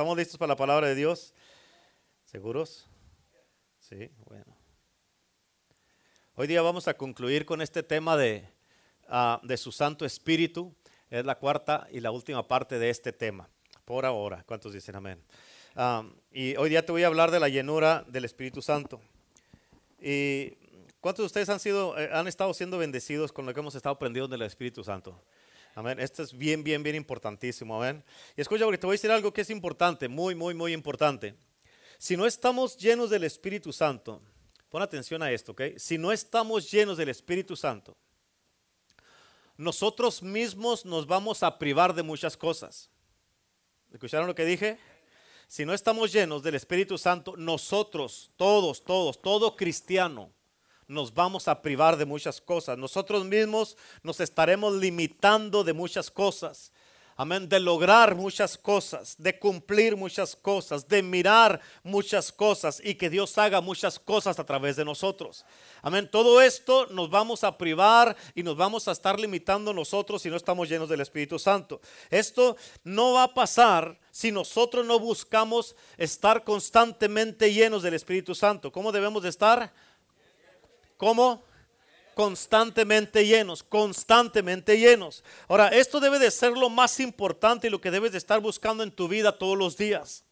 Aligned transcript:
¿Estamos 0.00 0.16
listos 0.16 0.38
para 0.38 0.54
la 0.54 0.56
palabra 0.56 0.88
de 0.88 0.94
Dios? 0.94 1.34
¿Seguros? 2.24 2.88
Sí, 3.80 4.10
bueno. 4.24 4.56
Hoy 6.36 6.46
día 6.46 6.62
vamos 6.62 6.88
a 6.88 6.94
concluir 6.94 7.44
con 7.44 7.60
este 7.60 7.82
tema 7.82 8.16
de, 8.16 8.48
ah, 9.08 9.42
de 9.42 9.58
su 9.58 9.70
Santo 9.70 10.06
Espíritu. 10.06 10.74
Es 11.10 11.26
la 11.26 11.34
cuarta 11.34 11.86
y 11.92 12.00
la 12.00 12.12
última 12.12 12.48
parte 12.48 12.78
de 12.78 12.88
este 12.88 13.12
tema. 13.12 13.50
Por 13.84 14.06
ahora, 14.06 14.42
¿cuántos 14.46 14.72
dicen 14.72 14.96
amén? 14.96 15.22
Y 16.32 16.56
hoy 16.56 16.70
día 16.70 16.86
te 16.86 16.92
voy 16.92 17.02
a 17.02 17.08
hablar 17.08 17.30
de 17.30 17.38
la 17.38 17.50
llenura 17.50 18.02
del 18.08 18.24
Espíritu 18.24 18.62
Santo. 18.62 19.02
¿Y 20.00 20.54
cuántos 21.02 21.24
de 21.24 21.26
ustedes 21.26 21.50
han, 21.50 21.60
sido, 21.60 21.98
eh, 21.98 22.08
han 22.10 22.26
estado 22.26 22.54
siendo 22.54 22.78
bendecidos 22.78 23.32
con 23.32 23.44
lo 23.44 23.52
que 23.52 23.60
hemos 23.60 23.74
estado 23.74 23.96
aprendiendo 23.96 24.28
del 24.28 24.40
Espíritu 24.46 24.82
Santo? 24.82 25.22
Amén. 25.74 26.00
Esto 26.00 26.22
es 26.22 26.36
bien, 26.36 26.62
bien, 26.64 26.82
bien 26.82 26.96
importantísimo. 26.96 27.82
Amén. 27.82 28.04
Y 28.36 28.40
escucha, 28.40 28.64
porque 28.64 28.78
te 28.78 28.86
voy 28.86 28.94
a 28.94 28.98
decir 28.98 29.10
algo 29.10 29.32
que 29.32 29.42
es 29.42 29.50
importante, 29.50 30.08
muy, 30.08 30.34
muy, 30.34 30.54
muy 30.54 30.72
importante. 30.72 31.34
Si 31.98 32.16
no 32.16 32.26
estamos 32.26 32.76
llenos 32.76 33.10
del 33.10 33.24
Espíritu 33.24 33.72
Santo, 33.72 34.22
pon 34.68 34.82
atención 34.82 35.22
a 35.22 35.30
esto, 35.30 35.52
¿ok? 35.52 35.62
Si 35.76 35.98
no 35.98 36.12
estamos 36.12 36.70
llenos 36.70 36.96
del 36.96 37.10
Espíritu 37.10 37.56
Santo, 37.56 37.96
nosotros 39.56 40.22
mismos 40.22 40.86
nos 40.86 41.06
vamos 41.06 41.42
a 41.42 41.58
privar 41.58 41.94
de 41.94 42.02
muchas 42.02 42.36
cosas. 42.36 42.90
¿Escucharon 43.92 44.26
lo 44.26 44.34
que 44.34 44.44
dije? 44.44 44.78
Si 45.46 45.64
no 45.64 45.74
estamos 45.74 46.12
llenos 46.12 46.42
del 46.42 46.54
Espíritu 46.54 46.96
Santo, 46.96 47.36
nosotros, 47.36 48.30
todos, 48.36 48.82
todos, 48.84 49.20
todo 49.20 49.56
cristiano, 49.56 50.32
nos 50.90 51.14
vamos 51.14 51.46
a 51.46 51.62
privar 51.62 51.96
de 51.96 52.04
muchas 52.04 52.40
cosas. 52.40 52.76
Nosotros 52.76 53.24
mismos 53.24 53.76
nos 54.02 54.18
estaremos 54.20 54.74
limitando 54.74 55.62
de 55.62 55.72
muchas 55.72 56.10
cosas. 56.10 56.72
Amén, 57.16 57.50
de 57.50 57.60
lograr 57.60 58.14
muchas 58.14 58.56
cosas, 58.56 59.14
de 59.18 59.38
cumplir 59.38 59.94
muchas 59.94 60.34
cosas, 60.34 60.88
de 60.88 61.02
mirar 61.02 61.60
muchas 61.82 62.32
cosas 62.32 62.80
y 62.82 62.94
que 62.94 63.10
Dios 63.10 63.36
haga 63.36 63.60
muchas 63.60 63.98
cosas 63.98 64.38
a 64.38 64.44
través 64.44 64.76
de 64.76 64.86
nosotros. 64.86 65.44
Amén, 65.82 66.08
todo 66.10 66.40
esto 66.40 66.86
nos 66.86 67.10
vamos 67.10 67.44
a 67.44 67.58
privar 67.58 68.16
y 68.34 68.42
nos 68.42 68.56
vamos 68.56 68.88
a 68.88 68.92
estar 68.92 69.20
limitando 69.20 69.74
nosotros 69.74 70.22
si 70.22 70.30
no 70.30 70.36
estamos 70.36 70.70
llenos 70.70 70.88
del 70.88 71.02
Espíritu 71.02 71.38
Santo. 71.38 71.82
Esto 72.08 72.56
no 72.84 73.12
va 73.12 73.24
a 73.24 73.34
pasar 73.34 73.98
si 74.10 74.32
nosotros 74.32 74.86
no 74.86 74.98
buscamos 74.98 75.76
estar 75.98 76.42
constantemente 76.42 77.52
llenos 77.52 77.82
del 77.82 77.94
Espíritu 77.94 78.34
Santo. 78.34 78.72
¿Cómo 78.72 78.92
debemos 78.92 79.22
de 79.22 79.28
estar? 79.28 79.74
¿Cómo? 81.00 81.42
Constantemente 82.14 83.24
llenos, 83.24 83.62
constantemente 83.62 84.78
llenos. 84.78 85.24
Ahora, 85.48 85.68
esto 85.68 85.98
debe 85.98 86.18
de 86.18 86.30
ser 86.30 86.52
lo 86.52 86.68
más 86.68 87.00
importante 87.00 87.66
y 87.68 87.70
lo 87.70 87.80
que 87.80 87.90
debes 87.90 88.12
de 88.12 88.18
estar 88.18 88.38
buscando 88.38 88.82
en 88.82 88.90
tu 88.90 89.08
vida 89.08 89.38
todos 89.38 89.56
los 89.56 89.78
días. 89.78 90.26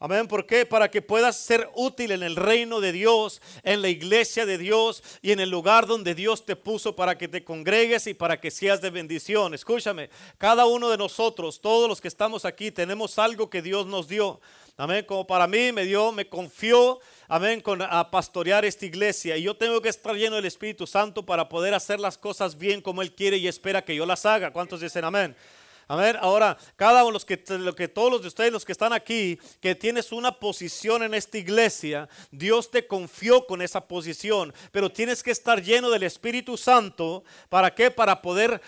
Amén. 0.00 0.26
¿Por 0.26 0.44
qué? 0.44 0.66
Para 0.66 0.90
que 0.90 1.00
puedas 1.00 1.38
ser 1.38 1.70
útil 1.74 2.10
en 2.10 2.22
el 2.22 2.36
reino 2.36 2.80
de 2.80 2.92
Dios, 2.92 3.40
en 3.62 3.80
la 3.80 3.88
iglesia 3.88 4.44
de 4.44 4.58
Dios 4.58 5.02
y 5.22 5.32
en 5.32 5.40
el 5.40 5.50
lugar 5.50 5.86
donde 5.86 6.14
Dios 6.14 6.44
te 6.44 6.56
puso 6.56 6.94
para 6.94 7.16
que 7.16 7.28
te 7.28 7.44
congregues 7.44 8.06
y 8.06 8.14
para 8.14 8.40
que 8.40 8.50
seas 8.50 8.80
de 8.82 8.90
bendición. 8.90 9.54
Escúchame, 9.54 10.10
cada 10.36 10.66
uno 10.66 10.90
de 10.90 10.98
nosotros, 10.98 11.60
todos 11.60 11.88
los 11.88 12.00
que 12.00 12.08
estamos 12.08 12.44
aquí, 12.44 12.70
tenemos 12.70 13.18
algo 13.18 13.48
que 13.48 13.62
Dios 13.62 13.86
nos 13.86 14.08
dio. 14.08 14.40
Amén. 14.76 15.04
Como 15.06 15.24
para 15.24 15.46
mí 15.46 15.70
me 15.70 15.84
dio, 15.84 16.10
me 16.10 16.28
confió, 16.28 16.98
amén, 17.28 17.60
con 17.60 17.80
a 17.80 18.10
pastorear 18.10 18.64
esta 18.64 18.84
iglesia. 18.84 19.36
Y 19.36 19.44
yo 19.44 19.56
tengo 19.56 19.80
que 19.80 19.88
estar 19.88 20.16
lleno 20.16 20.34
del 20.34 20.46
Espíritu 20.46 20.84
Santo 20.86 21.24
para 21.24 21.48
poder 21.48 21.74
hacer 21.74 22.00
las 22.00 22.18
cosas 22.18 22.58
bien 22.58 22.80
como 22.80 23.00
Él 23.00 23.14
quiere 23.14 23.36
y 23.36 23.46
espera 23.46 23.84
que 23.84 23.94
yo 23.94 24.04
las 24.04 24.26
haga. 24.26 24.52
¿Cuántos 24.52 24.80
dicen 24.80 25.04
amén? 25.04 25.36
Amén. 25.86 26.16
Ahora, 26.20 26.56
cada 26.76 27.02
uno, 27.04 27.12
los 27.12 27.24
que, 27.24 27.42
lo 27.48 27.74
que 27.74 27.88
todos 27.88 28.10
los 28.10 28.22
de 28.22 28.28
ustedes, 28.28 28.52
los 28.52 28.64
que 28.64 28.72
están 28.72 28.92
aquí, 28.92 29.38
que 29.60 29.74
tienes 29.74 30.12
una 30.12 30.32
posición 30.32 31.02
en 31.02 31.14
esta 31.14 31.38
iglesia, 31.38 32.08
Dios 32.30 32.70
te 32.70 32.86
confió 32.86 33.46
con 33.46 33.60
esa 33.60 33.86
posición, 33.86 34.54
pero 34.72 34.90
tienes 34.90 35.22
que 35.22 35.30
estar 35.30 35.62
lleno 35.62 35.90
del 35.90 36.04
Espíritu 36.04 36.56
Santo. 36.56 37.24
¿Para 37.48 37.74
qué? 37.74 37.90
Para 37.90 38.22
poder 38.22 38.60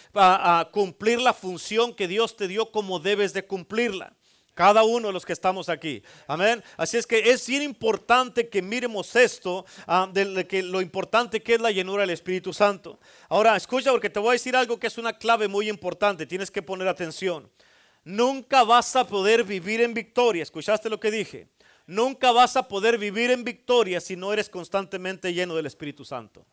cumplir 0.73 1.21
la 1.21 1.33
función 1.33 1.95
que 1.95 2.09
Dios 2.09 2.37
te 2.37 2.49
dio 2.49 2.71
como 2.71 2.99
debes 2.99 3.33
de 3.33 3.47
cumplirla. 3.47 4.13
Cada 4.57 4.85
uno 4.85 5.09
de 5.09 5.13
los 5.13 5.27
que 5.27 5.35
estamos 5.35 5.69
aquí. 5.69 6.03
Amén. 6.27 6.65
Así 6.79 6.97
es 6.97 7.07
que 7.07 7.19
es 7.31 7.47
bien 7.47 7.61
importante 7.61 8.49
que 8.49 8.63
miremos 8.63 9.15
esto, 9.15 9.67
ah, 9.87 10.09
de 10.11 10.47
que 10.47 10.63
lo 10.63 10.81
importante 10.81 11.43
que 11.43 11.57
es 11.57 11.61
la 11.61 11.71
llenura 11.71 12.05
del 12.05 12.11
Espíritu 12.11 12.55
Santo. 12.55 12.99
Ahora, 13.29 13.55
escucha 13.55 13.91
porque 13.91 14.09
te 14.09 14.19
voy 14.19 14.31
a 14.31 14.33
decir 14.33 14.57
algo 14.57 14.79
que 14.79 14.87
es 14.87 14.97
una 14.97 15.13
clave 15.13 15.47
muy 15.47 15.69
importante. 15.69 16.25
Tienes 16.25 16.51
que 16.51 16.63
poner 16.63 16.89
atención. 16.89 17.51
Nunca 18.03 18.65
vas 18.65 18.97
a 18.97 19.07
poder 19.07 19.45
vivir 19.45 19.83
en 19.83 19.93
victoria. 19.93 20.43
¿Escuchaste 20.43 20.89
lo 20.89 20.99
que 20.99 21.11
dije? 21.11 21.49
Nunca 21.87 22.33
vas 22.33 22.57
a 22.57 22.67
poder 22.67 22.97
vivir 22.97 23.31
en 23.31 23.45
victoria 23.45 24.01
si 24.01 24.17
no 24.17 24.33
eres 24.33 24.49
constantemente 24.49 25.35
lleno 25.35 25.55
del 25.55 25.67
Espíritu 25.67 26.03
Santo. 26.03 26.47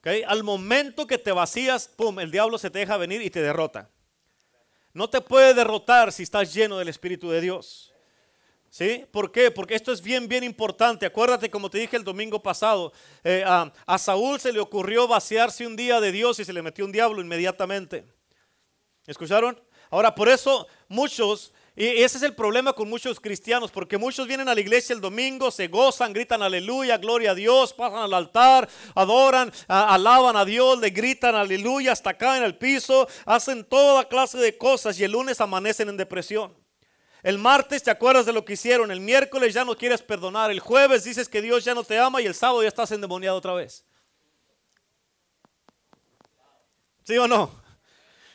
¿Okay? 0.00 0.24
Al 0.24 0.42
momento 0.42 1.06
que 1.06 1.18
te 1.18 1.30
vacías, 1.30 1.86
pum, 1.86 2.18
el 2.18 2.32
diablo 2.32 2.58
se 2.58 2.70
te 2.70 2.80
deja 2.80 2.96
venir 2.96 3.22
y 3.22 3.30
te 3.30 3.40
derrota. 3.40 3.88
No 4.92 5.08
te 5.08 5.20
puede 5.20 5.54
derrotar 5.54 6.12
si 6.12 6.22
estás 6.22 6.52
lleno 6.52 6.78
del 6.78 6.88
Espíritu 6.88 7.30
de 7.30 7.40
Dios. 7.40 7.92
¿Sí? 8.70 9.06
¿Por 9.10 9.32
qué? 9.32 9.50
Porque 9.50 9.74
esto 9.74 9.92
es 9.92 10.02
bien, 10.02 10.28
bien 10.28 10.44
importante. 10.44 11.06
Acuérdate, 11.06 11.50
como 11.50 11.70
te 11.70 11.78
dije 11.78 11.96
el 11.96 12.04
domingo 12.04 12.42
pasado, 12.42 12.92
eh, 13.24 13.42
a, 13.46 13.98
Saúl 13.98 14.38
se 14.38 14.52
le 14.52 14.60
ocurrió 14.60 15.08
vaciarse 15.08 15.66
un 15.66 15.74
día 15.74 16.00
de 16.00 16.12
Dios 16.12 16.38
y 16.38 16.44
se 16.44 16.52
le 16.52 16.62
metió 16.62 16.84
un 16.84 16.92
diablo 16.92 17.20
inmediatamente. 17.20 18.04
¿Escucharon? 19.06 19.58
Ahora, 19.90 20.14
por 20.14 20.28
eso 20.28 20.66
muchos 20.86 21.52
y 21.80 22.02
ese 22.02 22.16
es 22.16 22.24
el 22.24 22.34
problema 22.34 22.72
con 22.72 22.90
muchos 22.90 23.20
cristianos, 23.20 23.70
porque 23.70 23.98
muchos 23.98 24.26
vienen 24.26 24.48
a 24.48 24.54
la 24.54 24.60
iglesia 24.60 24.94
el 24.94 25.00
domingo, 25.00 25.52
se 25.52 25.68
gozan, 25.68 26.12
gritan 26.12 26.42
aleluya, 26.42 26.98
gloria 26.98 27.30
a 27.30 27.34
Dios, 27.36 27.72
pasan 27.72 28.00
al 28.00 28.14
altar, 28.14 28.68
adoran, 28.96 29.52
alaban 29.68 30.36
a 30.36 30.44
Dios, 30.44 30.80
le 30.80 30.90
gritan 30.90 31.36
aleluya 31.36 31.92
hasta 31.92 32.10
acá 32.10 32.36
en 32.36 32.42
el 32.42 32.58
piso, 32.58 33.06
hacen 33.24 33.64
toda 33.64 34.08
clase 34.08 34.38
de 34.38 34.58
cosas 34.58 34.98
y 34.98 35.04
el 35.04 35.12
lunes 35.12 35.40
amanecen 35.40 35.88
en 35.88 35.96
depresión. 35.96 36.52
El 37.22 37.38
martes 37.38 37.84
te 37.84 37.92
acuerdas 37.92 38.26
de 38.26 38.32
lo 38.32 38.44
que 38.44 38.54
hicieron, 38.54 38.90
el 38.90 39.00
miércoles 39.00 39.54
ya 39.54 39.64
no 39.64 39.76
quieres 39.76 40.02
perdonar, 40.02 40.50
el 40.50 40.58
jueves 40.58 41.04
dices 41.04 41.28
que 41.28 41.40
Dios 41.40 41.64
ya 41.64 41.74
no 41.74 41.84
te 41.84 41.96
ama 41.96 42.20
y 42.20 42.26
el 42.26 42.34
sábado 42.34 42.62
ya 42.62 42.68
estás 42.68 42.90
endemoniado 42.90 43.36
otra 43.36 43.54
vez. 43.54 43.84
¿Sí 47.04 47.16
o 47.16 47.28
no? 47.28 47.67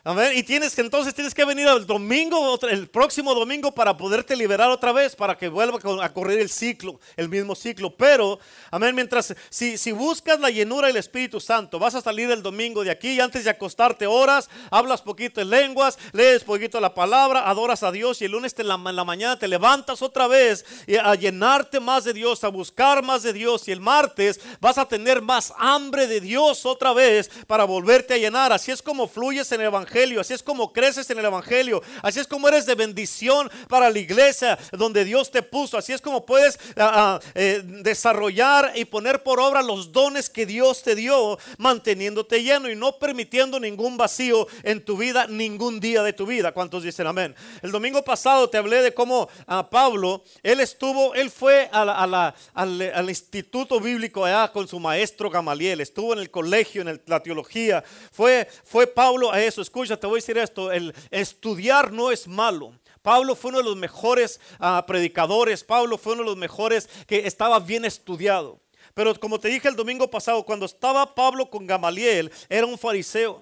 Amén. 0.06 0.34
Y 0.36 0.44
tienes 0.44 0.76
que 0.76 0.82
entonces 0.82 1.14
tienes 1.14 1.34
que 1.34 1.46
venir 1.46 1.66
el 1.66 1.86
domingo, 1.86 2.60
el 2.70 2.90
próximo 2.90 3.34
domingo 3.34 3.72
para 3.72 3.96
poderte 3.96 4.36
liberar 4.36 4.70
otra 4.70 4.92
vez, 4.92 5.16
para 5.16 5.38
que 5.38 5.48
vuelva 5.48 5.80
a 6.04 6.12
correr 6.12 6.40
el 6.40 6.50
ciclo, 6.50 7.00
el 7.16 7.30
mismo 7.30 7.56
ciclo. 7.56 7.96
Pero, 7.96 8.38
amén, 8.70 8.94
mientras, 8.96 9.34
si, 9.50 9.78
si 9.78 9.94
buscas 9.94 10.42
la 10.42 10.50
llenura 10.50 10.88
del 10.88 10.98
Espíritu 10.98 11.40
Santo, 11.40 11.80
vas 11.80 11.96
a 11.96 12.02
salir 12.02 12.30
el 12.32 12.44
domingo 12.44 12.84
de 12.84 12.92
aquí 12.92 13.12
y 13.12 13.22
antes 13.22 13.46
de 13.46 13.52
acostarte 13.52 14.06
horas, 14.06 14.50
hablas 14.70 15.02
poquito 15.02 15.40
en 15.40 15.50
lenguas, 15.50 15.98
lees 16.12 16.44
poquito 16.44 16.82
la 16.82 16.94
palabra, 16.94 17.50
adoras 17.50 17.82
a 17.82 17.92
Dios 17.94 18.22
y 18.22 18.26
el 18.26 18.34
lunes 18.34 18.54
en 18.58 18.68
la, 18.68 18.76
la 18.76 19.06
mañana 19.06 19.40
te 19.40 19.48
levantas 19.48 20.02
otra 20.02 20.28
vez 20.28 20.66
a 21.02 21.16
llenarte 21.16 21.80
más 21.80 22.04
de 22.04 22.12
Dios, 22.12 22.44
a 22.44 22.50
buscar 22.50 23.04
más 23.04 23.24
de 23.24 23.32
Dios 23.32 23.70
y 23.70 23.72
el 23.72 23.80
martes 23.80 24.42
vas 24.60 24.78
a 24.78 24.86
tener 24.86 25.22
más 25.22 25.54
hambre 25.58 26.08
de 26.08 26.20
Dios 26.20 26.66
otra 26.66 26.92
vez 26.92 27.32
para 27.48 27.64
volverte 27.64 28.16
a 28.16 28.18
llenar. 28.18 28.52
Así 28.52 28.70
es 28.70 28.82
como 28.82 29.08
fluyes 29.08 29.50
en 29.54 29.62
el 29.62 29.68
Evangelio 29.68 29.93
así 30.20 30.34
es 30.34 30.44
como 30.44 30.74
creces 30.74 31.10
en 31.10 31.20
el 31.20 31.26
Evangelio, 31.26 31.82
así 32.02 32.20
es 32.20 32.28
como 32.28 32.48
eres 32.48 32.66
de 32.66 32.76
bendición 32.76 33.50
para 33.68 33.90
la 33.90 34.00
iglesia 34.00 34.58
donde 34.72 35.06
Dios 35.06 35.30
te 35.30 35.42
puso, 35.44 35.78
así 35.78 35.94
es 35.94 36.02
como 36.02 36.26
puedes 36.26 36.60
ah, 36.78 36.92
ah, 36.94 37.20
eh, 37.36 37.62
desarrollar 37.64 38.72
y 38.76 38.86
poner 38.86 39.22
por 39.22 39.40
obra 39.40 39.62
los 39.62 39.92
dones 39.92 40.30
que 40.30 40.46
Dios 40.46 40.82
te 40.82 40.96
dio, 40.96 41.38
manteniéndote 41.58 42.42
lleno 42.42 42.70
y 42.70 42.76
no 42.76 42.98
permitiendo 42.98 43.60
ningún 43.60 43.98
vacío 43.98 44.48
en 44.64 44.84
tu 44.84 44.98
vida, 44.98 45.28
ningún 45.28 45.80
día 45.80 46.02
de 46.02 46.14
tu 46.14 46.26
vida. 46.26 46.52
¿Cuántos 46.52 46.84
dicen 46.84 47.06
amén? 47.06 47.36
El 47.62 47.72
domingo 47.72 48.04
pasado 48.04 48.50
te 48.50 48.58
hablé 48.58 48.82
de 48.82 48.94
cómo 48.94 49.30
a 49.46 49.60
ah, 49.60 49.70
Pablo, 49.70 50.24
él 50.42 50.60
estuvo, 50.60 51.14
él 51.14 51.30
fue 51.30 51.70
al, 51.72 53.10
instituto 53.10 53.80
bíblico 53.80 54.26
allá 54.26 54.52
con 54.52 54.68
su 54.68 54.80
maestro 54.80 55.30
Gamaliel, 55.30 55.82
estuvo 55.82 56.14
en 56.14 56.20
el 56.20 56.32
colegio, 56.32 56.82
en 56.82 57.02
la 57.06 57.22
teología, 57.22 57.84
fue, 58.12 58.48
fue 58.64 58.88
Pablo 58.88 59.32
a 59.32 59.42
eso, 59.42 59.62
escucha 59.62 59.83
te 59.88 60.08
voy 60.08 60.18
a 60.18 60.22
decir 60.22 60.38
esto, 60.38 60.72
el 60.72 60.94
estudiar 61.12 61.92
no 61.92 62.12
es 62.12 62.28
malo. 62.28 62.74
Pablo 63.02 63.36
fue 63.36 63.50
uno 63.50 63.58
de 63.60 63.66
los 63.66 63.76
mejores 63.76 64.40
ah, 64.60 64.84
predicadores, 64.88 65.64
Pablo 65.64 65.98
fue 65.98 66.14
uno 66.14 66.24
de 66.24 66.30
los 66.30 66.38
mejores 66.38 66.90
que 67.06 67.28
estaba 67.28 67.60
bien 67.60 67.86
estudiado. 67.86 68.60
Pero 68.94 69.14
como 69.20 69.40
te 69.40 69.50
dije 69.50 69.68
el 69.68 69.76
domingo 69.76 70.10
pasado, 70.10 70.44
cuando 70.44 70.66
estaba 70.66 71.14
Pablo 71.16 71.50
con 71.50 71.68
Gamaliel, 71.68 72.32
era 72.50 72.66
un 72.66 72.78
fariseo. 72.78 73.42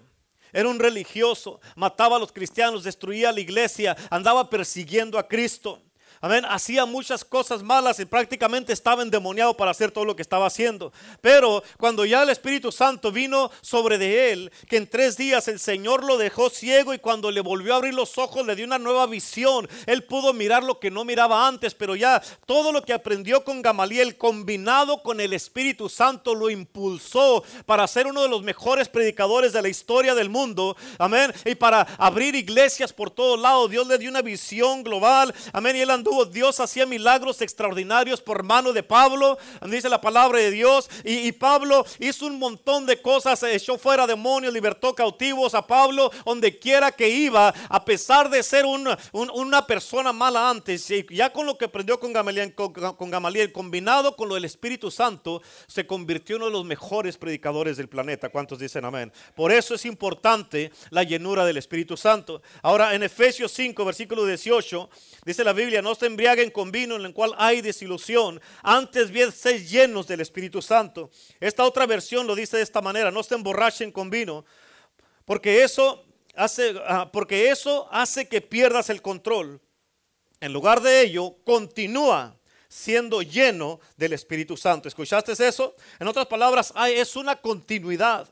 Era 0.53 0.67
un 0.67 0.79
religioso, 0.79 1.61
mataba 1.75 2.17
a 2.17 2.19
los 2.19 2.31
cristianos, 2.31 2.83
destruía 2.83 3.31
la 3.31 3.39
iglesia, 3.39 3.95
andaba 4.09 4.49
persiguiendo 4.49 5.17
a 5.17 5.27
Cristo. 5.27 5.81
Amén. 6.23 6.45
Hacía 6.47 6.85
muchas 6.85 7.25
cosas 7.25 7.63
malas 7.63 7.99
y 7.99 8.05
prácticamente 8.05 8.73
estaba 8.73 9.01
endemoniado 9.01 9.57
para 9.57 9.71
hacer 9.71 9.89
todo 9.89 10.05
lo 10.05 10.15
que 10.15 10.21
estaba 10.21 10.45
haciendo. 10.45 10.93
Pero 11.19 11.63
cuando 11.79 12.05
ya 12.05 12.21
el 12.21 12.29
Espíritu 12.29 12.71
Santo 12.71 13.11
vino 13.11 13.49
sobre 13.61 13.97
de 13.97 14.31
él, 14.31 14.51
que 14.69 14.77
en 14.77 14.87
tres 14.87 15.17
días 15.17 15.47
el 15.47 15.59
Señor 15.59 16.03
lo 16.03 16.19
dejó 16.19 16.51
ciego 16.51 16.93
y 16.93 16.99
cuando 16.99 17.31
le 17.31 17.41
volvió 17.41 17.73
a 17.73 17.77
abrir 17.77 17.95
los 17.95 18.19
ojos 18.19 18.45
le 18.45 18.55
dio 18.55 18.65
una 18.65 18.77
nueva 18.77 19.07
visión. 19.07 19.67
Él 19.87 20.03
pudo 20.03 20.31
mirar 20.31 20.63
lo 20.63 20.79
que 20.79 20.91
no 20.91 21.05
miraba 21.05 21.47
antes, 21.47 21.73
pero 21.73 21.95
ya 21.95 22.21
todo 22.45 22.71
lo 22.71 22.83
que 22.83 22.93
aprendió 22.93 23.43
con 23.43 23.63
Gamaliel 23.63 24.15
combinado 24.15 25.01
con 25.01 25.21
el 25.21 25.33
Espíritu 25.33 25.89
Santo 25.89 26.35
lo 26.35 26.51
impulsó 26.51 27.43
para 27.65 27.87
ser 27.87 28.05
uno 28.05 28.21
de 28.21 28.29
los 28.29 28.43
mejores 28.43 28.89
predicadores 28.89 29.53
de 29.53 29.61
la 29.63 29.69
historia 29.69 30.13
del 30.13 30.29
mundo. 30.29 30.77
Amén. 30.99 31.33
Y 31.45 31.55
para 31.55 31.81
abrir 31.97 32.35
iglesias 32.35 32.93
por 32.93 33.09
todos 33.09 33.39
lados. 33.39 33.71
Dios 33.71 33.87
le 33.87 33.97
dio 33.97 34.11
una 34.11 34.21
visión 34.21 34.83
global. 34.83 35.33
Amén. 35.51 35.75
Y 35.77 35.79
él 35.79 35.89
andó 35.89 36.10
Dios 36.29 36.59
hacía 36.59 36.85
milagros 36.85 37.41
extraordinarios 37.41 38.19
por 38.19 38.43
mano 38.43 38.73
de 38.73 38.83
Pablo, 38.83 39.37
dice 39.67 39.87
la 39.87 40.01
palabra 40.01 40.39
de 40.39 40.51
Dios. 40.51 40.89
Y, 41.05 41.31
Pablo 41.31 41.85
hizo 41.99 42.27
un 42.27 42.37
montón 42.37 42.85
de 42.85 43.01
cosas, 43.01 43.41
echó 43.43 43.77
fuera 43.77 44.05
demonios, 44.05 44.53
libertó 44.53 44.93
cautivos 44.93 45.55
a 45.55 45.65
Pablo 45.65 46.11
donde 46.25 46.59
quiera 46.59 46.91
que 46.91 47.07
iba, 47.07 47.53
a 47.69 47.85
pesar 47.85 48.29
de 48.29 48.43
ser 48.43 48.65
una 48.65 49.67
persona 49.67 50.11
mala 50.11 50.49
antes. 50.49 50.89
Y 50.91 51.05
ya 51.09 51.31
con 51.31 51.45
lo 51.45 51.57
que 51.57 51.65
aprendió 51.65 51.99
con 51.99 52.11
Gamaliel, 52.11 52.53
con, 52.53 52.73
con 52.73 53.09
Gamaliel, 53.09 53.53
combinado 53.53 54.15
con 54.15 54.27
lo 54.27 54.35
del 54.35 54.45
Espíritu 54.45 54.91
Santo, 54.91 55.41
se 55.67 55.87
convirtió 55.87 56.35
en 56.35 56.41
uno 56.41 56.51
de 56.51 56.57
los 56.57 56.65
mejores 56.65 57.17
predicadores 57.17 57.77
del 57.77 57.87
planeta. 57.87 58.29
¿Cuántos 58.29 58.59
dicen 58.59 58.83
amén? 58.83 59.11
Por 59.33 59.51
eso 59.51 59.75
es 59.75 59.85
importante 59.85 60.71
la 60.89 61.03
llenura 61.03 61.45
del 61.45 61.57
Espíritu 61.57 61.95
Santo. 61.95 62.41
Ahora 62.61 62.93
en 62.93 63.03
Efesios 63.03 63.51
5, 63.53 63.85
versículo 63.85 64.25
18, 64.25 64.89
dice 65.25 65.43
la 65.43 65.53
Biblia, 65.53 65.81
no 65.81 65.95
embriaguen 66.05 66.51
con 66.51 66.71
vino 66.71 66.95
en 66.95 67.05
el 67.05 67.13
cual 67.13 67.33
hay 67.37 67.61
desilusión, 67.61 68.41
antes 68.63 69.11
bien 69.11 69.31
seis 69.31 69.69
llenos 69.69 70.07
del 70.07 70.21
Espíritu 70.21 70.61
Santo. 70.61 71.09
Esta 71.39 71.63
otra 71.63 71.85
versión 71.85 72.27
lo 72.27 72.35
dice 72.35 72.57
de 72.57 72.63
esta 72.63 72.81
manera, 72.81 73.11
no 73.11 73.23
se 73.23 73.35
emborrachen 73.35 73.91
con 73.91 74.09
vino, 74.09 74.45
porque 75.25 75.63
eso 75.63 76.05
hace, 76.35 76.73
ah, 76.87 77.09
porque 77.11 77.49
eso 77.49 77.87
hace 77.91 78.27
que 78.27 78.41
pierdas 78.41 78.89
el 78.89 79.01
control. 79.01 79.61
En 80.39 80.53
lugar 80.53 80.81
de 80.81 81.01
ello, 81.01 81.35
continúa 81.43 82.35
siendo 82.67 83.21
lleno 83.21 83.79
del 83.97 84.13
Espíritu 84.13 84.55
Santo. 84.55 84.87
¿Escuchaste 84.87 85.33
eso? 85.45 85.75
En 85.99 86.07
otras 86.07 86.25
palabras, 86.25 86.73
es 86.87 87.15
una 87.15 87.35
continuidad. 87.35 88.29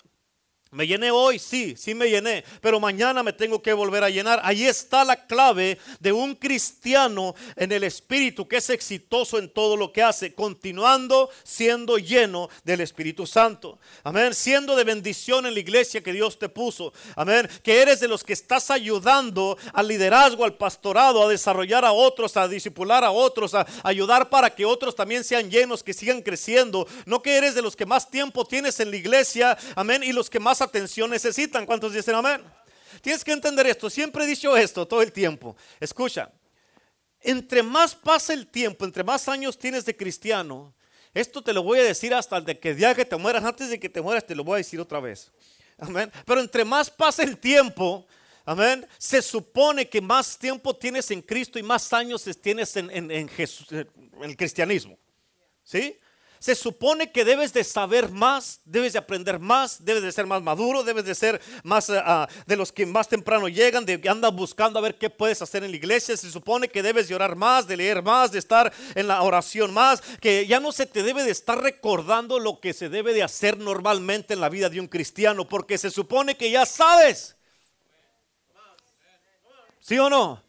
Me 0.71 0.86
llené 0.86 1.10
hoy, 1.10 1.39
sí, 1.39 1.74
sí 1.75 1.95
me 1.95 2.12
llené, 2.12 2.44
pero 2.62 2.80
mañana 2.80 3.24
me 3.24 3.33
tengo 3.33 3.60
que 3.60 3.74
volver 3.74 4.04
a 4.04 4.10
llenar. 4.12 4.39
Ahí 4.44 4.66
está 4.66 5.04
la 5.04 5.25
clave 5.25 5.80
de 6.00 6.12
un 6.12 6.36
cristiano 6.36 7.33
en 7.56 7.71
el 7.71 7.83
espíritu 7.83 8.48
que 8.48 8.57
es 8.57 8.69
exitoso 8.69 9.39
en 9.39 9.50
todo 9.50 9.75
lo 9.75 9.92
que 9.92 10.04
hace, 10.04 10.36
continuando 10.36 11.31
siendo 11.44 11.98
lleno 11.98 12.50
del 12.63 12.81
Espíritu 12.81 13.25
Santo. 13.25 13.80
Amén, 14.04 14.36
siendo 14.36 14.75
de 14.75 14.83
bendición 14.83 15.48
en 15.48 15.56
la 15.56 15.60
iglesia 15.60 16.04
que 16.04 16.13
Dios 16.13 16.38
te 16.38 16.50
puso. 16.50 16.94
Amén, 17.16 17.50
que 17.63 17.81
eres 17.81 18.00
de 18.00 18.07
los 18.07 18.24
que 18.24 18.33
estás 18.33 18.69
ayudando 18.69 19.57
al 19.74 19.88
liderazgo, 19.88 20.45
al 20.45 20.56
pastorado, 20.56 21.24
a 21.24 21.30
desarrollar 21.30 21.83
a 21.83 21.94
otros, 21.94 22.38
a 22.38 22.48
disipular 22.48 23.04
a 23.04 23.10
otros, 23.10 23.56
a 23.56 23.66
ayudar 23.83 24.30
para 24.30 24.54
que 24.54 24.68
otros 24.68 24.95
también 24.95 25.24
sean 25.24 25.50
llenos, 25.50 25.81
que 25.81 25.95
sigan 25.95 26.21
creciendo. 26.21 26.88
No 27.07 27.24
que 27.24 27.38
eres 27.38 27.56
de 27.56 27.63
los 27.63 27.75
que 27.75 27.88
más 27.88 28.12
tiempo 28.12 28.45
tienes 28.45 28.80
en 28.80 28.92
la 28.92 28.98
iglesia, 28.98 29.57
amén, 29.75 30.04
y 30.04 30.13
los 30.13 30.30
que 30.30 30.39
más 30.39 30.58
atención 30.61 31.09
necesitan. 31.09 31.65
¿Cuántos 31.65 31.94
dicen 31.94 32.15
amén? 32.15 32.44
Tienes 33.01 33.23
que 33.23 33.31
entender 33.31 33.67
esto. 33.67 33.89
Siempre 33.89 34.23
he 34.23 34.27
dicho 34.27 34.56
esto 34.57 34.88
todo 34.88 35.01
el 35.01 35.11
tiempo. 35.11 35.56
Escucha, 35.79 36.31
entre 37.21 37.63
más 37.63 37.95
pasa 37.95 38.33
el 38.33 38.47
tiempo, 38.47 38.85
entre 38.85 39.03
más 39.03 39.27
años 39.27 39.57
tienes 39.57 39.85
de 39.85 39.95
cristiano, 39.95 40.73
esto 41.13 41.41
te 41.41 41.53
lo 41.53 41.63
voy 41.63 41.79
a 41.79 41.83
decir 41.83 42.13
hasta 42.13 42.38
el 42.38 42.45
de 42.45 42.59
que 42.59 42.73
día 42.73 42.94
que 42.94 43.06
te 43.06 43.15
mueras, 43.15 43.44
antes 43.44 43.69
de 43.69 43.79
que 43.79 43.89
te 43.89 44.01
mueras, 44.01 44.25
te 44.25 44.35
lo 44.35 44.44
voy 44.44 44.56
a 44.56 44.57
decir 44.57 44.79
otra 44.79 45.00
vez. 45.00 45.31
Amén. 45.77 46.11
Pero 46.25 46.41
entre 46.41 46.63
más 46.63 46.89
pasa 46.89 47.23
el 47.23 47.38
tiempo, 47.38 48.06
amén, 48.45 48.88
se 48.97 49.21
supone 49.21 49.88
que 49.88 50.01
más 50.01 50.38
tiempo 50.38 50.75
tienes 50.75 51.09
en 51.11 51.21
Cristo 51.21 51.57
y 51.57 51.63
más 51.63 51.91
años 51.94 52.23
tienes 52.41 52.75
en, 52.75 52.91
en 52.91 53.11
el 53.11 54.38
cristianismo. 54.38 54.97
¿Sí? 55.63 55.97
Se 56.39 56.56
supone 56.56 57.12
que 57.12 57.25
debes 57.25 57.51
de 57.51 57.63
saber 57.63 58.09
más, 58.09 58.62
debes 58.63 58.94
de 58.94 59.00
aprender 59.00 59.39
más, 59.39 59.83
debes 59.83 60.03
de 60.03 60.12
ser 60.12 60.25
más 60.25 60.41
maduro, 60.41 60.83
debes 60.83 61.03
de 61.03 61.13
ser 61.13 61.41
más 61.63 61.89
ah, 61.89 62.27
de 62.45 62.56
los 62.56 62.71
que 62.71 62.86
más 62.86 63.09
temprano 63.09 63.50
llegan, 63.50 63.86
de 63.86 64.00
que 64.00 64.09
andan 64.09 64.36
buscando 64.36 64.80
a 64.80 64.81
ver 64.81 64.97
qué 64.97 65.09
puedes 65.09 65.41
hacer 65.41 65.63
en 65.63 65.71
la 65.71 65.77
iglesia. 65.77 66.15
Se 66.15 66.31
supone 66.31 66.69
que 66.69 66.81
debes 66.81 67.09
de 67.09 67.15
orar 67.15 67.36
más, 67.36 67.68
de 67.68 67.77
leer 67.77 68.01
más, 68.01 68.31
de 68.31 68.39
estar 68.39 68.71
en 68.95 69.07
la 69.07 69.21
oración 69.21 69.74
más, 69.74 70.01
que 70.21 70.47
ya 70.47 70.59
no 70.59 70.71
se 70.71 70.86
te 70.86 71.03
debe 71.03 71.24
de 71.24 71.31
estar 71.31 71.62
recordando 71.62 72.39
lo 72.39 72.59
que 72.59 72.74
se 72.74 72.88
debe 72.88 73.13
de 73.13 73.24
hacer 73.24 73.57
normalmente 73.57 74.33
en 74.33 74.39
la 74.39 74.50
vida 74.50 74.69
de 74.69 74.80
un 74.80 74.88
cristiano, 74.88 75.47
porque 75.47 75.77
se 75.77 75.92
supone 75.92 76.38
que 76.38 76.50
ya 76.50 76.65
sabes. 76.65 77.35
¿Sí 79.81 80.00
o 80.00 80.09
no? 80.09 80.49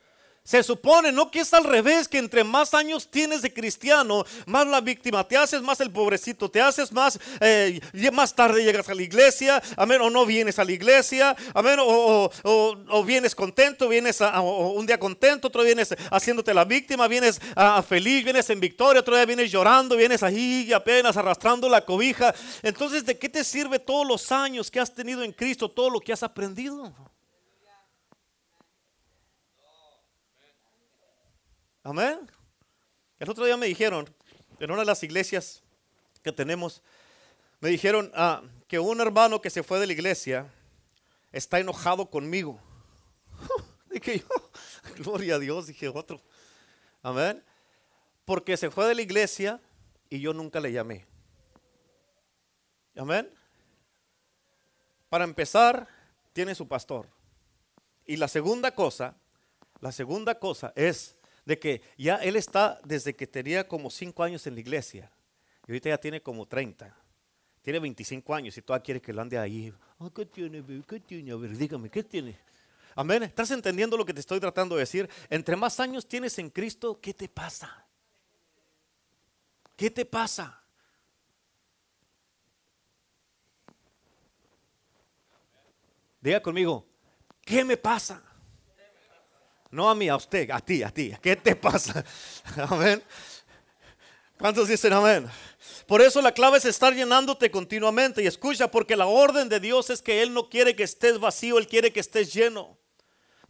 Se 0.51 0.65
supone, 0.65 1.13
no 1.13 1.31
que 1.31 1.39
es 1.39 1.55
al 1.55 1.63
revés, 1.63 2.09
que 2.09 2.19
entre 2.19 2.43
más 2.43 2.75
años 2.75 3.09
tienes 3.09 3.41
de 3.41 3.53
cristiano, 3.53 4.25
más 4.47 4.67
la 4.67 4.81
víctima 4.81 5.23
te 5.23 5.37
haces, 5.37 5.63
más 5.63 5.81
el 5.81 5.93
pobrecito 5.93 6.51
te 6.51 6.61
haces, 6.61 6.91
más, 6.91 7.21
eh, 7.39 7.79
más 8.13 8.35
tarde 8.35 8.65
llegas 8.65 8.89
a 8.89 8.95
la 8.95 9.03
iglesia, 9.03 9.63
amén, 9.77 10.01
o 10.01 10.11
no 10.11 10.27
vienes 10.27 10.59
a 10.59 10.65
la 10.65 10.73
iglesia, 10.73 11.37
amén, 11.55 11.79
o, 11.81 12.29
o, 12.43 13.05
vienes 13.05 13.33
contento, 13.37 13.89
vienes 13.89 14.21
un 14.43 14.85
día 14.87 14.99
contento, 14.99 15.47
otro 15.47 15.63
vienes 15.63 15.95
haciéndote 16.11 16.53
la 16.53 16.65
víctima, 16.65 17.07
vienes 17.07 17.41
a, 17.55 17.81
feliz, 17.81 18.25
vienes 18.25 18.51
en 18.51 18.59
victoria, 18.59 19.03
otro 19.03 19.15
día 19.15 19.27
vienes 19.27 19.53
llorando, 19.53 19.95
vienes 19.95 20.25
ahí 20.25 20.73
apenas 20.73 21.17
arrastrando 21.17 21.69
la 21.69 21.85
cobija. 21.85 22.35
Entonces, 22.65 23.07
¿de 23.07 23.17
qué 23.17 23.29
te 23.29 23.45
sirve 23.45 23.79
todos 23.79 24.05
los 24.05 24.33
años 24.33 24.69
que 24.69 24.81
has 24.81 24.93
tenido 24.93 25.23
en 25.23 25.31
Cristo, 25.31 25.71
todo 25.71 25.91
lo 25.91 26.01
que 26.01 26.13
has 26.13 26.25
aprendido? 26.25 26.93
Amén. 31.83 32.31
El 33.19 33.31
otro 33.31 33.45
día 33.45 33.57
me 33.57 33.67
dijeron, 33.67 34.09
en 34.59 34.71
una 34.71 34.81
de 34.81 34.87
las 34.87 35.03
iglesias 35.03 35.63
que 36.23 36.33
tenemos, 36.33 36.83
me 37.61 37.71
dijeron 37.71 38.11
ah, 38.15 38.43
que 38.69 38.79
un 38.79 39.01
hermano 39.01 39.41
que 39.41 39.51
se 39.51 39.63
fue 39.63 39.79
de 39.79 39.87
la 39.87 39.93
iglesia 39.93 40.53
está 41.33 41.59
enojado 41.59 42.11
conmigo. 42.11 42.61
dije 43.91 44.21
yo, 44.21 44.27
gloria 45.03 45.37
a 45.37 45.39
Dios, 45.39 45.67
dije 45.67 45.89
otro. 45.89 46.21
Amén. 47.03 47.43
Porque 48.25 48.57
se 48.57 48.71
fue 48.71 48.87
de 48.87 48.95
la 48.95 49.03
iglesia 49.03 49.61
y 50.11 50.21
yo 50.21 50.35
nunca 50.35 50.61
le 50.61 50.73
llamé. 50.73 51.07
Amén. 52.95 53.33
Para 55.09 55.25
empezar, 55.25 55.89
tiene 56.33 56.55
su 56.55 56.69
pastor. 56.69 57.09
Y 58.05 58.17
la 58.17 58.29
segunda 58.29 58.75
cosa, 58.75 59.17
la 59.81 59.93
segunda 59.93 60.39
cosa 60.39 60.73
es 60.77 61.17
de 61.45 61.59
que 61.59 61.83
ya 61.97 62.17
él 62.17 62.37
está 62.37 62.81
desde 62.85 63.15
que 63.15 63.27
tenía 63.27 63.67
como 63.67 63.91
5 63.91 64.23
años 64.23 64.47
en 64.47 64.55
la 64.55 64.61
iglesia 64.61 65.11
y 65.67 65.73
ahorita 65.73 65.89
ya 65.91 65.99
tiene 65.99 66.21
como 66.21 66.47
30. 66.47 66.97
Tiene 67.63 67.79
25 67.79 68.35
años 68.35 68.57
y 68.57 68.63
todavía 68.63 68.83
quiere 68.83 69.01
que 69.01 69.13
lo 69.13 69.21
ande 69.21 69.39
ahí. 69.39 69.73
Oh, 69.99 70.11
¿Qué 70.11 70.27
tiene? 70.27 70.65
¿Qué 70.87 71.01
tiene? 71.01 71.33
A 71.33 71.37
ver, 71.37 71.57
dígame, 71.57 71.91
¿qué 71.91 72.03
tiene? 72.03 72.39
Amén. 72.95 73.23
¿Estás 73.23 73.51
entendiendo 73.51 73.97
lo 73.97 74.05
que 74.05 74.15
te 74.15 74.21
estoy 74.21 74.41
tratando 74.41 74.77
de 74.77 74.81
decir? 74.81 75.09
Entre 75.29 75.57
más 75.57 75.79
años 75.79 76.09
tienes 76.09 76.39
en 76.39 76.51
Cristo, 76.51 76.99
¿qué 77.01 77.15
te 77.15 77.29
pasa? 77.29 77.87
¿Qué 79.77 79.91
te 79.91 80.05
pasa? 80.05 80.63
Diga 86.21 86.43
conmigo, 86.43 86.87
¿qué 87.43 87.65
me 87.65 87.77
pasa? 87.77 88.23
No 89.71 89.89
a 89.89 89.95
mí, 89.95 90.09
a 90.09 90.17
usted, 90.17 90.51
a 90.51 90.61
ti, 90.61 90.83
a 90.83 90.91
ti. 90.91 91.13
¿Qué 91.23 91.37
te 91.37 91.55
pasa? 91.55 92.05
Amén. 92.69 93.03
¿Cuántos 94.41 94.69
dicen 94.69 94.95
amén? 94.95 95.29
Por 95.87 96.01
eso 96.01 96.23
la 96.23 96.33
clave 96.33 96.57
es 96.57 96.65
estar 96.65 96.95
llenándote 96.95 97.51
continuamente. 97.51 98.23
Y 98.23 98.27
escucha, 98.27 98.71
porque 98.71 98.97
la 98.97 99.07
orden 99.07 99.51
de 99.51 99.61
Dios 99.61 99.91
es 99.91 100.01
que 100.01 100.23
Él 100.23 100.33
no 100.33 100.49
quiere 100.49 100.75
que 100.75 100.83
estés 100.83 101.21
vacío, 101.21 101.59
Él 101.59 101.67
quiere 101.67 101.93
que 101.93 102.01
estés 102.01 102.33
lleno. 102.33 102.80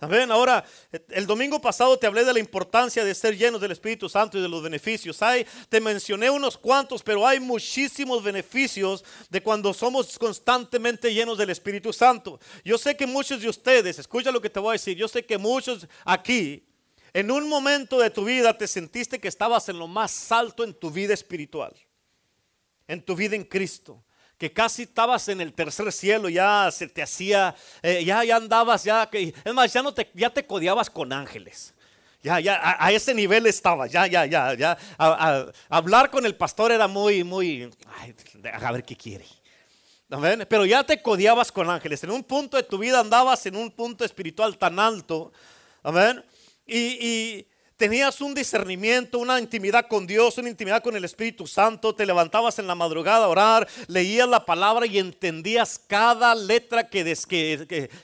Amén. 0.02 0.30
Ahora, 0.30 0.64
el 1.10 1.26
domingo 1.26 1.60
pasado 1.60 1.98
te 1.98 2.06
hablé 2.06 2.24
de 2.24 2.32
la 2.32 2.38
importancia 2.38 3.04
de 3.04 3.14
ser 3.14 3.36
llenos 3.36 3.60
del 3.60 3.72
Espíritu 3.72 4.08
Santo 4.08 4.38
y 4.38 4.40
de 4.40 4.48
los 4.48 4.62
beneficios. 4.62 5.20
Hay, 5.20 5.46
te 5.68 5.78
mencioné 5.78 6.30
unos 6.30 6.56
cuantos, 6.56 7.02
pero 7.02 7.26
hay 7.26 7.38
muchísimos 7.38 8.22
beneficios 8.22 9.04
de 9.28 9.42
cuando 9.42 9.74
somos 9.74 10.18
constantemente 10.18 11.12
llenos 11.12 11.36
del 11.36 11.50
Espíritu 11.50 11.92
Santo. 11.92 12.40
Yo 12.64 12.78
sé 12.78 12.96
que 12.96 13.06
muchos 13.06 13.42
de 13.42 13.50
ustedes, 13.50 13.98
escucha 13.98 14.32
lo 14.32 14.40
que 14.40 14.48
te 14.48 14.58
voy 14.58 14.70
a 14.70 14.72
decir, 14.72 14.96
yo 14.96 15.06
sé 15.06 15.26
que 15.26 15.36
muchos 15.36 15.86
aquí, 16.06 16.66
en 17.12 17.30
un 17.30 17.46
momento 17.46 17.98
de 17.98 18.08
tu 18.08 18.24
vida 18.24 18.56
te 18.56 18.66
sentiste 18.66 19.20
que 19.20 19.28
estabas 19.28 19.68
en 19.68 19.78
lo 19.78 19.86
más 19.86 20.32
alto 20.32 20.64
en 20.64 20.72
tu 20.72 20.90
vida 20.90 21.12
espiritual, 21.12 21.74
en 22.88 23.02
tu 23.02 23.14
vida 23.14 23.36
en 23.36 23.44
Cristo 23.44 24.02
que 24.40 24.50
casi 24.50 24.84
estabas 24.84 25.28
en 25.28 25.42
el 25.42 25.52
tercer 25.52 25.92
cielo, 25.92 26.30
ya 26.30 26.70
se 26.72 26.88
te 26.88 27.02
hacía, 27.02 27.54
eh, 27.82 28.02
ya, 28.02 28.24
ya 28.24 28.36
andabas, 28.36 28.84
ya, 28.84 29.06
es 29.12 29.52
más, 29.52 29.70
ya, 29.70 29.82
no 29.82 29.92
te, 29.92 30.10
ya 30.14 30.30
te 30.30 30.46
codeabas 30.46 30.88
con 30.88 31.12
ángeles. 31.12 31.74
Ya, 32.22 32.40
ya, 32.40 32.58
a, 32.62 32.90
ese 32.90 33.12
nivel 33.12 33.44
estaba, 33.44 33.86
ya, 33.86 34.06
ya, 34.06 34.24
ya, 34.24 34.54
ya. 34.54 34.78
hablar 35.68 36.10
con 36.10 36.24
el 36.24 36.34
pastor 36.36 36.72
era 36.72 36.88
muy, 36.88 37.22
muy, 37.22 37.70
a 38.62 38.72
ver 38.72 38.82
qué 38.82 38.96
quiere. 38.96 39.26
Pero 40.48 40.64
ya 40.64 40.84
te 40.84 41.02
codiabas 41.02 41.52
con 41.52 41.68
ángeles. 41.68 42.02
En 42.04 42.10
un 42.10 42.24
punto 42.24 42.56
de 42.56 42.62
tu 42.62 42.78
vida 42.78 42.98
andabas 42.98 43.44
en 43.44 43.56
un 43.56 43.70
punto 43.70 44.06
espiritual 44.06 44.56
tan 44.56 44.78
alto. 44.78 45.32
Amén. 45.82 46.24
y, 46.66 47.46
tenías 47.80 48.20
un 48.20 48.34
discernimiento, 48.34 49.18
una 49.18 49.40
intimidad 49.40 49.86
con 49.88 50.06
Dios, 50.06 50.36
una 50.36 50.50
intimidad 50.50 50.82
con 50.82 50.96
el 50.96 51.04
Espíritu 51.06 51.46
Santo, 51.46 51.94
te 51.94 52.04
levantabas 52.04 52.58
en 52.58 52.66
la 52.66 52.74
madrugada 52.74 53.24
a 53.24 53.28
orar, 53.28 53.66
leías 53.86 54.28
la 54.28 54.44
palabra 54.44 54.84
y 54.84 54.98
entendías 54.98 55.80
cada 55.86 56.34
letra 56.34 56.90
que, 56.90 57.02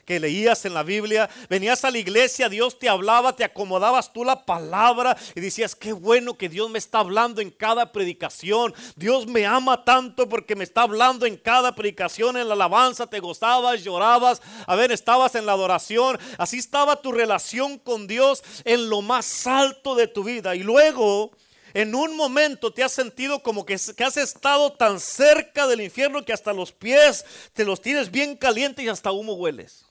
leías 0.07 0.65
en 0.65 0.73
la 0.73 0.81
Biblia, 0.81 1.29
venías 1.47 1.85
a 1.85 1.91
la 1.91 1.99
iglesia, 1.99 2.49
Dios 2.49 2.79
te 2.79 2.89
hablaba, 2.89 3.35
te 3.35 3.43
acomodabas 3.43 4.11
tú 4.11 4.23
la 4.23 4.45
palabra 4.45 5.15
y 5.35 5.41
decías, 5.41 5.75
qué 5.75 5.93
bueno 5.93 6.39
que 6.39 6.49
Dios 6.49 6.71
me 6.71 6.79
está 6.79 6.97
hablando 6.97 7.39
en 7.39 7.51
cada 7.51 7.91
predicación, 7.91 8.73
Dios 8.95 9.27
me 9.27 9.45
ama 9.45 9.85
tanto 9.85 10.27
porque 10.27 10.55
me 10.55 10.63
está 10.63 10.81
hablando 10.81 11.27
en 11.27 11.37
cada 11.37 11.75
predicación, 11.75 12.35
en 12.35 12.47
la 12.47 12.55
alabanza, 12.55 13.05
te 13.05 13.19
gozabas, 13.19 13.83
llorabas, 13.83 14.41
a 14.65 14.75
ver, 14.75 14.91
estabas 14.91 15.35
en 15.35 15.45
la 15.45 15.51
adoración, 15.51 16.17
así 16.39 16.57
estaba 16.57 16.99
tu 16.99 17.11
relación 17.11 17.77
con 17.77 18.07
Dios 18.07 18.43
en 18.65 18.89
lo 18.89 19.03
más 19.03 19.45
alto 19.45 19.66
de 19.95 20.07
tu 20.07 20.23
vida 20.23 20.55
y 20.55 20.63
luego 20.63 21.31
en 21.73 21.93
un 21.93 22.15
momento 22.15 22.73
te 22.73 22.83
has 22.83 22.91
sentido 22.91 23.43
como 23.43 23.65
que, 23.65 23.75
has 23.75 24.17
estado 24.17 24.73
tan 24.73 24.99
cerca 24.99 25.67
del 25.67 25.81
infierno 25.81 26.23
que 26.23 26.33
hasta 26.33 26.53
los 26.53 26.71
pies 26.71 27.25
te 27.53 27.65
los 27.65 27.81
tienes 27.81 28.09
bien 28.09 28.35
calientes 28.35 28.83
y 28.83 28.89
hasta 28.89 29.11
humo 29.11 29.33
hueles. 29.33 29.85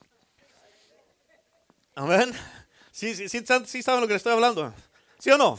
Amén. 1.95 2.35
Sí, 2.91 3.15
sí, 3.15 3.29
sí 3.29 3.83
saben 3.83 4.01
lo 4.01 4.07
que 4.07 4.15
le 4.15 4.17
estoy 4.17 4.33
hablando. 4.33 4.73
¿Sí 5.19 5.31
o 5.31 5.39
no? 5.39 5.59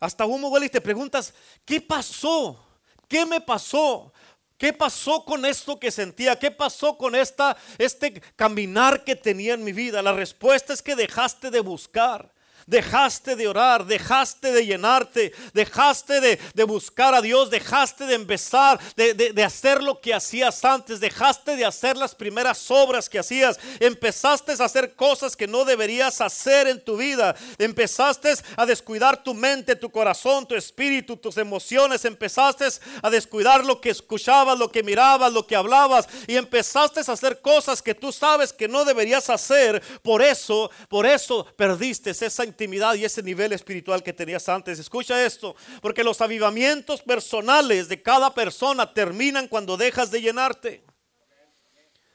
Hasta 0.00 0.24
humo 0.26 0.48
huele 0.48 0.66
y 0.66 0.70
te 0.70 0.80
preguntas, 0.80 1.34
¿qué 1.64 1.80
pasó? 1.80 2.64
¿Qué 3.08 3.26
me 3.26 3.40
pasó? 3.40 4.12
¿Qué 4.56 4.72
pasó 4.72 5.24
con 5.24 5.44
esto 5.44 5.78
que 5.78 5.90
sentía? 5.90 6.38
¿Qué 6.38 6.50
pasó 6.50 6.96
con 6.96 7.14
esta, 7.14 7.56
este 7.78 8.20
caminar 8.36 9.04
que 9.04 9.16
tenía 9.16 9.54
en 9.54 9.64
mi 9.64 9.72
vida? 9.72 10.02
La 10.02 10.12
respuesta 10.12 10.72
es 10.72 10.82
que 10.82 10.96
dejaste 10.96 11.50
de 11.50 11.60
buscar 11.60 12.32
dejaste 12.68 13.34
de 13.34 13.48
orar, 13.48 13.86
dejaste 13.86 14.52
de 14.52 14.66
llenarte, 14.66 15.32
dejaste 15.54 16.20
de, 16.20 16.64
buscar 16.64 17.14
a 17.14 17.22
Dios, 17.22 17.50
dejaste 17.50 18.04
de 18.04 18.14
empezar, 18.14 18.78
de, 18.94 19.14
de, 19.14 19.44
hacer 19.44 19.82
lo 19.82 20.00
que 20.00 20.12
hacías 20.12 20.64
antes, 20.64 21.00
dejaste 21.00 21.56
de 21.56 21.64
hacer 21.64 21.96
las 21.96 22.14
primeras 22.14 22.70
obras 22.70 23.08
que 23.08 23.18
hacías, 23.18 23.58
empezaste 23.80 24.52
a 24.52 24.64
hacer 24.64 24.94
cosas 24.94 25.34
que 25.34 25.46
no 25.46 25.64
deberías 25.64 26.20
hacer 26.20 26.68
en 26.68 26.78
tu 26.84 26.98
vida, 26.98 27.34
empezaste 27.56 28.34
a 28.56 28.66
descuidar 28.66 29.22
tu 29.22 29.32
mente, 29.32 29.74
tu 29.74 29.90
corazón, 29.90 30.46
tu 30.46 30.54
espíritu, 30.54 31.16
tus 31.16 31.38
emociones, 31.38 32.04
empezaste 32.04 32.66
a 33.02 33.10
descuidar 33.10 33.64
lo 33.64 33.80
que 33.80 33.90
escuchabas, 33.90 34.58
lo 34.58 34.70
que 34.70 34.82
mirabas, 34.82 35.32
lo 35.32 35.46
que 35.46 35.56
hablabas. 35.56 36.06
Y 36.26 36.36
empezaste 36.36 37.00
a 37.00 37.12
hacer 37.12 37.40
cosas 37.40 37.80
que 37.80 37.94
tú 37.94 38.12
sabes 38.12 38.52
que 38.52 38.68
no 38.68 38.84
deberías 38.84 39.30
hacer, 39.30 39.82
por 40.02 40.22
eso, 40.22 40.70
por 40.88 41.06
eso 41.06 41.46
perdiste 41.56 42.10
esa 42.10 42.44
y 42.64 43.04
ese 43.04 43.22
nivel 43.22 43.52
espiritual 43.52 44.02
que 44.02 44.12
tenías 44.12 44.48
antes. 44.48 44.78
Escucha 44.78 45.24
esto, 45.24 45.54
porque 45.80 46.02
los 46.02 46.20
avivamientos 46.20 47.02
personales 47.02 47.88
de 47.88 48.02
cada 48.02 48.34
persona 48.34 48.92
terminan 48.92 49.46
cuando 49.46 49.76
dejas 49.76 50.10
de 50.10 50.20
llenarte. 50.20 50.84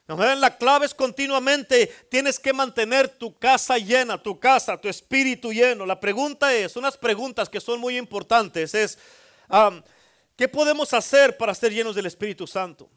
La 0.06 0.58
clave 0.58 0.86
es 0.86 0.94
continuamente, 0.94 1.88
tienes 2.12 2.38
que 2.38 2.52
mantener 2.52 3.08
tu 3.08 3.40
casa 3.40 3.78
llena, 3.78 4.22
tu 4.22 4.38
casa, 4.38 4.80
tu 4.80 4.90
espíritu 4.90 5.54
lleno. 5.54 5.86
La 5.86 6.00
pregunta 6.00 6.54
es, 6.54 6.76
unas 6.76 6.98
preguntas 6.98 7.48
que 7.48 7.62
son 7.62 7.80
muy 7.80 7.98
importantes 7.98 8.76
es, 8.76 9.00
¿qué 10.36 10.50
podemos 10.50 10.94
hacer 10.94 11.38
para 11.38 11.56
ser 11.56 11.74
llenos 11.74 11.96
del 11.96 12.06
Espíritu 12.06 12.46
Santo? 12.46 12.90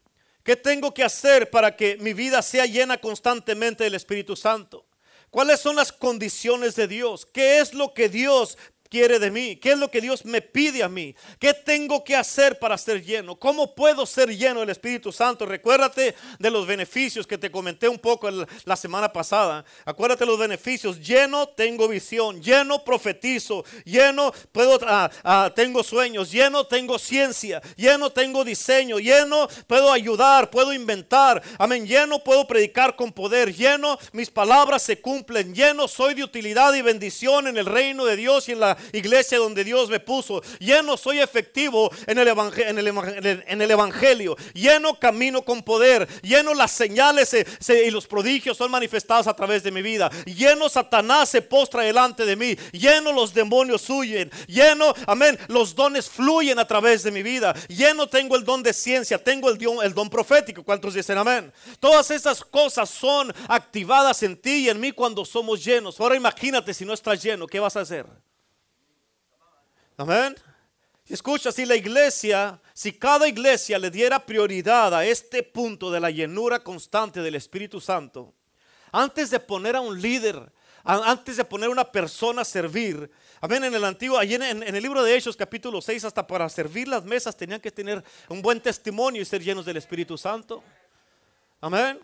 ¿Qué 0.42 0.56
tengo 0.56 0.94
que 0.94 1.04
hacer 1.04 1.50
para 1.50 1.74
que 1.74 1.96
mi 1.98 2.12
vida 2.12 2.40
sea 2.40 2.66
llena 2.66 2.98
constantemente 2.98 3.84
del 3.84 3.94
Espíritu 3.94 4.36
Santo? 4.36 4.85
¿Cuáles 5.30 5.60
son 5.60 5.76
las 5.76 5.92
condiciones 5.92 6.76
de 6.76 6.88
Dios? 6.88 7.26
¿Qué 7.26 7.58
es 7.58 7.74
lo 7.74 7.92
que 7.94 8.08
Dios 8.08 8.56
quiere 8.88 9.18
de 9.18 9.30
mí? 9.30 9.56
¿Qué 9.56 9.72
es 9.72 9.78
lo 9.78 9.90
que 9.90 10.00
Dios 10.00 10.24
me 10.24 10.42
pide 10.42 10.82
a 10.82 10.88
mí? 10.88 11.14
¿Qué 11.38 11.54
tengo 11.54 12.04
que 12.04 12.16
hacer 12.16 12.58
para 12.58 12.78
ser 12.78 13.04
lleno? 13.04 13.36
¿Cómo 13.36 13.74
puedo 13.74 14.06
ser 14.06 14.36
lleno 14.36 14.60
del 14.60 14.70
Espíritu 14.70 15.12
Santo? 15.12 15.46
Recuérdate 15.46 16.14
de 16.38 16.50
los 16.50 16.66
beneficios 16.66 17.26
que 17.26 17.38
te 17.38 17.50
comenté 17.50 17.88
un 17.88 17.98
poco 17.98 18.30
la 18.30 18.76
semana 18.76 19.12
pasada. 19.12 19.64
Acuérdate 19.84 20.26
los 20.26 20.38
beneficios. 20.38 21.00
Lleno 21.00 21.48
tengo 21.48 21.88
visión, 21.88 22.42
lleno 22.42 22.84
profetizo, 22.84 23.64
lleno 23.84 24.32
puedo 24.52 24.78
ah, 24.86 25.10
ah, 25.24 25.52
tengo 25.54 25.82
sueños, 25.82 26.30
lleno 26.30 26.66
tengo 26.66 26.98
ciencia, 26.98 27.60
lleno 27.76 28.10
tengo 28.10 28.44
diseño, 28.44 28.98
lleno 28.98 29.48
puedo 29.66 29.92
ayudar, 29.92 30.50
puedo 30.50 30.72
inventar. 30.72 31.42
Amén, 31.58 31.86
lleno 31.86 32.22
puedo 32.22 32.46
predicar 32.46 32.96
con 32.96 33.12
poder, 33.12 33.54
lleno 33.54 33.98
mis 34.12 34.30
palabras 34.30 34.82
se 34.82 35.00
cumplen, 35.00 35.54
lleno 35.54 35.88
soy 35.88 36.14
de 36.14 36.24
utilidad 36.24 36.74
y 36.74 36.82
bendición 36.82 37.46
en 37.46 37.56
el 37.56 37.66
reino 37.66 38.04
de 38.04 38.16
Dios 38.16 38.48
y 38.48 38.52
en 38.52 38.60
la 38.60 38.75
iglesia 38.92 39.38
donde 39.38 39.64
Dios 39.64 39.88
me 39.88 40.00
puso. 40.00 40.42
Lleno 40.58 40.96
soy 40.96 41.20
efectivo 41.20 41.90
en 42.06 42.18
el, 42.18 42.28
evangelio, 42.28 43.70
evangelio. 43.70 44.36
Lleno 44.54 44.98
camino 44.98 45.42
con 45.42 45.62
poder. 45.62 46.06
Lleno 46.22 46.54
las 46.54 46.72
señales 46.72 47.34
y 47.34 47.90
los 47.90 48.06
prodigios 48.06 48.56
son 48.56 48.70
manifestados 48.70 49.26
a 49.26 49.34
través 49.34 49.62
de 49.62 49.70
mi 49.70 49.82
vida. 49.82 50.10
Lleno 50.24 50.68
Satanás 50.68 51.28
se 51.28 51.42
postra 51.42 51.82
delante 51.82 52.24
de 52.24 52.36
mí. 52.36 52.56
Lleno 52.72 53.12
los 53.12 53.34
demonios 53.34 53.88
huyen. 53.88 54.30
Lleno, 54.46 54.94
amén, 55.06 55.38
los 55.48 55.74
dones 55.74 56.08
fluyen 56.08 56.58
a 56.58 56.66
través 56.66 57.02
de 57.02 57.10
mi 57.10 57.22
vida. 57.22 57.54
Lleno 57.68 58.08
tengo 58.08 58.36
el 58.36 58.44
don 58.44 58.62
de 58.62 58.72
ciencia. 58.72 59.22
Tengo 59.22 59.50
el 59.50 59.58
don, 59.58 59.84
el 59.84 59.94
don 59.94 60.08
profético. 60.08 60.62
¿Cuántos 60.62 60.94
dicen 60.94 61.18
amén? 61.18 61.52
Todas 61.80 62.10
esas 62.10 62.44
cosas 62.44 62.88
son 62.90 63.32
activadas 63.48 64.22
en 64.22 64.36
ti 64.36 64.64
y 64.66 64.68
en 64.68 64.80
mí 64.80 64.92
cuando 64.92 65.24
somos 65.24 65.64
llenos. 65.64 66.00
Ahora 66.00 66.16
imagínate 66.16 66.74
si 66.74 66.84
no 66.84 66.92
estás 66.92 67.22
lleno, 67.22 67.46
¿qué 67.46 67.60
vas 67.60 67.76
a 67.76 67.80
hacer? 67.80 68.06
Amén. 69.96 70.36
Escucha, 71.08 71.52
si 71.52 71.64
la 71.64 71.76
iglesia, 71.76 72.60
si 72.74 72.92
cada 72.92 73.28
iglesia 73.28 73.78
le 73.78 73.90
diera 73.90 74.24
prioridad 74.26 74.92
a 74.92 75.06
este 75.06 75.42
punto 75.42 75.90
de 75.90 76.00
la 76.00 76.10
llenura 76.10 76.58
constante 76.58 77.22
del 77.22 77.36
Espíritu 77.36 77.80
Santo, 77.80 78.34
antes 78.92 79.30
de 79.30 79.40
poner 79.40 79.76
a 79.76 79.80
un 79.80 80.00
líder, 80.00 80.52
antes 80.84 81.36
de 81.36 81.44
poner 81.44 81.68
a 81.68 81.72
una 81.72 81.84
persona 81.84 82.42
a 82.42 82.44
servir, 82.44 83.10
amén, 83.40 83.64
en 83.64 83.74
el 83.74 83.84
antiguo, 83.84 84.20
en, 84.20 84.42
en, 84.42 84.62
el 84.62 84.82
libro 84.82 85.02
de 85.02 85.16
Hechos 85.16 85.36
capítulo 85.36 85.80
6, 85.80 86.04
hasta 86.04 86.26
para 86.26 86.48
servir 86.48 86.88
las 86.88 87.04
mesas 87.04 87.36
tenían 87.36 87.60
que 87.60 87.70
tener 87.70 88.04
un 88.28 88.42
buen 88.42 88.60
testimonio 88.60 89.22
y 89.22 89.24
ser 89.24 89.42
llenos 89.42 89.64
del 89.64 89.76
Espíritu 89.76 90.18
Santo. 90.18 90.62
Amén. 91.60 92.00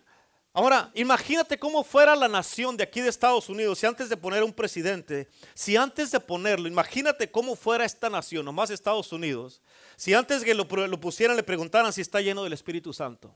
Ahora, 0.54 0.90
imagínate 0.94 1.58
cómo 1.58 1.82
fuera 1.82 2.14
la 2.14 2.28
nación 2.28 2.76
de 2.76 2.84
aquí 2.84 3.00
de 3.00 3.08
Estados 3.08 3.48
Unidos 3.48 3.78
si 3.78 3.86
antes 3.86 4.10
de 4.10 4.18
poner 4.18 4.42
un 4.42 4.52
presidente, 4.52 5.28
si 5.54 5.76
antes 5.76 6.10
de 6.10 6.20
ponerlo, 6.20 6.68
imagínate 6.68 7.30
cómo 7.30 7.56
fuera 7.56 7.86
esta 7.86 8.10
nación, 8.10 8.44
nomás 8.44 8.68
Estados 8.68 9.10
Unidos, 9.12 9.62
si 9.96 10.12
antes 10.12 10.44
que 10.44 10.52
lo, 10.52 10.64
lo 10.64 11.00
pusieran 11.00 11.36
le 11.36 11.42
preguntaran 11.42 11.90
si 11.90 12.02
está 12.02 12.20
lleno 12.20 12.44
del 12.44 12.52
Espíritu 12.52 12.92
Santo. 12.92 13.34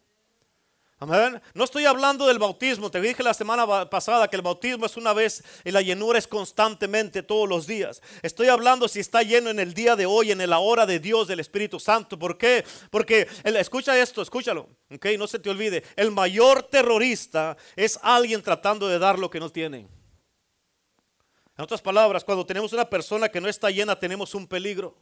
Amén. 0.98 1.42
No 1.52 1.64
estoy 1.64 1.84
hablando 1.84 2.26
del 2.26 2.38
bautismo. 2.38 2.90
Te 2.90 3.02
dije 3.02 3.22
la 3.22 3.34
semana 3.34 3.66
pasada 3.90 4.28
que 4.28 4.36
el 4.36 4.40
bautismo 4.40 4.86
es 4.86 4.96
una 4.96 5.12
vez 5.12 5.44
y 5.62 5.70
la 5.70 5.82
llenura 5.82 6.18
es 6.18 6.26
constantemente 6.26 7.22
todos 7.22 7.46
los 7.46 7.66
días. 7.66 8.00
Estoy 8.22 8.48
hablando 8.48 8.88
si 8.88 9.00
está 9.00 9.22
lleno 9.22 9.50
en 9.50 9.60
el 9.60 9.74
día 9.74 9.94
de 9.94 10.06
hoy, 10.06 10.32
en 10.32 10.48
la 10.48 10.58
hora 10.58 10.86
de 10.86 10.98
Dios, 10.98 11.28
del 11.28 11.40
Espíritu 11.40 11.78
Santo. 11.78 12.18
¿Por 12.18 12.38
qué? 12.38 12.64
Porque, 12.90 13.28
escucha 13.44 13.98
esto, 13.98 14.22
escúchalo. 14.22 14.70
Okay, 14.90 15.18
no 15.18 15.26
se 15.26 15.38
te 15.38 15.50
olvide. 15.50 15.84
El 15.96 16.12
mayor 16.12 16.62
terrorista 16.62 17.58
es 17.74 17.98
alguien 18.02 18.42
tratando 18.42 18.88
de 18.88 18.98
dar 18.98 19.18
lo 19.18 19.28
que 19.28 19.40
no 19.40 19.50
tiene. 19.50 19.88
En 21.58 21.62
otras 21.62 21.82
palabras, 21.82 22.24
cuando 22.24 22.46
tenemos 22.46 22.72
una 22.72 22.88
persona 22.88 23.28
que 23.28 23.40
no 23.40 23.48
está 23.48 23.70
llena, 23.70 23.98
tenemos 23.98 24.34
un 24.34 24.46
peligro. 24.46 24.94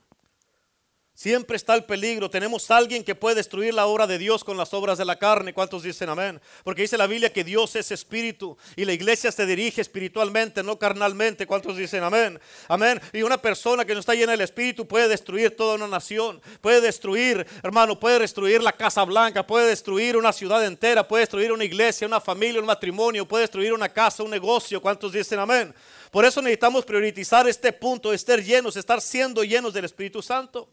Siempre 1.16 1.56
está 1.56 1.76
el 1.76 1.84
peligro. 1.84 2.28
Tenemos 2.28 2.72
alguien 2.72 3.04
que 3.04 3.14
puede 3.14 3.36
destruir 3.36 3.72
la 3.72 3.86
obra 3.86 4.04
de 4.08 4.18
Dios 4.18 4.42
con 4.42 4.56
las 4.56 4.74
obras 4.74 4.98
de 4.98 5.04
la 5.04 5.16
carne. 5.16 5.54
¿Cuántos 5.54 5.84
dicen 5.84 6.08
amén? 6.08 6.40
Porque 6.64 6.82
dice 6.82 6.98
la 6.98 7.06
Biblia 7.06 7.32
que 7.32 7.44
Dios 7.44 7.76
es 7.76 7.92
espíritu 7.92 8.58
y 8.74 8.84
la 8.84 8.94
iglesia 8.94 9.30
se 9.30 9.46
dirige 9.46 9.80
espiritualmente, 9.80 10.64
no 10.64 10.76
carnalmente. 10.76 11.46
¿Cuántos 11.46 11.76
dicen 11.76 12.02
amén? 12.02 12.40
Amén. 12.66 13.00
Y 13.12 13.22
una 13.22 13.40
persona 13.40 13.84
que 13.84 13.94
no 13.94 14.00
está 14.00 14.14
llena 14.14 14.32
del 14.32 14.40
espíritu 14.40 14.88
puede 14.88 15.06
destruir 15.06 15.56
toda 15.56 15.76
una 15.76 15.86
nación. 15.86 16.42
Puede 16.60 16.80
destruir, 16.80 17.46
hermano, 17.62 17.98
puede 18.00 18.18
destruir 18.18 18.60
la 18.60 18.72
Casa 18.72 19.04
Blanca, 19.04 19.46
puede 19.46 19.68
destruir 19.68 20.16
una 20.16 20.32
ciudad 20.32 20.64
entera, 20.64 21.06
puede 21.06 21.22
destruir 21.22 21.52
una 21.52 21.64
iglesia, 21.64 22.08
una 22.08 22.20
familia, 22.20 22.60
un 22.60 22.66
matrimonio, 22.66 23.26
puede 23.26 23.42
destruir 23.42 23.72
una 23.72 23.88
casa, 23.88 24.24
un 24.24 24.30
negocio. 24.30 24.82
¿Cuántos 24.82 25.12
dicen 25.12 25.38
amén? 25.38 25.72
Por 26.10 26.24
eso 26.24 26.42
necesitamos 26.42 26.84
priorizar 26.84 27.48
este 27.48 27.72
punto, 27.72 28.12
estar 28.12 28.42
llenos, 28.42 28.76
estar 28.76 29.00
siendo 29.00 29.44
llenos 29.44 29.72
del 29.72 29.84
Espíritu 29.84 30.20
Santo. 30.20 30.68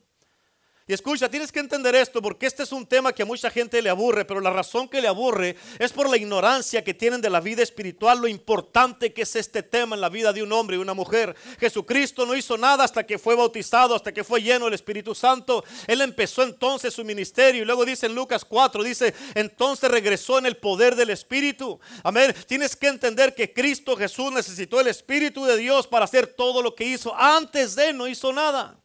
Y 0.88 0.94
escucha, 0.94 1.30
tienes 1.30 1.52
que 1.52 1.60
entender 1.60 1.94
esto 1.96 2.22
porque 2.22 2.48
este 2.48 2.64
es 2.64 2.72
un 2.72 2.88
tema 2.88 3.14
que 3.14 3.22
a 3.22 3.26
mucha 3.26 3.52
gente 3.52 3.82
le 3.82 3.90
aburre, 3.90 4.26
pero 4.26 4.42
la 4.42 4.50
razón 4.50 4.90
que 4.90 5.00
le 5.00 5.08
aburre 5.08 5.56
es 5.78 5.94
por 5.94 6.10
la 6.10 6.18
ignorancia 6.18 6.84
que 6.84 6.96
tienen 6.96 7.22
de 7.22 7.30
la 7.30 7.40
vida 7.40 7.62
espiritual, 7.62 8.20
lo 8.20 8.28
importante 8.28 9.14
que 9.14 9.22
es 9.22 9.36
este 9.36 9.62
tema 9.62 9.96
en 9.96 10.02
la 10.02 10.10
vida 10.10 10.34
de 10.34 10.42
un 10.42 10.52
hombre 10.52 10.78
y 10.78 10.80
una 10.80 10.96
mujer. 10.96 11.36
Jesucristo 11.60 12.26
no 12.26 12.36
hizo 12.36 12.58
nada 12.58 12.84
hasta 12.84 13.06
que 13.06 13.20
fue 13.20 13.36
bautizado, 13.36 13.96
hasta 13.96 14.12
que 14.12 14.24
fue 14.24 14.42
lleno 14.42 14.66
del 14.66 14.74
Espíritu 14.74 15.14
Santo. 15.14 15.64
Él 15.86 16.02
empezó 16.02 16.42
entonces 16.42 16.94
su 16.94 17.06
ministerio 17.06 17.62
y 17.62 17.66
luego 17.66 17.86
dice 17.86 18.08
en 18.08 18.16
Lucas 18.16 18.44
4, 18.44 18.84
dice, 18.84 19.14
entonces 19.36 19.90
regresó 19.90 20.40
en 20.40 20.48
el 20.48 20.58
poder 20.58 20.96
del 20.96 21.12
Espíritu. 21.12 21.80
Amén. 22.04 22.34
Tienes 22.48 22.76
que 22.76 22.88
entender 22.88 23.36
que 23.36 23.54
Cristo 23.54 23.96
Jesús 23.96 24.32
necesitó 24.32 24.80
el 24.80 24.88
Espíritu 24.88 25.46
de 25.46 25.58
Dios 25.58 25.86
para 25.86 26.06
hacer 26.06 26.26
todo 26.26 26.64
lo 26.64 26.74
que 26.74 26.86
hizo. 26.86 27.16
Antes 27.16 27.76
de 27.76 27.90
él 27.90 27.98
no 27.98 28.08
hizo 28.08 28.34
nada. 28.34 28.81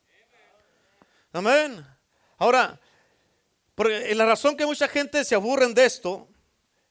Amén. 1.36 1.86
Ahora, 2.38 2.80
porque 3.74 4.14
la 4.14 4.24
razón 4.24 4.56
que 4.56 4.64
mucha 4.64 4.88
gente 4.88 5.22
se 5.22 5.34
aburren 5.34 5.74
de 5.74 5.84
esto 5.84 6.26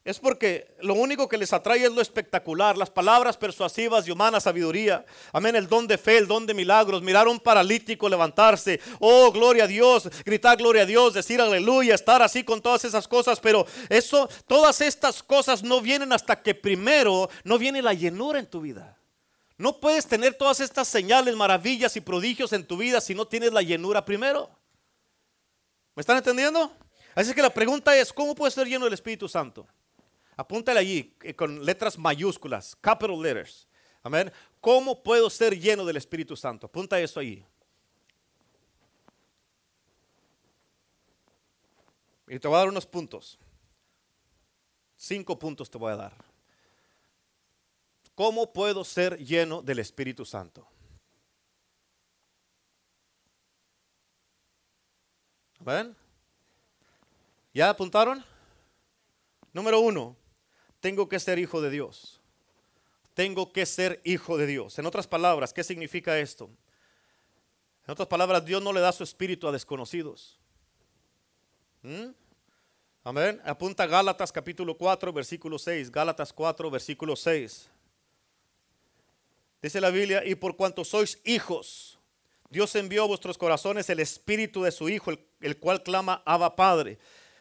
es 0.04 0.20
porque 0.20 0.76
lo 0.82 0.94
único 0.94 1.28
que 1.28 1.36
les 1.36 1.52
atrae 1.52 1.84
es 1.84 1.90
lo 1.90 2.00
espectacular, 2.00 2.78
las 2.78 2.90
palabras 2.90 3.36
persuasivas 3.36 4.06
y 4.06 4.12
humana 4.12 4.38
sabiduría. 4.38 5.04
Amén, 5.32 5.56
el 5.56 5.66
don 5.66 5.88
de 5.88 5.98
fe, 5.98 6.18
el 6.18 6.28
don 6.28 6.46
de 6.46 6.54
milagros, 6.54 7.02
mirar 7.02 7.26
a 7.26 7.30
un 7.30 7.40
paralítico 7.40 8.08
levantarse, 8.08 8.80
oh, 9.00 9.32
gloria 9.32 9.64
a 9.64 9.66
Dios, 9.66 10.08
gritar 10.24 10.56
gloria 10.58 10.82
a 10.82 10.86
Dios, 10.86 11.14
decir 11.14 11.40
aleluya, 11.40 11.96
estar 11.96 12.22
así 12.22 12.44
con 12.44 12.62
todas 12.62 12.84
esas 12.84 13.08
cosas, 13.08 13.40
pero 13.40 13.66
eso, 13.88 14.28
todas 14.46 14.80
estas 14.80 15.24
cosas 15.24 15.64
no 15.64 15.80
vienen 15.80 16.12
hasta 16.12 16.40
que 16.40 16.54
primero 16.54 17.28
no 17.42 17.58
viene 17.58 17.82
la 17.82 17.94
llenura 17.94 18.38
en 18.38 18.46
tu 18.46 18.60
vida. 18.60 18.95
No 19.58 19.80
puedes 19.80 20.06
tener 20.06 20.34
todas 20.34 20.60
estas 20.60 20.86
señales, 20.86 21.34
maravillas 21.34 21.96
y 21.96 22.00
prodigios 22.00 22.52
en 22.52 22.66
tu 22.66 22.76
vida 22.76 23.00
si 23.00 23.14
no 23.14 23.26
tienes 23.26 23.52
la 23.52 23.62
llenura 23.62 24.04
primero. 24.04 24.50
¿Me 25.94 26.00
están 26.00 26.18
entendiendo? 26.18 26.70
Así 27.14 27.32
que 27.32 27.40
la 27.40 27.48
pregunta 27.48 27.96
es, 27.96 28.12
¿cómo 28.12 28.34
puedes 28.34 28.52
ser 28.52 28.66
lleno 28.66 28.84
del 28.84 28.92
Espíritu 28.92 29.28
Santo? 29.28 29.66
Apúntale 30.36 30.78
allí 30.78 31.16
eh, 31.22 31.34
con 31.34 31.64
letras 31.64 31.96
mayúsculas, 31.96 32.76
capital 32.76 33.20
letters. 33.20 33.66
Amén. 34.02 34.30
¿Cómo 34.60 35.02
puedo 35.02 35.30
ser 35.30 35.58
lleno 35.58 35.86
del 35.86 35.96
Espíritu 35.96 36.36
Santo? 36.36 36.66
Apunta 36.66 37.00
eso 37.00 37.18
ahí. 37.18 37.42
Y 42.28 42.38
te 42.38 42.46
voy 42.46 42.56
a 42.56 42.58
dar 42.58 42.68
unos 42.68 42.84
puntos. 42.84 43.38
Cinco 44.96 45.38
puntos 45.38 45.70
te 45.70 45.78
voy 45.78 45.92
a 45.92 45.96
dar. 45.96 46.35
¿Cómo 48.16 48.50
puedo 48.50 48.82
ser 48.82 49.18
lleno 49.18 49.60
del 49.60 49.78
Espíritu 49.78 50.24
Santo? 50.24 50.66
¿Ven? 55.60 55.94
¿Ya 57.52 57.68
apuntaron? 57.68 58.24
Número 59.52 59.80
uno, 59.80 60.16
tengo 60.80 61.06
que 61.10 61.20
ser 61.20 61.38
hijo 61.38 61.60
de 61.60 61.68
Dios. 61.68 62.18
Tengo 63.12 63.52
que 63.52 63.66
ser 63.66 64.00
hijo 64.02 64.38
de 64.38 64.46
Dios. 64.46 64.78
En 64.78 64.86
otras 64.86 65.06
palabras, 65.06 65.52
¿qué 65.52 65.62
significa 65.62 66.18
esto? 66.18 66.48
En 67.86 67.92
otras 67.92 68.08
palabras, 68.08 68.46
Dios 68.46 68.62
no 68.62 68.72
le 68.72 68.80
da 68.80 68.92
su 68.92 69.04
espíritu 69.04 69.46
a 69.46 69.52
desconocidos. 69.52 70.40
¿Mm? 71.82 72.12
Amén. 73.04 73.42
Apunta 73.44 73.86
Gálatas 73.86 74.32
capítulo 74.32 74.78
4, 74.78 75.12
versículo 75.12 75.58
6. 75.58 75.92
Gálatas 75.92 76.32
4, 76.32 76.70
versículo 76.70 77.14
6. 77.14 77.70
Dice 79.62 79.80
la 79.80 79.90
Biblia, 79.90 80.22
y 80.24 80.34
por 80.34 80.56
cuanto 80.56 80.84
sois 80.84 81.18
hijos, 81.24 81.98
Dios 82.50 82.74
envió 82.76 83.04
a 83.04 83.06
vuestros 83.06 83.38
corazones 83.38 83.90
el 83.90 84.00
espíritu 84.00 84.62
de 84.62 84.70
su 84.70 84.88
Hijo, 84.88 85.10
el, 85.40 85.58
cual 85.58 85.82
clama 85.82 86.22
Abba 86.24 86.54
Padre. 86.54 86.98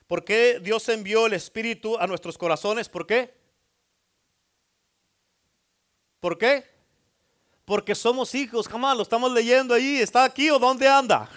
¿Por 0.08 0.24
qué 0.24 0.60
Dios 0.62 0.88
envió 0.90 1.26
el 1.26 1.34
espíritu 1.34 1.98
a 1.98 2.08
nuestros 2.08 2.38
corazones? 2.38 2.90
¿Por 2.90 3.06
qué? 3.06 3.34
¿Por 6.20 6.38
qué? 6.38 6.66
Porque 7.66 7.96
somos 7.96 8.34
hijos, 8.34 8.68
jamás 8.68 8.96
lo 8.96 9.04
estamos 9.04 9.32
leyendo 9.32 9.74
ahí, 9.74 10.00
está 10.00 10.24
aquí 10.24 10.50
o 10.50 10.60
dónde 10.60 10.88
anda. 10.88 11.30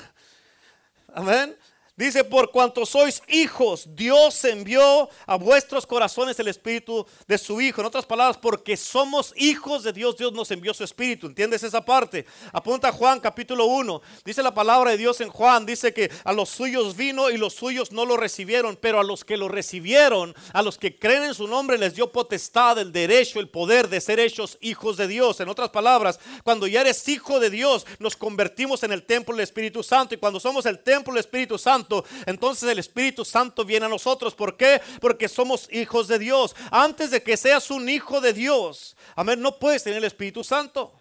Amén. 1.12 1.56
Dice, 1.98 2.22
por 2.22 2.52
cuanto 2.52 2.86
sois 2.86 3.20
hijos, 3.26 3.88
Dios 3.96 4.44
envió 4.44 5.10
a 5.26 5.34
vuestros 5.34 5.84
corazones 5.84 6.38
el 6.38 6.46
espíritu 6.46 7.04
de 7.26 7.36
su 7.36 7.60
Hijo. 7.60 7.80
En 7.80 7.88
otras 7.88 8.06
palabras, 8.06 8.36
porque 8.36 8.76
somos 8.76 9.34
hijos 9.36 9.82
de 9.82 9.92
Dios, 9.92 10.16
Dios 10.16 10.32
nos 10.32 10.48
envió 10.52 10.72
su 10.72 10.84
espíritu. 10.84 11.26
¿Entiendes 11.26 11.64
esa 11.64 11.84
parte? 11.84 12.24
Apunta 12.52 12.92
Juan 12.92 13.18
capítulo 13.18 13.64
1. 13.64 14.00
Dice 14.24 14.44
la 14.44 14.54
palabra 14.54 14.92
de 14.92 14.96
Dios 14.96 15.20
en 15.20 15.28
Juan. 15.28 15.66
Dice 15.66 15.92
que 15.92 16.08
a 16.22 16.32
los 16.32 16.50
suyos 16.50 16.94
vino 16.94 17.30
y 17.30 17.36
los 17.36 17.54
suyos 17.54 17.90
no 17.90 18.04
lo 18.04 18.16
recibieron. 18.16 18.78
Pero 18.80 19.00
a 19.00 19.02
los 19.02 19.24
que 19.24 19.36
lo 19.36 19.48
recibieron, 19.48 20.36
a 20.52 20.62
los 20.62 20.78
que 20.78 21.00
creen 21.00 21.24
en 21.24 21.34
su 21.34 21.48
nombre, 21.48 21.78
les 21.78 21.96
dio 21.96 22.12
potestad, 22.12 22.78
el 22.78 22.92
derecho, 22.92 23.40
el 23.40 23.48
poder 23.48 23.88
de 23.88 24.00
ser 24.00 24.20
hechos 24.20 24.56
hijos 24.60 24.96
de 24.98 25.08
Dios. 25.08 25.40
En 25.40 25.48
otras 25.48 25.70
palabras, 25.70 26.20
cuando 26.44 26.68
ya 26.68 26.82
eres 26.82 27.08
hijo 27.08 27.40
de 27.40 27.50
Dios, 27.50 27.84
nos 27.98 28.14
convertimos 28.14 28.84
en 28.84 28.92
el 28.92 29.02
templo 29.02 29.34
del 29.34 29.42
Espíritu 29.42 29.82
Santo. 29.82 30.14
Y 30.14 30.18
cuando 30.18 30.38
somos 30.38 30.64
el 30.64 30.78
templo 30.78 31.12
del 31.12 31.22
Espíritu 31.22 31.58
Santo, 31.58 31.87
entonces 32.26 32.68
el 32.68 32.78
Espíritu 32.78 33.24
Santo 33.24 33.64
viene 33.64 33.86
a 33.86 33.88
nosotros. 33.88 34.34
¿Por 34.34 34.56
qué? 34.56 34.80
Porque 35.00 35.28
somos 35.28 35.68
hijos 35.72 36.08
de 36.08 36.18
Dios. 36.18 36.54
Antes 36.70 37.10
de 37.10 37.22
que 37.22 37.36
seas 37.36 37.70
un 37.70 37.88
hijo 37.88 38.20
de 38.20 38.32
Dios, 38.32 38.96
amén, 39.14 39.40
no 39.40 39.58
puedes 39.58 39.84
tener 39.84 39.98
el 39.98 40.04
Espíritu 40.04 40.44
Santo. 40.44 40.92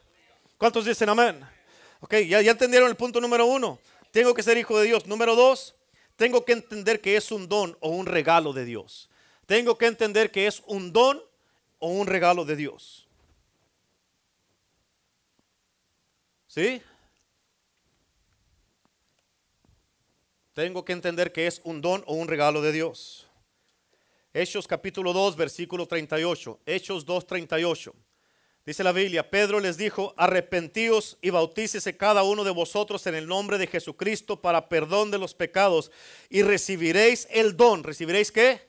¿Cuántos 0.57 0.85
dicen 0.85 1.09
amén? 1.09 1.39
Ok, 1.99 2.15
ya, 2.27 2.41
ya 2.41 2.51
entendieron 2.51 2.89
el 2.89 2.95
punto 2.95 3.19
número 3.21 3.45
uno. 3.45 3.79
Tengo 4.11 4.33
que 4.33 4.43
ser 4.43 4.57
hijo 4.57 4.79
de 4.79 4.87
Dios. 4.87 5.05
Número 5.05 5.35
dos, 5.35 5.75
tengo 6.15 6.43
que 6.43 6.53
entender 6.53 7.01
que 7.01 7.15
es 7.15 7.31
un 7.31 7.47
don 7.47 7.77
o 7.79 7.89
un 7.89 8.05
regalo 8.05 8.53
de 8.53 8.65
Dios. 8.65 9.09
Tengo 9.45 9.77
que 9.77 9.85
entender 9.85 10.31
que 10.31 10.47
es 10.47 10.63
un 10.65 10.91
don 10.91 11.21
o 11.79 11.89
un 11.89 12.07
regalo 12.07 12.43
de 12.43 12.55
Dios. 12.55 13.07
¿Sí? 16.47 16.81
Tengo 20.57 20.83
que 20.83 20.93
entender 20.93 21.31
que 21.31 21.45
es 21.45 21.61
un 21.65 21.81
don 21.81 22.03
o 22.07 22.15
un 22.15 22.27
regalo 22.27 22.63
de 22.63 22.71
Dios. 22.71 23.27
Hechos 24.33 24.67
capítulo 24.67 25.13
2, 25.13 25.35
versículo 25.35 25.85
38. 25.85 26.61
Hechos 26.65 27.05
2, 27.05 27.27
38. 27.27 27.93
Dice 28.65 28.83
la 28.83 28.91
Biblia, 28.91 29.29
Pedro 29.29 29.59
les 29.59 29.77
dijo, 29.77 30.15
arrepentíos 30.17 31.19
y 31.21 31.29
bautícese 31.29 31.95
cada 31.95 32.23
uno 32.23 32.43
de 32.43 32.49
vosotros 32.49 33.05
en 33.05 33.13
el 33.13 33.27
nombre 33.27 33.59
de 33.59 33.67
Jesucristo 33.67 34.41
para 34.41 34.67
perdón 34.67 35.11
de 35.11 35.19
los 35.19 35.35
pecados 35.35 35.91
y 36.27 36.41
recibiréis 36.41 37.27
el 37.29 37.55
don. 37.55 37.83
¿Recibiréis 37.83 38.31
qué? 38.31 38.67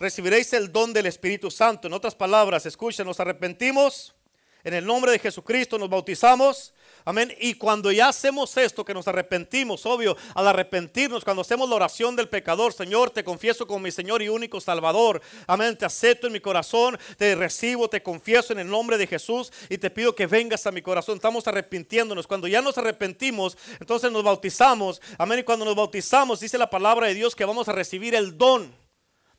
Recibiréis 0.00 0.52
el 0.52 0.72
don 0.72 0.92
del 0.92 1.06
Espíritu 1.06 1.48
Santo. 1.48 1.86
En 1.86 1.94
otras 1.94 2.16
palabras, 2.16 2.66
escuchen, 2.66 3.06
nos 3.06 3.20
arrepentimos 3.20 4.16
en 4.64 4.74
el 4.74 4.84
nombre 4.84 5.12
de 5.12 5.20
Jesucristo, 5.20 5.78
nos 5.78 5.90
bautizamos 5.90 6.74
Amén. 7.04 7.34
Y 7.40 7.54
cuando 7.54 7.90
ya 7.90 8.08
hacemos 8.08 8.56
esto, 8.56 8.84
que 8.84 8.94
nos 8.94 9.08
arrepentimos, 9.08 9.86
obvio, 9.86 10.16
al 10.34 10.46
arrepentirnos, 10.46 11.24
cuando 11.24 11.42
hacemos 11.42 11.68
la 11.68 11.76
oración 11.76 12.16
del 12.16 12.28
pecador, 12.28 12.72
Señor, 12.72 13.10
te 13.10 13.24
confieso 13.24 13.66
como 13.66 13.80
mi 13.80 13.90
Señor 13.90 14.22
y 14.22 14.28
único 14.28 14.60
Salvador. 14.60 15.20
Amén. 15.46 15.76
Te 15.76 15.84
acepto 15.84 16.26
en 16.26 16.32
mi 16.32 16.40
corazón, 16.40 16.98
te 17.16 17.34
recibo, 17.34 17.88
te 17.88 18.02
confieso 18.02 18.52
en 18.52 18.60
el 18.60 18.68
nombre 18.68 18.98
de 18.98 19.06
Jesús 19.06 19.52
y 19.68 19.78
te 19.78 19.90
pido 19.90 20.14
que 20.14 20.26
vengas 20.26 20.66
a 20.66 20.72
mi 20.72 20.82
corazón. 20.82 21.16
Estamos 21.16 21.46
arrepintiéndonos. 21.46 22.26
Cuando 22.26 22.46
ya 22.46 22.62
nos 22.62 22.76
arrepentimos, 22.78 23.56
entonces 23.78 24.10
nos 24.12 24.22
bautizamos. 24.22 25.00
Amén. 25.18 25.40
Y 25.40 25.42
cuando 25.42 25.64
nos 25.64 25.74
bautizamos, 25.74 26.40
dice 26.40 26.58
la 26.58 26.70
palabra 26.70 27.06
de 27.06 27.14
Dios 27.14 27.34
que 27.34 27.44
vamos 27.44 27.68
a 27.68 27.72
recibir 27.72 28.14
el 28.14 28.36
don 28.36 28.74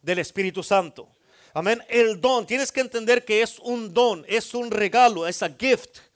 del 0.01 0.19
Espíritu 0.19 0.63
Santo. 0.63 1.07
Amén. 1.53 1.83
El 1.89 2.19
don. 2.19 2.45
Tienes 2.45 2.71
que 2.71 2.81
entender 2.81 3.25
que 3.25 3.41
es 3.41 3.59
un 3.59 3.93
don, 3.93 4.25
es 4.27 4.53
un 4.53 4.71
regalo, 4.71 5.27
es 5.27 5.43
a 5.43 5.49
gift. 5.49 6.10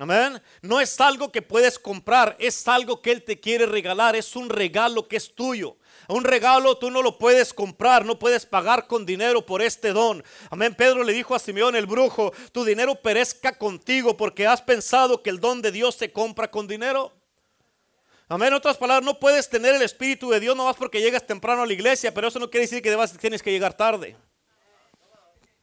Amén. 0.00 0.40
No 0.62 0.80
es 0.80 0.98
algo 0.98 1.30
que 1.30 1.42
puedes 1.42 1.78
comprar, 1.78 2.34
es 2.38 2.66
algo 2.66 3.02
que 3.02 3.12
Él 3.12 3.22
te 3.22 3.38
quiere 3.38 3.66
regalar, 3.66 4.16
es 4.16 4.34
un 4.34 4.48
regalo 4.48 5.06
que 5.06 5.18
es 5.18 5.34
tuyo. 5.34 5.76
Un 6.08 6.24
regalo 6.24 6.78
tú 6.78 6.90
no 6.90 7.02
lo 7.02 7.18
puedes 7.18 7.52
comprar, 7.52 8.06
no 8.06 8.18
puedes 8.18 8.46
pagar 8.46 8.86
con 8.86 9.04
dinero 9.04 9.44
por 9.44 9.60
este 9.60 9.92
don. 9.92 10.24
Amén. 10.48 10.74
Pedro 10.74 11.04
le 11.04 11.12
dijo 11.12 11.34
a 11.34 11.38
Simeón 11.38 11.76
el 11.76 11.84
brujo, 11.84 12.32
tu 12.50 12.64
dinero 12.64 12.94
perezca 12.94 13.58
contigo 13.58 14.16
porque 14.16 14.46
has 14.46 14.62
pensado 14.62 15.22
que 15.22 15.28
el 15.28 15.38
don 15.38 15.60
de 15.60 15.70
Dios 15.70 15.96
se 15.96 16.10
compra 16.10 16.50
con 16.50 16.66
dinero. 16.66 17.12
Amén. 18.26 18.48
En 18.48 18.54
otras 18.54 18.78
palabras, 18.78 19.04
no 19.04 19.20
puedes 19.20 19.50
tener 19.50 19.74
el 19.74 19.82
Espíritu 19.82 20.30
de 20.30 20.40
Dios 20.40 20.56
no 20.56 20.64
más 20.64 20.76
porque 20.76 21.02
llegas 21.02 21.26
temprano 21.26 21.60
a 21.60 21.66
la 21.66 21.74
iglesia, 21.74 22.14
pero 22.14 22.28
eso 22.28 22.38
no 22.38 22.48
quiere 22.48 22.64
decir 22.64 22.80
que 22.80 22.88
debas, 22.88 23.12
tienes 23.18 23.42
que 23.42 23.52
llegar 23.52 23.74
tarde. 23.74 24.16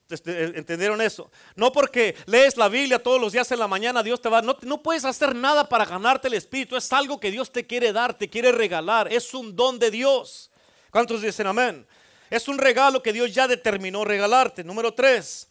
¿Entendieron 0.10 1.02
eso? 1.02 1.30
No 1.56 1.72
porque 1.72 2.16
lees 2.26 2.56
la 2.56 2.70
Biblia 2.70 3.02
todos 3.02 3.20
los 3.20 3.34
días 3.34 3.52
en 3.52 3.60
la 3.60 3.68
mañana, 3.68 4.02
Dios 4.02 4.22
te 4.22 4.30
va. 4.30 4.42
No, 4.42 4.58
no 4.62 4.82
puedes 4.82 5.04
hacer 5.04 5.36
nada 5.36 5.68
para 5.68 5.86
ganarte 5.86 6.28
el 6.30 6.34
Espíritu. 6.36 6.78
Es 6.78 6.92
algo 6.94 7.20
que 7.20 7.30
Dios 7.30 7.52
te 7.52 7.66
quiere 7.66 7.92
dar, 7.92 8.18
te 8.18 8.30
quiere 8.30 8.52
regalar. 8.52 9.12
Es 9.12 9.34
un 9.34 9.56
don 9.56 9.78
de 9.78 9.92
Dios. 9.92 10.50
¿Cuántos 10.92 11.22
dicen 11.22 11.48
amén? 11.48 11.86
Es 12.30 12.48
un 12.48 12.58
regalo 12.58 13.04
que 13.04 13.14
Dios 13.14 13.34
ya 13.34 13.48
determinó 13.48 14.06
regalarte. 14.06 14.64
Número 14.64 14.94
tres, 14.94 15.48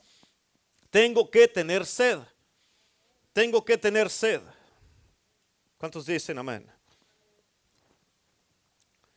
tengo 0.90 1.30
que 1.30 1.48
tener 1.48 1.84
sed. 1.84 2.18
Tengo 3.32 3.64
que 3.64 3.76
tener 3.76 4.08
sed. 4.08 4.40
¿Cuántos 5.76 6.06
dicen 6.06 6.38
amén? 6.38 6.66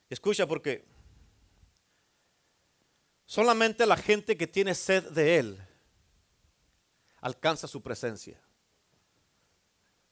Escucha 0.09 0.45
porque 0.45 0.83
solamente 3.29 3.85
la 3.85 3.95
gente 3.95 4.35
que 4.35 4.47
tiene 4.47 4.73
sed 4.73 5.03
de 5.11 5.37
Él 5.37 5.57
alcanza 7.21 7.67
su 7.67 7.79
presencia. 7.79 8.41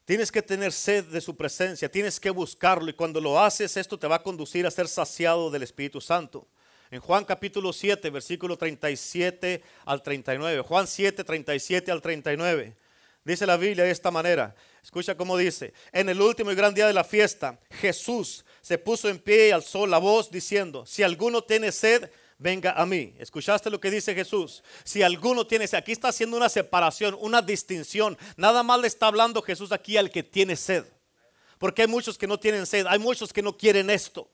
Tienes 0.05 0.31
que 0.31 0.43
tener 0.43 0.71
sed 0.71 1.03
de 1.05 1.19
su 1.19 1.35
presencia, 1.35 1.89
tienes 1.89 2.19
que 2.19 2.29
buscarlo 2.29 2.91
y 2.91 2.93
cuando 2.93 3.19
lo 3.19 3.41
haces 3.41 3.75
esto 3.75 3.97
te 3.97 4.05
va 4.05 4.17
a 4.17 4.23
conducir 4.23 4.67
a 4.67 4.71
ser 4.71 4.87
saciado 4.87 5.49
del 5.49 5.63
Espíritu 5.63 5.99
Santo. 5.99 6.47
En 6.91 6.99
Juan 6.99 7.25
capítulo 7.25 7.73
7, 7.73 8.07
versículo 8.11 8.55
37 8.55 9.63
al 9.85 10.03
39. 10.03 10.61
Juan 10.61 10.85
7, 10.85 11.23
37 11.23 11.91
al 11.91 12.03
39. 12.03 12.77
Dice 13.23 13.47
la 13.47 13.57
Biblia 13.57 13.83
de 13.83 13.91
esta 13.91 14.11
manera. 14.11 14.53
Escucha 14.83 15.17
cómo 15.17 15.37
dice. 15.37 15.73
En 15.91 16.07
el 16.07 16.21
último 16.21 16.51
y 16.51 16.55
gran 16.55 16.75
día 16.75 16.85
de 16.85 16.93
la 16.93 17.03
fiesta, 17.03 17.59
Jesús 17.71 18.45
se 18.61 18.77
puso 18.77 19.09
en 19.09 19.17
pie 19.17 19.47
y 19.47 19.51
alzó 19.51 19.87
la 19.87 19.97
voz 19.97 20.29
diciendo, 20.29 20.85
si 20.85 21.01
alguno 21.01 21.43
tiene 21.43 21.71
sed, 21.71 22.11
venga 22.37 22.71
a 22.71 22.85
mí. 22.85 23.15
¿Escuchaste 23.19 23.69
lo 23.69 23.79
que 23.79 23.91
dice 23.91 24.13
Jesús? 24.13 24.63
Si 24.83 25.03
alguno 25.03 25.45
tiene 25.45 25.67
sed, 25.67 25.77
aquí 25.77 25.91
está 25.91 26.09
haciendo 26.09 26.37
una 26.37 26.49
separación, 26.49 27.17
una 27.19 27.41
distinción. 27.41 28.17
Nada 28.35 28.63
más 28.63 28.79
le 28.79 28.87
está 28.87 29.07
hablando 29.07 29.41
Jesús 29.41 29.71
aquí 29.71 29.97
al 29.97 30.11
que 30.11 30.23
tiene 30.23 30.55
sed. 30.55 30.85
Porque 31.57 31.83
hay 31.83 31.87
muchos 31.87 32.17
que 32.17 32.27
no 32.27 32.39
tienen 32.39 32.65
sed, 32.65 32.85
hay 32.87 32.99
muchos 32.99 33.33
que 33.33 33.41
no 33.41 33.57
quieren 33.57 33.89
esto. 33.89 34.29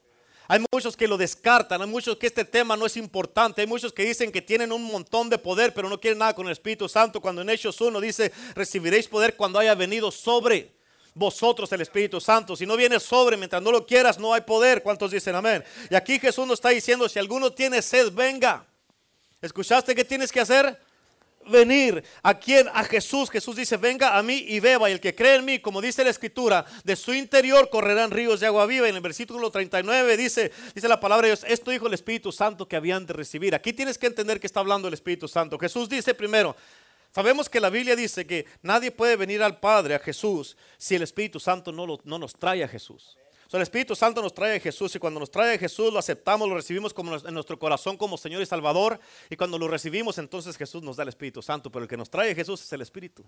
Hay 0.47 0.63
muchos 0.73 0.97
que 0.97 1.07
lo 1.07 1.17
descartan, 1.17 1.81
hay 1.81 1.87
muchos 1.87 2.17
que 2.17 2.27
este 2.27 2.43
tema 2.43 2.75
no 2.75 2.85
es 2.85 2.97
importante, 2.97 3.61
hay 3.61 3.67
muchos 3.67 3.93
que 3.93 4.03
dicen 4.03 4.29
que 4.29 4.41
tienen 4.41 4.73
un 4.73 4.83
montón 4.83 5.29
de 5.29 5.37
poder, 5.37 5.73
pero 5.73 5.87
no 5.87 6.01
quieren 6.01 6.19
nada 6.19 6.35
con 6.35 6.45
el 6.47 6.51
Espíritu 6.51 6.89
Santo. 6.89 7.21
Cuando 7.21 7.41
en 7.41 7.49
Hechos 7.49 7.79
1 7.79 8.01
dice, 8.01 8.31
recibiréis 8.53 9.07
poder 9.07 9.37
cuando 9.37 9.59
haya 9.59 9.73
venido 9.73 10.11
sobre 10.11 10.72
vosotros 11.13 11.71
el 11.71 11.81
Espíritu 11.81 12.19
Santo. 12.19 12.55
Si 12.55 12.65
no 12.65 12.75
viene 12.75 12.99
sobre, 12.99 13.37
mientras 13.37 13.61
no 13.61 13.71
lo 13.71 13.85
quieras, 13.85 14.19
no 14.19 14.33
hay 14.33 14.41
poder. 14.41 14.81
¿Cuántos 14.81 15.11
dicen 15.11 15.35
amén? 15.35 15.63
Y 15.89 15.95
aquí 15.95 16.19
Jesús 16.19 16.47
nos 16.47 16.55
está 16.55 16.69
diciendo, 16.69 17.07
si 17.07 17.19
alguno 17.19 17.51
tiene 17.51 17.81
sed, 17.81 18.11
venga. 18.11 18.65
¿Escuchaste 19.41 19.93
qué 19.93 20.05
tienes 20.05 20.31
que 20.31 20.39
hacer? 20.39 20.79
Venir. 21.45 22.01
¿A 22.21 22.33
quién? 22.39 22.69
A 22.73 22.83
Jesús. 22.85 23.29
Jesús 23.29 23.57
dice, 23.57 23.75
venga 23.75 24.17
a 24.17 24.23
mí 24.23 24.45
y 24.47 24.61
beba. 24.61 24.89
Y 24.89 24.93
el 24.93 25.01
que 25.01 25.13
cree 25.13 25.35
en 25.35 25.45
mí, 25.45 25.59
como 25.59 25.81
dice 25.81 26.03
la 26.03 26.09
Escritura, 26.09 26.65
de 26.85 26.95
su 26.95 27.13
interior 27.13 27.69
correrán 27.69 28.11
ríos 28.11 28.39
de 28.39 28.47
agua 28.47 28.65
viva. 28.65 28.87
Y 28.87 28.91
en 28.91 28.95
el 28.95 29.01
versículo 29.01 29.51
39 29.51 30.15
dice, 30.15 30.51
dice 30.73 30.87
la 30.87 30.99
palabra 31.01 31.27
de 31.27 31.35
Dios, 31.35 31.45
esto 31.45 31.71
dijo 31.71 31.87
el 31.87 31.93
Espíritu 31.93 32.31
Santo 32.31 32.67
que 32.67 32.77
habían 32.77 33.05
de 33.05 33.13
recibir. 33.13 33.53
Aquí 33.53 33.73
tienes 33.73 33.97
que 33.97 34.07
entender 34.07 34.39
que 34.39 34.47
está 34.47 34.61
hablando 34.61 34.87
el 34.87 34.93
Espíritu 34.93 35.27
Santo. 35.27 35.59
Jesús 35.59 35.89
dice 35.89 36.13
primero, 36.13 36.55
Sabemos 37.13 37.47
que 37.47 37.59
la 37.59 37.69
Biblia 37.69 37.95
dice 37.95 38.25
que 38.25 38.47
nadie 38.63 38.89
puede 38.89 39.15
venir 39.15 39.43
al 39.43 39.59
Padre, 39.59 39.93
a 39.93 39.99
Jesús, 39.99 40.57
si 40.77 40.95
el 40.95 41.03
Espíritu 41.03 41.39
Santo 41.39 41.71
no, 41.71 41.99
no 42.03 42.17
nos 42.17 42.33
trae 42.33 42.63
a 42.63 42.67
Jesús. 42.67 43.15
el 43.51 43.61
Espíritu 43.61 43.95
Santo 43.95 44.19
nos 44.19 44.33
trae 44.33 44.57
a 44.57 44.59
Jesús 44.59 44.95
y 44.95 44.99
cuando 44.99 45.19
nos 45.19 45.29
trae 45.29 45.53
a 45.53 45.57
Jesús 45.59 45.93
lo 45.93 45.99
aceptamos, 45.99 46.49
lo 46.49 46.55
recibimos 46.55 46.91
como 46.91 47.15
en 47.15 47.33
nuestro 47.35 47.59
corazón 47.59 47.97
como 47.97 48.17
Señor 48.17 48.41
y 48.41 48.47
Salvador. 48.47 48.99
Y 49.29 49.35
cuando 49.35 49.59
lo 49.59 49.67
recibimos, 49.67 50.17
entonces 50.17 50.57
Jesús 50.57 50.81
nos 50.81 50.97
da 50.97 51.03
el 51.03 51.09
Espíritu 51.09 51.43
Santo. 51.43 51.71
Pero 51.71 51.83
el 51.83 51.89
que 51.89 51.97
nos 51.97 52.09
trae 52.09 52.31
a 52.31 52.35
Jesús 52.35 52.63
es 52.63 52.73
el 52.73 52.81
Espíritu. 52.81 53.23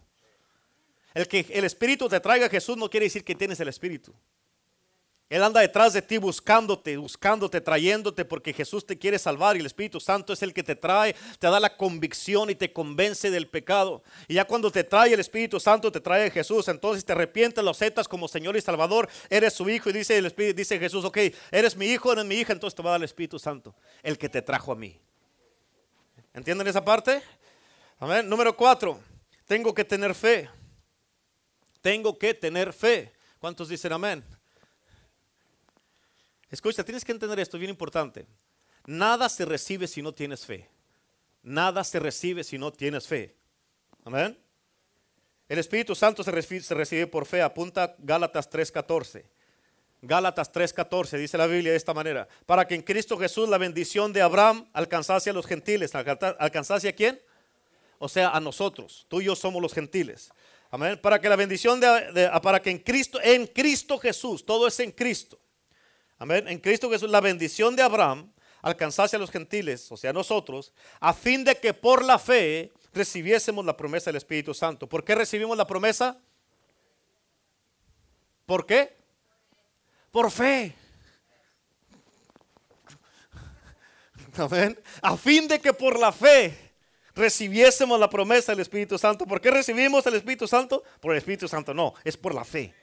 El 1.14 1.28
que 1.28 1.46
el 1.52 1.64
Espíritu 1.64 2.10
te 2.10 2.20
traiga 2.20 2.48
a 2.48 2.50
Jesús 2.50 2.76
no 2.78 2.90
quiere 2.90 3.06
decir 3.06 3.24
que 3.24 3.36
tienes 3.36 3.60
el 3.60 3.68
Espíritu. 3.68 4.16
Él 5.28 5.42
anda 5.42 5.60
detrás 5.62 5.94
de 5.94 6.04
ti 6.04 6.20
buscándote, 6.20 6.98
buscándote, 6.98 7.60
trayéndote 7.60 8.26
porque 8.26 8.54
Jesús 8.54 8.86
te 8.86 8.96
quiere 8.96 9.18
salvar 9.18 9.56
y 9.56 9.60
el 9.60 9.66
Espíritu 9.66 10.00
Santo 10.00 10.34
es 10.34 10.44
el 10.44 10.54
que 10.54 10.62
te 10.62 10.76
trae, 10.76 11.16
te 11.40 11.48
da 11.48 11.60
la 11.60 11.76
convicción 11.76 12.52
y 12.52 12.56
te 12.56 12.72
convence 12.72 13.32
del 13.32 13.48
pecado. 13.48 14.04
Y 14.28 14.36
ya 14.36 14.46
cuando 14.46 14.70
te 14.70 14.84
trae 14.84 15.14
el 15.14 15.20
Espíritu 15.20 15.60
Santo, 15.60 15.92
te 15.92 16.00
trae 16.00 16.30
Jesús, 16.30 16.68
entonces 16.68 17.04
te 17.04 17.14
arrepientes, 17.14 17.64
lo 17.64 17.72
aceptas 17.72 18.08
como 18.08 18.28
Señor 18.28 18.56
y 18.56 18.62
Salvador, 18.62 19.10
eres 19.28 19.54
su 19.54 19.68
hijo 19.68 19.90
y 19.90 19.94
dice, 19.94 20.16
el 20.16 20.28
Espíritu, 20.28 20.58
dice 20.58 20.78
Jesús, 20.78 21.04
ok, 21.04 21.18
eres 21.50 21.76
mi 21.76 21.88
hijo, 21.88 22.14
eres 22.14 22.26
mi 22.26 22.36
hija, 22.36 22.54
entonces 22.54 22.76
te 22.76 22.84
va 22.84 22.92
a 22.92 22.94
dar 22.94 23.02
el 23.02 23.06
Espíritu 23.06 23.40
Santo, 23.40 23.74
el 24.04 24.20
que 24.20 24.30
te 24.30 24.44
trajo 24.44 24.74
a 24.74 24.76
mí. 24.76 25.00
¿Entienden 26.36 26.68
esa 26.68 26.86
parte? 26.86 27.24
Amén. 27.98 28.30
Número 28.30 28.56
cuatro, 28.56 29.00
tengo 29.48 29.74
que 29.74 29.84
tener 29.84 30.14
fe. 30.14 30.48
Tengo 31.82 32.16
que 32.16 32.36
tener 32.36 32.74
fe. 32.74 33.12
¿Cuántos 33.40 33.70
dicen 33.70 33.94
amén? 33.94 34.24
Escucha, 36.56 36.86
tienes 36.86 37.04
que 37.04 37.12
entender 37.12 37.38
esto, 37.38 37.58
bien 37.58 37.70
importante. 37.70 38.26
Nada 38.86 39.28
se 39.28 39.44
recibe 39.44 39.90
si 39.90 40.02
no 40.02 40.14
tienes 40.14 40.46
fe. 40.46 40.70
Nada 41.44 41.84
se 41.84 42.00
recibe 42.00 42.46
si 42.46 42.58
no 42.58 42.72
tienes 42.72 43.06
fe. 43.06 43.36
Amén. 44.06 44.40
El 45.50 45.60
Espíritu 45.60 45.96
Santo 45.96 46.24
se 46.24 46.32
recibe, 46.32 47.08
por 47.08 47.26
fe. 47.26 47.42
Apunta 47.42 47.94
Gálatas 48.00 48.50
3:14. 48.50 49.26
Gálatas 50.02 50.50
3:14 50.50 51.18
dice 51.18 51.38
la 51.38 51.46
Biblia 51.46 51.72
de 51.72 51.78
esta 51.78 51.94
manera. 51.94 52.26
Para 52.46 52.66
que 52.66 52.76
en 52.76 52.84
Cristo 52.84 53.18
Jesús 53.18 53.50
la 53.50 53.58
bendición 53.58 54.14
de 54.14 54.22
Abraham 54.22 54.66
alcanzase 54.72 55.32
a 55.32 55.34
los 55.34 55.46
gentiles. 55.46 55.94
¿Alcanzase 55.94 56.88
a 56.88 56.96
quién? 56.96 57.20
O 57.98 58.08
sea, 58.08 58.30
a 58.30 58.40
nosotros. 58.40 59.06
Tú 59.10 59.20
y 59.20 59.26
yo 59.26 59.36
somos 59.36 59.62
los 59.62 59.74
gentiles. 59.74 60.32
Amén. 60.72 60.98
Para 61.02 61.20
que 61.20 61.28
la 61.28 61.36
bendición 61.36 61.82
de, 61.82 62.32
para 62.42 62.62
que 62.62 62.70
en 62.70 62.80
Cristo, 62.80 63.20
en 63.22 63.46
Cristo 63.46 63.98
Jesús, 63.98 64.46
todo 64.46 64.68
es 64.68 64.80
en 64.80 64.94
Cristo 64.94 65.38
Amén. 66.18 66.48
En 66.48 66.60
Cristo 66.60 66.90
Jesús, 66.90 67.10
la 67.10 67.22
bendición 67.22 67.76
de 67.76 67.84
Abraham 67.84 68.32
alcanzase 68.62 69.16
a 69.16 69.20
los 69.20 69.30
gentiles, 69.30 69.92
o 69.92 69.98
sea, 69.98 70.10
a 70.10 70.14
nosotros, 70.14 70.74
a 71.00 71.14
fin 71.14 71.44
de 71.44 71.56
que 71.56 71.74
por 71.74 72.04
la 72.04 72.18
fe 72.18 72.72
recibiésemos 72.94 73.64
la 73.66 73.78
promesa 73.78 74.06
del 74.06 74.16
Espíritu 74.16 74.54
Santo. 74.54 74.88
¿Por 74.88 75.04
qué 75.04 75.14
recibimos 75.14 75.58
la 75.58 75.68
promesa? 75.68 76.18
¿Por 78.46 78.66
qué? 78.66 78.96
Por 80.12 80.32
fe. 80.32 80.74
Amén. 84.38 84.80
A 85.02 85.16
fin 85.18 85.48
de 85.48 85.60
que 85.60 85.74
por 85.74 86.00
la 86.00 86.12
fe 86.12 86.66
recibiésemos 87.14 88.00
la 88.00 88.10
promesa 88.10 88.52
del 88.52 88.62
Espíritu 88.62 88.98
Santo. 88.98 89.26
¿Por 89.26 89.42
qué 89.42 89.52
recibimos 89.52 90.06
el 90.06 90.16
Espíritu 90.16 90.48
Santo? 90.48 90.84
Por 91.00 91.12
el 91.12 91.18
Espíritu 91.18 91.48
Santo, 91.48 91.74
no, 91.74 91.94
es 92.04 92.18
por 92.18 92.34
la 92.34 92.44
fe. 92.44 92.74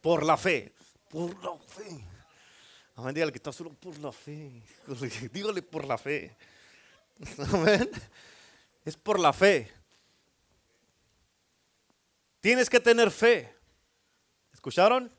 Por 0.00 0.24
la 0.24 0.36
fe. 0.36 0.72
Por 1.10 1.30
la 1.42 1.56
fe. 1.58 2.11
Amén. 2.94 3.14
Dígale 3.14 3.32
que 3.32 3.38
está 3.38 3.52
solo 3.52 3.70
por 3.72 3.98
la 3.98 4.12
fe. 4.12 4.62
Dígale 5.32 5.62
por 5.62 5.84
la 5.84 5.96
fe. 5.96 6.34
Amén. 7.52 7.90
Es 8.84 8.96
por 8.96 9.18
la 9.18 9.32
fe. 9.32 9.70
Tienes 12.40 12.68
que 12.68 12.80
tener 12.80 13.10
fe. 13.10 13.54
¿Escucharon? 14.52 15.10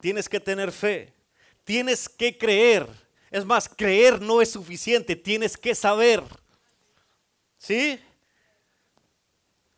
Tienes 0.00 0.28
que 0.28 0.40
tener 0.40 0.72
fe. 0.72 1.12
Tienes 1.64 2.08
que 2.08 2.36
creer. 2.36 2.86
Es 3.30 3.44
más, 3.44 3.68
creer 3.68 4.20
no 4.20 4.42
es 4.42 4.50
suficiente. 4.50 5.16
Tienes 5.16 5.56
que 5.56 5.74
saber. 5.74 6.22
¿Sí? 7.56 7.98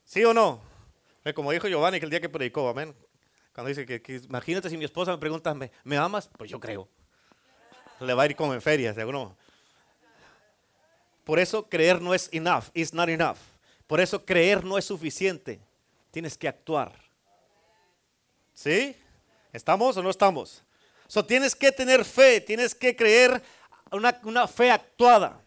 ¿Sí 0.05 0.25
o 0.25 0.35
no? 0.35 0.61
Como 1.35 1.53
dijo 1.53 1.69
Giovanni 1.69 1.99
que 1.99 2.07
el 2.07 2.11
día 2.11 2.21
que 2.21 2.29
predicó, 2.29 2.69
amén. 2.69 2.95
Cuando 3.53 3.69
dice 3.69 3.85
que, 3.87 4.21
imagínate 4.25 4.71
si 4.71 4.77
mi 4.77 4.85
esposa 4.85 5.13
me 5.13 5.19
pregunta, 5.19 5.55
¿me, 5.55 5.71
¿me 5.85 5.97
amas? 5.97 6.29
Pues 6.37 6.51
yo 6.51 6.61
creo 6.61 6.89
le 8.01 8.15
va 8.15 8.25
a 8.25 8.27
ir 8.27 8.37
como 8.37 8.55
en 8.55 8.63
ferias, 8.63 8.97
¿no? 8.97 9.37
Por 11.25 11.39
eso 11.39 11.69
creer 11.69 12.01
no 12.01 12.15
es 12.15 12.29
enough, 12.33 12.65
is 12.75 12.95
not 12.95 13.09
enough. 13.09 13.39
Por 13.87 14.01
eso 14.01 14.25
creer 14.25 14.65
no 14.65 14.79
es 14.79 14.85
suficiente. 14.85 15.61
Tienes 16.11 16.37
que 16.39 16.49
actuar. 16.49 16.93
¿Sí? 18.55 18.97
¿Estamos 19.53 19.97
o 19.97 20.03
no 20.03 20.11
estamos? 20.11 20.63
So, 21.09 21.25
tienes 21.25 21.55
que 21.55 21.71
tener 21.73 22.05
fe, 22.05 22.41
tienes 22.41 22.75
que 22.75 22.95
creer 22.97 23.43
una, 23.91 24.19
una 24.25 24.49
fe 24.49 24.71
actuada. 24.71 25.41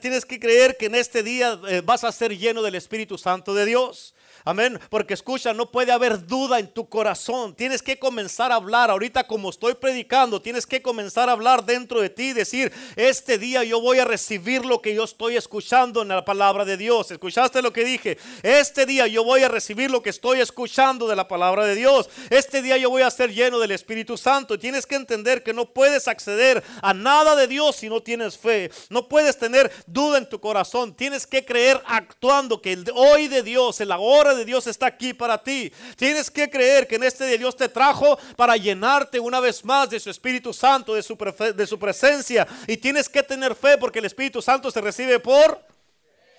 Tienes 0.00 0.26
que 0.26 0.38
creer 0.38 0.76
que 0.76 0.86
en 0.86 0.94
este 0.94 1.22
día 1.22 1.58
eh, 1.68 1.80
vas 1.82 2.04
a 2.04 2.12
ser 2.12 2.36
lleno 2.36 2.60
del 2.62 2.74
Espíritu 2.74 3.16
Santo 3.16 3.54
de 3.54 3.64
Dios. 3.64 4.14
Amén. 4.46 4.78
Porque 4.90 5.14
escucha, 5.14 5.54
no 5.54 5.70
puede 5.70 5.90
haber 5.90 6.26
duda 6.26 6.58
en 6.58 6.68
tu 6.68 6.86
corazón. 6.86 7.54
Tienes 7.54 7.80
que 7.80 7.98
comenzar 7.98 8.52
a 8.52 8.56
hablar. 8.56 8.90
Ahorita 8.90 9.26
como 9.26 9.48
estoy 9.48 9.74
predicando, 9.74 10.42
tienes 10.42 10.66
que 10.66 10.82
comenzar 10.82 11.30
a 11.30 11.32
hablar 11.32 11.64
dentro 11.64 12.02
de 12.02 12.10
ti 12.10 12.24
y 12.24 12.32
decir, 12.34 12.70
este 12.96 13.38
día 13.38 13.64
yo 13.64 13.80
voy 13.80 14.00
a 14.00 14.04
recibir 14.04 14.66
lo 14.66 14.82
que 14.82 14.94
yo 14.94 15.04
estoy 15.04 15.36
escuchando 15.36 16.02
en 16.02 16.08
la 16.08 16.26
palabra 16.26 16.66
de 16.66 16.76
Dios. 16.76 17.10
¿Escuchaste 17.10 17.62
lo 17.62 17.72
que 17.72 17.84
dije? 17.84 18.18
Este 18.42 18.84
día 18.84 19.06
yo 19.06 19.24
voy 19.24 19.42
a 19.42 19.48
recibir 19.48 19.90
lo 19.90 20.02
que 20.02 20.10
estoy 20.10 20.40
escuchando 20.40 21.08
de 21.08 21.16
la 21.16 21.26
palabra 21.26 21.64
de 21.64 21.74
Dios. 21.74 22.10
Este 22.28 22.60
día 22.60 22.76
yo 22.76 22.90
voy 22.90 23.00
a 23.00 23.10
ser 23.10 23.32
lleno 23.32 23.58
del 23.58 23.70
Espíritu 23.70 24.18
Santo. 24.18 24.58
Tienes 24.58 24.84
que 24.84 24.96
entender 24.96 25.42
que 25.42 25.54
no 25.54 25.70
puedes 25.70 26.06
acceder 26.06 26.62
a 26.82 26.92
nada 26.92 27.34
de 27.34 27.46
Dios 27.46 27.76
si 27.76 27.88
no 27.88 28.02
tienes 28.02 28.36
fe. 28.36 28.70
No 28.90 29.08
puedes 29.08 29.38
tener 29.38 29.72
duda 29.86 30.18
en 30.18 30.28
tu 30.28 30.38
corazón. 30.38 30.94
Tienes 30.94 31.26
que 31.26 31.46
creer 31.46 31.80
actuando 31.86 32.60
que 32.60 32.72
el 32.72 32.84
hoy 32.94 33.28
de 33.28 33.42
Dios, 33.42 33.80
en 33.80 33.88
la 33.88 33.98
de 34.34 34.44
Dios 34.44 34.66
está 34.66 34.86
aquí 34.86 35.12
para 35.14 35.42
ti. 35.42 35.72
Tienes 35.96 36.30
que 36.30 36.48
creer 36.50 36.86
que 36.86 36.96
en 36.96 37.04
este 37.04 37.26
día 37.26 37.38
Dios 37.38 37.56
te 37.56 37.68
trajo 37.68 38.18
para 38.36 38.56
llenarte 38.56 39.20
una 39.20 39.40
vez 39.40 39.64
más 39.64 39.90
de 39.90 40.00
su 40.00 40.10
Espíritu 40.10 40.52
Santo, 40.52 40.94
de 40.94 41.02
su, 41.02 41.16
de 41.54 41.66
su 41.66 41.78
presencia. 41.78 42.46
Y 42.66 42.76
tienes 42.76 43.08
que 43.08 43.22
tener 43.22 43.54
fe 43.54 43.78
porque 43.78 43.98
el 43.98 44.04
Espíritu 44.04 44.42
Santo 44.42 44.70
se 44.70 44.80
recibe 44.80 45.18
por 45.20 45.60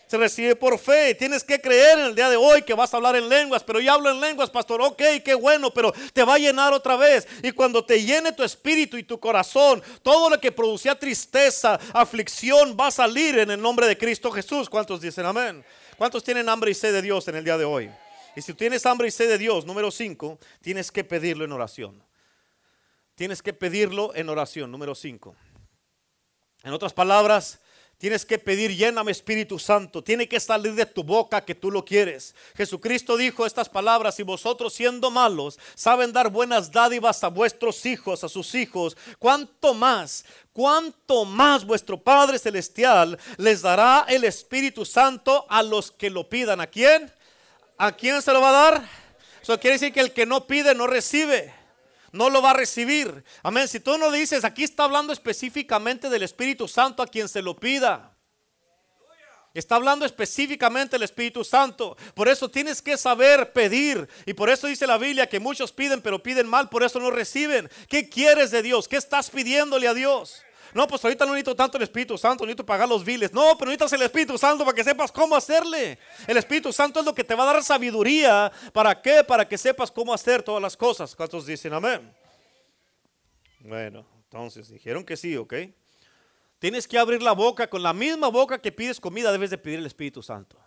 Se 0.08 0.18
recibe 0.18 0.56
por 0.56 0.78
fe. 0.78 1.16
Tienes 1.16 1.44
que 1.44 1.60
creer 1.60 1.98
en 1.98 2.06
el 2.06 2.16
día 2.16 2.30
de 2.30 2.36
hoy 2.36 2.62
que 2.62 2.76
vas 2.76 2.94
a 2.94 2.98
hablar 2.98 3.16
en 3.16 3.28
lenguas. 3.28 3.64
Pero 3.64 3.80
ya 3.80 3.94
hablo 3.94 4.12
en 4.12 4.22
lenguas, 4.22 4.52
pastor. 4.52 4.80
Ok, 4.82 5.02
qué 5.24 5.34
bueno, 5.34 5.74
pero 5.74 5.92
te 6.14 6.24
va 6.24 6.36
a 6.36 6.38
llenar 6.38 6.74
otra 6.74 6.96
vez. 6.96 7.28
Y 7.42 7.52
cuando 7.52 7.84
te 7.84 8.04
llene 8.04 8.32
tu 8.32 8.44
espíritu 8.44 8.98
y 8.98 9.04
tu 9.04 9.20
corazón, 9.20 9.82
todo 10.04 10.30
lo 10.30 10.40
que 10.40 10.52
producía 10.52 10.94
tristeza, 10.94 11.80
aflicción, 11.92 12.78
va 12.80 12.88
a 12.88 12.92
salir 12.92 13.40
en 13.40 13.50
el 13.50 13.60
nombre 13.60 13.88
de 13.88 13.98
Cristo 13.98 14.30
Jesús. 14.32 14.70
¿Cuántos 14.70 15.02
dicen 15.02 15.26
amén? 15.26 15.66
¿Cuántos 15.98 16.24
tienen 16.24 16.50
hambre 16.50 16.72
y 16.72 16.74
sed 16.74 16.94
de 16.94 17.02
Dios 17.02 17.28
en 17.28 17.36
el 17.36 17.44
día 17.44 17.58
de 17.58 17.66
hoy? 17.66 17.90
Y 18.36 18.42
si 18.42 18.54
tienes 18.54 18.86
hambre 18.86 19.08
y 19.08 19.12
sed 19.12 19.30
de 19.30 19.38
Dios, 19.38 19.66
número 19.66 19.92
5, 19.92 20.40
tienes 20.62 20.92
que 20.92 21.04
pedirlo 21.04 21.46
en 21.46 21.52
oración. 21.54 22.04
Tienes 23.16 23.42
que 23.42 23.54
pedirlo 23.54 24.14
en 24.14 24.28
oración, 24.28 24.72
número 24.72 24.94
5. 24.94 25.36
En 26.64 26.74
otras 26.74 26.92
palabras, 26.92 27.62
Tienes 27.98 28.26
que 28.26 28.38
pedir, 28.38 28.76
lléname 28.76 29.12
Espíritu 29.12 29.58
Santo. 29.58 30.04
Tiene 30.04 30.28
que 30.28 30.40
salir 30.40 30.76
de 30.76 30.86
tu 30.86 31.04
boca 31.04 31.46
que 31.46 31.56
tú 31.56 31.72
lo 31.72 31.86
quieres. 31.86 32.36
Jesucristo 32.56 33.16
dijo 33.16 33.46
estas 33.46 33.70
palabras, 33.70 34.20
y 34.20 34.24
vosotros 34.24 34.74
siendo 34.74 35.10
malos, 35.10 35.58
saben 35.76 36.12
dar 36.12 36.30
buenas 36.30 36.72
dádivas 36.72 37.24
a 37.24 37.30
vuestros 37.30 37.86
hijos, 37.86 38.24
a 38.24 38.30
sus 38.30 38.54
hijos. 38.54 38.98
¿Cuánto 39.18 39.74
más, 39.74 40.26
cuánto 40.52 41.24
más 41.24 41.66
vuestro 41.66 41.98
Padre 41.98 42.38
Celestial 42.38 43.18
les 43.38 43.62
dará 43.62 44.06
el 44.10 44.26
Espíritu 44.26 44.86
Santo 44.86 45.46
a 45.48 45.64
los 45.64 45.90
que 45.90 46.10
lo 46.10 46.28
pidan? 46.28 46.60
¿A 46.60 46.68
quién? 46.68 47.12
¿A 47.78 47.94
quién 47.94 48.22
se 48.22 48.34
lo 48.34 48.42
va 48.42 48.50
a 48.50 48.72
dar? 48.72 48.90
Eso 49.42 49.58
quiere 49.60 49.76
decir 49.76 49.94
que 49.94 50.02
el 50.02 50.12
que 50.12 50.26
no 50.26 50.48
pide 50.48 50.76
no 50.76 50.86
recibe. 50.86 51.65
No 52.16 52.30
lo 52.30 52.42
va 52.42 52.52
a 52.52 52.54
recibir. 52.54 53.26
Amén. 53.44 53.68
Si 53.68 53.82
tú 53.82 53.98
no 53.98 54.10
dices, 54.10 54.46
aquí 54.46 54.64
está 54.64 54.86
hablando 54.86 55.12
específicamente 55.12 56.10
del 56.10 56.24
Espíritu 56.24 56.66
Santo 56.66 57.04
a 57.04 57.08
quien 57.08 57.28
se 57.28 57.42
lo 57.42 57.58
pida. 57.58 58.16
Está 59.54 59.76
hablando 59.76 60.06
específicamente 60.06 60.96
del 60.96 61.04
Espíritu 61.04 61.44
Santo. 61.44 61.98
Por 62.14 62.30
eso 62.30 62.50
tienes 62.50 62.82
que 62.82 62.96
saber 62.96 63.52
pedir. 63.52 64.08
Y 64.26 64.34
por 64.34 64.50
eso 64.50 64.68
dice 64.68 64.88
la 64.88 64.98
Biblia 64.98 65.28
que 65.28 65.42
muchos 65.42 65.74
piden, 65.74 66.02
pero 66.02 66.24
piden 66.24 66.48
mal, 66.48 66.70
por 66.70 66.84
eso 66.84 67.02
no 67.02 67.12
reciben. 67.12 67.70
¿Qué 67.90 68.08
quieres 68.08 68.50
de 68.50 68.62
Dios? 68.62 68.88
¿Qué 68.88 68.96
estás 68.96 69.30
pidiéndole 69.30 69.88
a 69.90 69.94
Dios? 69.94 70.42
No, 70.76 70.86
pues 70.88 71.02
ahorita 71.06 71.26
no 71.26 71.32
necesito 71.32 71.56
tanto 71.56 71.78
el 71.78 71.84
Espíritu 71.84 72.18
Santo, 72.18 72.44
necesito 72.44 72.66
pagar 72.66 72.90
los 72.90 73.06
biles. 73.06 73.32
No, 73.32 73.58
pero 73.58 73.72
necesitas 73.72 73.94
el 73.94 74.02
Espíritu 74.02 74.38
Santo 74.38 74.66
para 74.66 74.76
que 74.76 74.84
sepas 74.84 75.10
cómo 75.10 75.34
hacerle. 75.34 75.98
El 76.28 76.36
Espíritu 76.36 76.74
Santo 76.74 77.00
es 77.00 77.06
lo 77.06 77.16
que 77.16 77.24
te 77.24 77.34
va 77.34 77.50
a 77.50 77.54
dar 77.54 77.64
sabiduría. 77.64 78.52
¿Para 78.74 79.02
qué? 79.02 79.24
Para 79.24 79.48
que 79.48 79.58
sepas 79.58 79.90
cómo 79.90 80.14
hacer 80.14 80.44
todas 80.44 80.62
las 80.62 80.76
cosas. 80.76 81.16
¿Cuántos 81.16 81.46
dicen 81.46 81.74
amén? 81.74 82.14
Bueno, 83.62 84.06
entonces 84.18 84.68
dijeron 84.68 85.06
que 85.06 85.16
sí, 85.16 85.38
¿ok? 85.38 85.54
Tienes 86.60 86.90
que 86.90 87.00
abrir 87.00 87.24
la 87.24 87.32
boca 87.32 87.70
con 87.70 87.82
la 87.82 87.94
misma 87.94 88.28
boca 88.28 88.62
que 88.62 88.74
pides 88.74 89.00
comida, 89.00 89.32
debes 89.32 89.52
de 89.52 89.58
pedir 89.58 89.80
el 89.80 89.86
Espíritu 89.86 90.22
Santo 90.22 90.65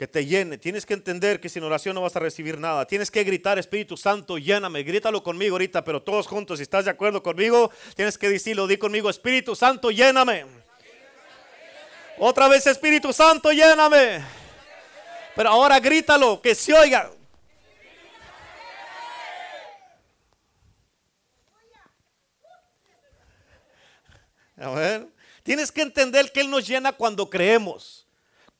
que 0.00 0.08
te 0.08 0.24
llene. 0.24 0.56
Tienes 0.56 0.86
que 0.86 0.94
entender 0.94 1.40
que 1.40 1.50
sin 1.50 1.62
oración 1.62 1.94
no 1.94 2.00
vas 2.00 2.16
a 2.16 2.20
recibir 2.20 2.58
nada. 2.58 2.86
Tienes 2.86 3.10
que 3.10 3.22
gritar, 3.22 3.58
Espíritu 3.58 3.98
Santo, 3.98 4.38
lléname. 4.38 4.82
Grítalo 4.82 5.22
conmigo 5.22 5.56
ahorita, 5.56 5.84
pero 5.84 6.00
todos 6.00 6.26
juntos, 6.26 6.58
si 6.58 6.62
estás 6.62 6.86
de 6.86 6.90
acuerdo 6.90 7.22
conmigo, 7.22 7.70
tienes 7.96 8.16
que 8.16 8.30
decirlo, 8.30 8.66
di 8.66 8.78
conmigo, 8.78 9.10
Espíritu 9.10 9.54
Santo, 9.54 9.90
lléname. 9.90 10.46
Otra 12.16 12.48
vez, 12.48 12.66
Espíritu 12.66 13.12
Santo, 13.12 13.52
lléname. 13.52 14.24
Pero 15.36 15.50
ahora 15.50 15.78
grítalo, 15.78 16.40
que 16.40 16.54
se 16.54 16.72
oiga. 16.72 17.10
A 24.56 24.70
ver, 24.70 25.08
tienes 25.42 25.70
que 25.70 25.82
entender 25.82 26.32
que 26.32 26.40
Él 26.40 26.48
nos 26.48 26.66
llena 26.66 26.92
cuando 26.92 27.28
creemos 27.28 28.06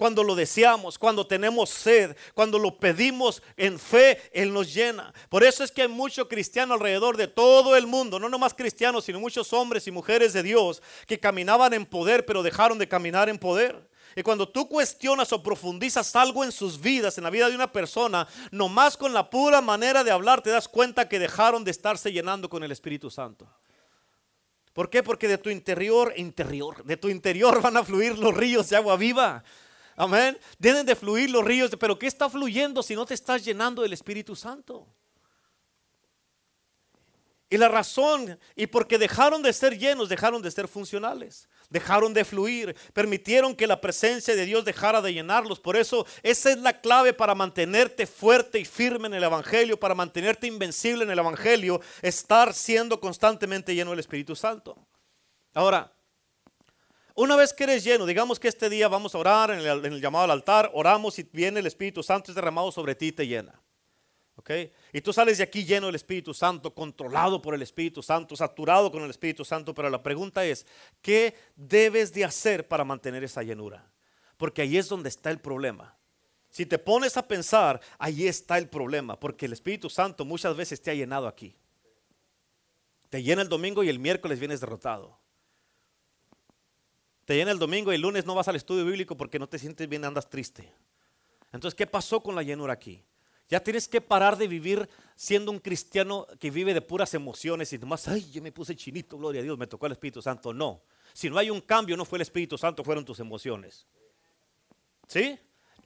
cuando 0.00 0.24
lo 0.24 0.34
deseamos, 0.34 0.98
cuando 0.98 1.26
tenemos 1.26 1.68
sed, 1.68 2.16
cuando 2.32 2.58
lo 2.58 2.78
pedimos 2.78 3.42
en 3.54 3.78
fe, 3.78 4.18
Él 4.32 4.50
nos 4.50 4.72
llena. 4.72 5.12
Por 5.28 5.44
eso 5.44 5.62
es 5.62 5.70
que 5.70 5.82
hay 5.82 5.88
mucho 5.88 6.26
cristiano 6.26 6.72
alrededor 6.72 7.18
de 7.18 7.28
todo 7.28 7.76
el 7.76 7.86
mundo, 7.86 8.18
no 8.18 8.30
nomás 8.30 8.54
cristianos, 8.54 9.04
sino 9.04 9.20
muchos 9.20 9.52
hombres 9.52 9.86
y 9.86 9.90
mujeres 9.90 10.32
de 10.32 10.42
Dios 10.42 10.80
que 11.06 11.20
caminaban 11.20 11.74
en 11.74 11.84
poder, 11.84 12.24
pero 12.24 12.42
dejaron 12.42 12.78
de 12.78 12.88
caminar 12.88 13.28
en 13.28 13.36
poder. 13.36 13.90
Y 14.16 14.22
cuando 14.22 14.48
tú 14.48 14.66
cuestionas 14.70 15.34
o 15.34 15.42
profundizas 15.42 16.16
algo 16.16 16.44
en 16.44 16.52
sus 16.52 16.80
vidas, 16.80 17.18
en 17.18 17.24
la 17.24 17.30
vida 17.30 17.50
de 17.50 17.54
una 17.54 17.70
persona, 17.70 18.26
nomás 18.50 18.96
con 18.96 19.12
la 19.12 19.28
pura 19.28 19.60
manera 19.60 20.02
de 20.02 20.12
hablar 20.12 20.40
te 20.40 20.48
das 20.48 20.66
cuenta 20.66 21.10
que 21.10 21.18
dejaron 21.18 21.62
de 21.62 21.72
estarse 21.72 22.10
llenando 22.10 22.48
con 22.48 22.64
el 22.64 22.72
Espíritu 22.72 23.10
Santo. 23.10 23.46
¿Por 24.72 24.88
qué? 24.88 25.02
Porque 25.02 25.28
de 25.28 25.36
tu 25.36 25.50
interior, 25.50 26.14
interior, 26.16 26.82
de 26.84 26.96
tu 26.96 27.10
interior 27.10 27.60
van 27.60 27.76
a 27.76 27.84
fluir 27.84 28.18
los 28.18 28.34
ríos 28.34 28.70
de 28.70 28.76
agua 28.76 28.96
viva. 28.96 29.44
Amén. 29.96 30.38
Deben 30.58 30.86
de 30.86 30.96
fluir 30.96 31.30
los 31.30 31.44
ríos, 31.44 31.70
pero 31.78 31.98
¿qué 31.98 32.06
está 32.06 32.28
fluyendo 32.28 32.82
si 32.82 32.94
no 32.94 33.04
te 33.04 33.14
estás 33.14 33.44
llenando 33.44 33.82
del 33.82 33.92
Espíritu 33.92 34.34
Santo? 34.34 34.86
Y 37.52 37.58
la 37.58 37.68
razón, 37.68 38.38
y 38.54 38.68
porque 38.68 38.96
dejaron 38.96 39.42
de 39.42 39.52
ser 39.52 39.76
llenos, 39.76 40.08
dejaron 40.08 40.40
de 40.40 40.52
ser 40.52 40.68
funcionales, 40.68 41.48
dejaron 41.68 42.14
de 42.14 42.24
fluir, 42.24 42.76
permitieron 42.92 43.56
que 43.56 43.66
la 43.66 43.80
presencia 43.80 44.36
de 44.36 44.46
Dios 44.46 44.64
dejara 44.64 45.02
de 45.02 45.12
llenarlos. 45.12 45.58
Por 45.58 45.76
eso 45.76 46.06
esa 46.22 46.50
es 46.50 46.58
la 46.58 46.80
clave 46.80 47.12
para 47.12 47.34
mantenerte 47.34 48.06
fuerte 48.06 48.60
y 48.60 48.64
firme 48.64 49.08
en 49.08 49.14
el 49.14 49.24
Evangelio, 49.24 49.80
para 49.80 49.96
mantenerte 49.96 50.46
invencible 50.46 51.02
en 51.02 51.10
el 51.10 51.18
Evangelio, 51.18 51.80
estar 52.02 52.54
siendo 52.54 53.00
constantemente 53.00 53.74
lleno 53.74 53.90
del 53.90 53.98
Espíritu 53.98 54.36
Santo. 54.36 54.86
Ahora, 55.52 55.92
una 57.14 57.36
vez 57.36 57.52
que 57.52 57.64
eres 57.64 57.84
lleno, 57.84 58.06
digamos 58.06 58.38
que 58.38 58.48
este 58.48 58.68
día 58.68 58.88
vamos 58.88 59.14
a 59.14 59.18
orar 59.18 59.50
en 59.50 59.60
el, 59.60 60.00
llamado 60.00 60.24
al 60.24 60.30
altar, 60.30 60.70
oramos 60.74 61.18
y 61.18 61.28
viene 61.30 61.60
el 61.60 61.66
Espíritu 61.66 62.02
Santo 62.02 62.30
es 62.30 62.34
derramado 62.34 62.70
sobre 62.72 62.94
ti 62.94 63.08
y 63.08 63.12
te 63.12 63.26
llena. 63.26 63.60
¿Ok? 64.36 64.50
Y 64.92 65.00
tú 65.02 65.12
sales 65.12 65.38
de 65.38 65.44
aquí 65.44 65.64
lleno 65.64 65.86
del 65.86 65.96
Espíritu 65.96 66.32
Santo, 66.32 66.74
controlado 66.74 67.42
por 67.42 67.54
el 67.54 67.60
Espíritu 67.60 68.02
Santo, 68.02 68.34
saturado 68.36 68.90
con 68.90 69.02
el 69.02 69.10
Espíritu 69.10 69.44
Santo, 69.44 69.74
pero 69.74 69.90
la 69.90 70.02
pregunta 70.02 70.44
es, 70.46 70.66
¿qué 71.02 71.34
debes 71.56 72.12
de 72.12 72.24
hacer 72.24 72.66
para 72.66 72.84
mantener 72.84 73.22
esa 73.22 73.42
llenura? 73.42 73.90
Porque 74.38 74.62
ahí 74.62 74.78
es 74.78 74.88
donde 74.88 75.10
está 75.10 75.30
el 75.30 75.40
problema. 75.40 75.94
Si 76.48 76.64
te 76.66 76.78
pones 76.78 77.16
a 77.16 77.28
pensar, 77.28 77.80
ahí 77.98 78.26
está 78.26 78.56
el 78.56 78.68
problema, 78.68 79.20
porque 79.20 79.46
el 79.46 79.52
Espíritu 79.52 79.90
Santo 79.90 80.24
muchas 80.24 80.56
veces 80.56 80.80
te 80.80 80.90
ha 80.90 80.94
llenado 80.94 81.28
aquí. 81.28 81.54
Te 83.10 83.22
llena 83.22 83.42
el 83.42 83.48
domingo 83.48 83.84
y 83.84 83.88
el 83.88 83.98
miércoles 83.98 84.38
vienes 84.38 84.60
derrotado. 84.60 85.19
Te 87.30 87.36
llena 87.36 87.52
el 87.52 87.60
domingo 87.60 87.92
y 87.92 87.94
el 87.94 88.00
lunes 88.00 88.26
no 88.26 88.34
vas 88.34 88.48
al 88.48 88.56
estudio 88.56 88.84
bíblico 88.84 89.16
porque 89.16 89.38
no 89.38 89.48
te 89.48 89.56
sientes 89.56 89.88
bien, 89.88 90.04
andas 90.04 90.28
triste. 90.28 90.68
Entonces, 91.52 91.76
¿qué 91.76 91.86
pasó 91.86 92.20
con 92.20 92.34
la 92.34 92.42
llenura 92.42 92.72
aquí? 92.72 93.04
Ya 93.48 93.62
tienes 93.62 93.86
que 93.86 94.00
parar 94.00 94.36
de 94.36 94.48
vivir 94.48 94.88
siendo 95.14 95.52
un 95.52 95.60
cristiano 95.60 96.26
que 96.40 96.50
vive 96.50 96.74
de 96.74 96.80
puras 96.80 97.14
emociones 97.14 97.72
y 97.72 97.78
nomás, 97.78 98.08
ay, 98.08 98.28
yo 98.32 98.42
me 98.42 98.50
puse 98.50 98.74
chinito, 98.74 99.16
gloria 99.16 99.42
a 99.42 99.44
Dios, 99.44 99.56
me 99.56 99.68
tocó 99.68 99.86
el 99.86 99.92
Espíritu 99.92 100.20
Santo. 100.20 100.52
No. 100.52 100.82
Si 101.12 101.30
no 101.30 101.38
hay 101.38 101.50
un 101.50 101.60
cambio, 101.60 101.96
no 101.96 102.04
fue 102.04 102.18
el 102.18 102.22
Espíritu 102.22 102.58
Santo, 102.58 102.82
fueron 102.82 103.04
tus 103.04 103.20
emociones. 103.20 103.86
¿Sí? 105.06 105.38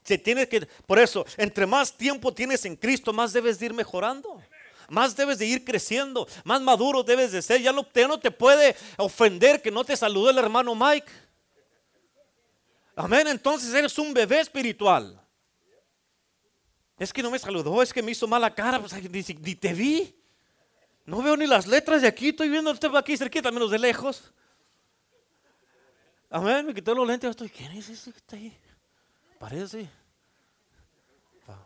Se 0.02 0.16
tiene 0.16 0.48
que, 0.48 0.66
por 0.86 0.98
eso, 0.98 1.26
entre 1.36 1.66
más 1.66 1.94
tiempo 1.94 2.32
tienes 2.32 2.64
en 2.64 2.74
Cristo, 2.74 3.12
más 3.12 3.34
debes 3.34 3.58
de 3.58 3.66
ir 3.66 3.74
mejorando. 3.74 4.40
Más 4.88 5.16
debes 5.16 5.38
de 5.38 5.46
ir 5.46 5.64
creciendo, 5.64 6.26
más 6.44 6.60
maduro 6.60 7.02
debes 7.02 7.32
de 7.32 7.42
ser. 7.42 7.60
Ya 7.60 7.72
no, 7.72 7.86
ya 7.94 8.08
no 8.08 8.20
te 8.20 8.30
puede 8.30 8.76
ofender 8.98 9.62
que 9.62 9.70
no 9.70 9.84
te 9.84 9.96
saludó 9.96 10.30
el 10.30 10.38
hermano 10.38 10.74
Mike. 10.74 11.23
Amén, 12.96 13.26
entonces 13.26 13.74
eres 13.74 13.98
un 13.98 14.14
bebé 14.14 14.40
espiritual. 14.40 15.20
Es 16.98 17.12
que 17.12 17.22
no 17.22 17.30
me 17.30 17.38
saludó, 17.38 17.82
es 17.82 17.92
que 17.92 18.02
me 18.02 18.12
hizo 18.12 18.28
mala 18.28 18.54
cara, 18.54 18.78
pues 18.78 18.92
ni, 19.10 19.54
te 19.54 19.72
vi. 19.72 20.14
No 21.04 21.20
veo 21.20 21.36
ni 21.36 21.46
las 21.46 21.66
letras 21.66 22.02
de 22.02 22.08
aquí, 22.08 22.28
estoy 22.28 22.48
viendo 22.48 22.70
el 22.70 22.96
aquí 22.96 23.16
cerquita, 23.16 23.50
menos 23.50 23.70
de 23.70 23.78
lejos. 23.78 24.32
Amén, 26.30 26.66
me 26.66 26.74
quitó 26.74 26.94
los 26.94 27.06
lentes, 27.06 27.30
estoy, 27.30 27.48
¿quién 27.48 27.72
es 27.72 27.88
ese 27.88 28.12
que 28.12 28.18
está 28.18 28.36
ahí? 28.36 28.56
Parece, 29.38 29.88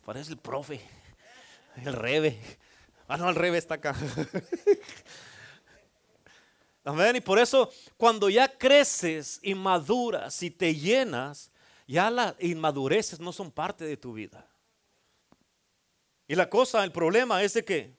parece 0.04 0.32
el 0.32 0.38
profe, 0.38 0.80
el 1.84 1.92
rebe. 1.92 2.40
Ah, 3.06 3.16
no, 3.16 3.28
el 3.28 3.34
rebe 3.34 3.58
está 3.58 3.74
acá. 3.74 3.94
Y 7.14 7.20
por 7.20 7.38
eso 7.38 7.70
cuando 7.96 8.30
ya 8.30 8.48
creces 8.56 9.40
y 9.42 9.54
maduras 9.54 10.42
y 10.42 10.50
te 10.50 10.74
llenas, 10.74 11.50
ya 11.86 12.10
las 12.10 12.34
inmadureces 12.40 13.20
no 13.20 13.32
son 13.32 13.50
parte 13.50 13.84
de 13.84 13.96
tu 13.96 14.14
vida. 14.14 14.46
Y 16.26 16.34
la 16.34 16.48
cosa, 16.48 16.82
el 16.84 16.92
problema 16.92 17.42
es 17.42 17.54
de 17.54 17.64
que 17.64 17.94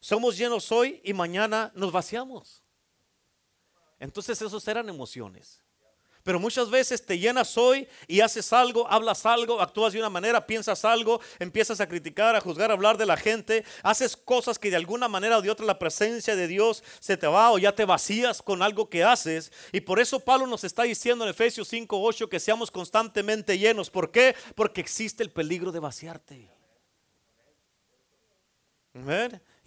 somos 0.00 0.36
llenos 0.36 0.70
hoy 0.72 1.00
y 1.04 1.12
mañana 1.12 1.72
nos 1.74 1.92
vaciamos. 1.92 2.62
Entonces 4.00 4.40
esos 4.40 4.66
eran 4.66 4.88
emociones. 4.88 5.60
Pero 6.28 6.38
muchas 6.38 6.68
veces 6.68 7.06
te 7.06 7.18
llenas 7.18 7.56
hoy 7.56 7.88
y 8.06 8.20
haces 8.20 8.52
algo, 8.52 8.86
hablas 8.90 9.24
algo, 9.24 9.62
actúas 9.62 9.94
de 9.94 9.98
una 9.98 10.10
manera, 10.10 10.46
piensas 10.46 10.84
algo, 10.84 11.22
empiezas 11.38 11.80
a 11.80 11.88
criticar, 11.88 12.36
a 12.36 12.40
juzgar, 12.42 12.70
a 12.70 12.74
hablar 12.74 12.98
de 12.98 13.06
la 13.06 13.16
gente, 13.16 13.64
haces 13.82 14.14
cosas 14.14 14.58
que 14.58 14.68
de 14.68 14.76
alguna 14.76 15.08
manera 15.08 15.38
o 15.38 15.40
de 15.40 15.50
otra 15.50 15.64
la 15.64 15.78
presencia 15.78 16.36
de 16.36 16.46
Dios 16.46 16.84
se 17.00 17.16
te 17.16 17.26
va 17.26 17.50
o 17.50 17.58
ya 17.58 17.74
te 17.74 17.86
vacías 17.86 18.42
con 18.42 18.62
algo 18.62 18.90
que 18.90 19.02
haces. 19.02 19.50
Y 19.72 19.80
por 19.80 20.00
eso 20.00 20.20
Pablo 20.20 20.46
nos 20.46 20.64
está 20.64 20.82
diciendo 20.82 21.24
en 21.24 21.30
Efesios 21.30 21.66
5, 21.68 21.98
8 21.98 22.28
que 22.28 22.40
seamos 22.40 22.70
constantemente 22.70 23.56
llenos. 23.58 23.88
¿Por 23.88 24.10
qué? 24.10 24.36
Porque 24.54 24.82
existe 24.82 25.22
el 25.22 25.30
peligro 25.30 25.72
de 25.72 25.80
vaciarte. 25.80 26.50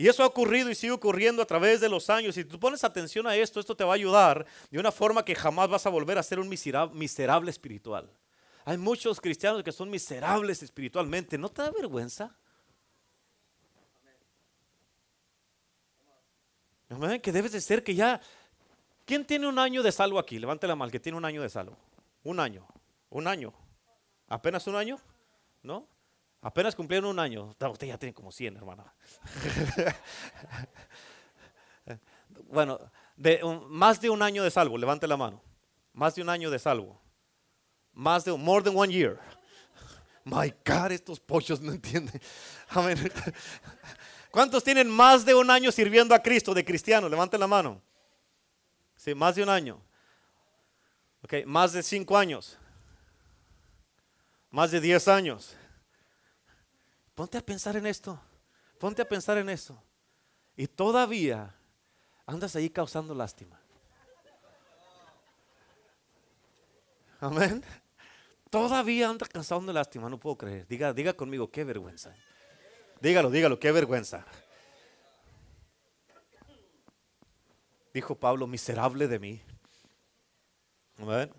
Y 0.02 0.08
eso 0.08 0.24
ha 0.24 0.26
ocurrido 0.26 0.72
y 0.72 0.74
sigue 0.74 0.94
ocurriendo 0.94 1.44
a 1.44 1.46
través 1.46 1.80
de 1.80 1.88
los 1.88 2.10
años. 2.10 2.34
Si 2.34 2.44
tú 2.44 2.60
pones 2.60 2.84
atención 2.84 3.28
a 3.28 3.36
esto, 3.36 3.60
esto 3.60 3.76
te 3.76 3.84
va 3.84 3.92
a 3.92 3.94
ayudar 3.94 4.48
de 4.72 4.80
una 4.80 4.92
forma 4.92 5.24
que 5.24 5.36
jamás 5.36 5.70
vas 5.70 5.86
a 5.86 5.92
volver 5.92 6.18
a 6.18 6.24
ser 6.24 6.40
un 6.40 6.50
miserable, 6.50 7.52
espiritual. 7.52 8.10
Hay 8.66 8.80
muchos 8.80 9.22
cristianos 9.22 9.62
que 9.62 9.72
son 9.72 9.92
miserables 9.92 10.64
espiritualmente. 10.64 11.38
¿No 11.38 11.50
te 11.50 11.62
da 11.62 11.70
vergüenza? 11.70 12.36
Que 17.22 17.32
debes 17.32 17.52
de 17.52 17.62
ser 17.62 17.84
que 17.84 17.94
ya... 17.94 18.20
¿Quién 19.06 19.24
tiene 19.24 19.48
un 19.48 19.60
año 19.60 19.84
de 19.84 19.92
salvo 19.92 20.18
aquí? 20.18 20.40
Levante 20.40 20.66
la 20.66 20.76
mano, 20.76 20.92
que 20.92 21.00
tiene 21.00 21.16
un 21.16 21.26
año 21.26 21.44
de 21.44 21.50
salvo. 21.50 21.78
Un 22.24 22.40
año. 22.40 22.66
Un 23.12 23.28
año. 23.28 23.54
¿Apenas 24.28 24.66
un 24.66 24.78
año? 24.78 25.00
¿No? 25.62 25.86
Apenas 26.42 26.76
cumplieron 26.76 27.10
un 27.10 27.20
año. 27.20 27.56
Usted 27.60 27.88
ya 27.88 27.98
tiene 27.98 28.14
como 28.14 28.32
100, 28.32 28.58
hermana. 28.58 28.94
bueno, 32.50 32.80
más 33.70 34.02
de 34.02 34.10
un 34.10 34.22
año 34.22 34.44
de 34.44 34.50
salvo. 34.50 34.78
Levante 34.78 35.08
la 35.08 35.18
mano. 35.18 35.42
Más 35.94 36.16
de 36.16 36.24
un 36.24 36.30
año 36.30 36.50
de 36.50 36.58
salvo. 36.58 37.00
Más 37.94 38.26
de, 38.26 38.32
more 38.34 38.64
than 38.64 38.76
one 38.76 38.92
year. 38.92 39.20
My 40.24 40.54
God, 40.66 40.92
estos 40.92 41.20
pochos 41.20 41.62
no 41.62 41.74
entienden. 41.74 42.20
Amén. 42.70 43.12
¿Cuántos 44.32 44.64
tienen 44.64 44.90
más 44.90 45.26
de 45.26 45.36
un 45.36 45.50
año 45.52 45.72
sirviendo 45.72 46.16
a 46.16 46.20
Cristo 46.20 46.54
de 46.54 46.64
cristiano? 46.64 47.10
Levante 47.10 47.38
la 47.38 47.48
mano. 47.48 47.82
Sí, 48.96 49.14
más 49.14 49.36
de 49.36 49.44
un 49.44 49.50
año. 49.50 49.82
Ok, 51.24 51.46
más 51.46 51.74
de 51.74 51.84
cinco 51.84 52.18
años. 52.18 52.58
Más 54.50 54.72
de 54.72 54.80
diez 54.80 55.08
años. 55.08 55.56
Ponte 57.22 57.38
a 57.38 57.46
pensar 57.46 57.76
en 57.76 57.86
esto. 57.86 58.20
Ponte 58.80 59.00
a 59.00 59.08
pensar 59.08 59.38
en 59.38 59.48
eso. 59.48 59.80
Y 60.58 60.66
todavía 60.66 61.56
andas 62.26 62.56
ahí 62.56 62.68
causando 62.68 63.14
lástima. 63.14 63.62
Amén. 67.20 67.64
Todavía 68.50 69.08
andas 69.08 69.30
causando 69.30 69.72
lástima, 69.72 70.10
no 70.10 70.20
puedo 70.20 70.36
creer. 70.36 70.66
Diga, 70.66 70.94
diga 70.94 71.14
conmigo, 71.14 71.52
qué 71.52 71.64
vergüenza. 71.64 72.12
Dígalo, 73.00 73.30
dígalo, 73.30 73.60
qué 73.60 73.72
vergüenza. 73.72 74.26
Dijo 77.94 78.16
Pablo, 78.16 78.48
miserable 78.48 79.08
de 79.08 79.20
mí. 79.20 79.42
Amén. 80.98 81.32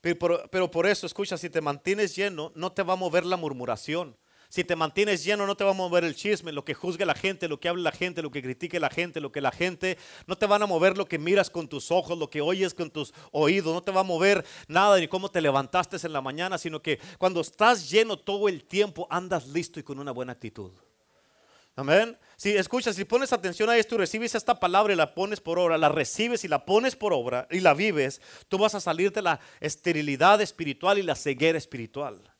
Pero, 0.00 0.48
pero, 0.50 0.70
por 0.70 0.86
eso, 0.86 1.04
escucha, 1.04 1.36
si 1.36 1.50
te 1.50 1.60
mantienes 1.60 2.16
lleno, 2.16 2.52
no 2.54 2.72
te 2.72 2.82
va 2.82 2.94
a 2.94 2.96
mover 2.96 3.26
la 3.26 3.36
murmuración. 3.36 4.16
Si 4.54 4.62
te 4.62 4.76
mantienes 4.76 5.24
lleno, 5.24 5.48
no 5.48 5.56
te 5.56 5.64
va 5.64 5.72
a 5.72 5.74
mover 5.74 6.04
el 6.04 6.14
chisme, 6.14 6.52
lo 6.52 6.64
que 6.64 6.74
juzgue 6.74 7.04
la 7.04 7.16
gente, 7.16 7.48
lo 7.48 7.58
que 7.58 7.68
hable 7.68 7.82
la 7.82 7.90
gente, 7.90 8.22
lo 8.22 8.30
que 8.30 8.40
critique 8.40 8.78
la 8.78 8.88
gente, 8.88 9.20
lo 9.20 9.32
que 9.32 9.40
la 9.40 9.50
gente. 9.50 9.98
No 10.28 10.38
te 10.38 10.46
van 10.46 10.62
a 10.62 10.66
mover 10.66 10.96
lo 10.96 11.08
que 11.08 11.18
miras 11.18 11.50
con 11.50 11.66
tus 11.66 11.90
ojos, 11.90 12.16
lo 12.16 12.30
que 12.30 12.40
oyes 12.40 12.72
con 12.72 12.88
tus 12.88 13.12
oídos. 13.32 13.74
No 13.74 13.82
te 13.82 13.90
va 13.90 14.02
a 14.02 14.04
mover 14.04 14.46
nada 14.68 15.00
ni 15.00 15.08
cómo 15.08 15.28
te 15.28 15.40
levantaste 15.40 15.96
en 16.06 16.12
la 16.12 16.20
mañana, 16.20 16.56
sino 16.56 16.80
que 16.80 17.00
cuando 17.18 17.40
estás 17.40 17.90
lleno 17.90 18.16
todo 18.16 18.48
el 18.48 18.62
tiempo, 18.62 19.08
andas 19.10 19.48
listo 19.48 19.80
y 19.80 19.82
con 19.82 19.98
una 19.98 20.12
buena 20.12 20.34
actitud. 20.34 20.70
Amén. 21.74 22.16
Si 22.36 22.56
escuchas, 22.56 22.94
si 22.94 23.04
pones 23.04 23.32
atención 23.32 23.68
a 23.70 23.76
esto 23.76 23.96
y 23.96 23.98
recibes 23.98 24.36
esta 24.36 24.60
palabra 24.60 24.92
y 24.92 24.96
la 24.96 25.14
pones 25.14 25.40
por 25.40 25.58
obra, 25.58 25.76
la 25.78 25.88
recibes 25.88 26.44
y 26.44 26.48
la 26.48 26.64
pones 26.64 26.94
por 26.94 27.12
obra 27.12 27.48
y 27.50 27.58
la 27.58 27.74
vives, 27.74 28.22
tú 28.46 28.58
vas 28.58 28.76
a 28.76 28.80
salir 28.80 29.10
de 29.10 29.22
la 29.22 29.40
esterilidad 29.58 30.40
espiritual 30.40 30.96
y 30.98 31.02
la 31.02 31.16
ceguera 31.16 31.58
espiritual. 31.58 32.33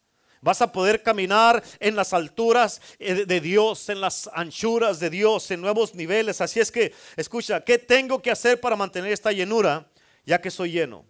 Vas 0.44 0.60
a 0.60 0.70
poder 0.70 1.02
caminar 1.02 1.64
en 1.80 1.96
las 1.96 2.12
alturas 2.12 2.82
eh, 2.98 3.24
de 3.24 3.40
Dios, 3.40 3.88
en 3.88 3.98
las 4.02 4.28
anchuras 4.34 5.00
de 5.00 5.08
Dios, 5.08 5.50
en 5.50 5.62
nuevos 5.62 5.94
niveles. 5.94 6.42
Así 6.42 6.60
es 6.60 6.70
que, 6.70 6.92
escucha, 7.16 7.64
¿qué 7.64 7.78
tengo 7.78 8.20
que 8.20 8.30
hacer 8.30 8.60
para 8.60 8.76
mantener 8.76 9.10
esta 9.10 9.32
llenura 9.32 9.88
ya 10.26 10.38
que 10.42 10.50
soy 10.50 10.72
lleno? 10.72 11.06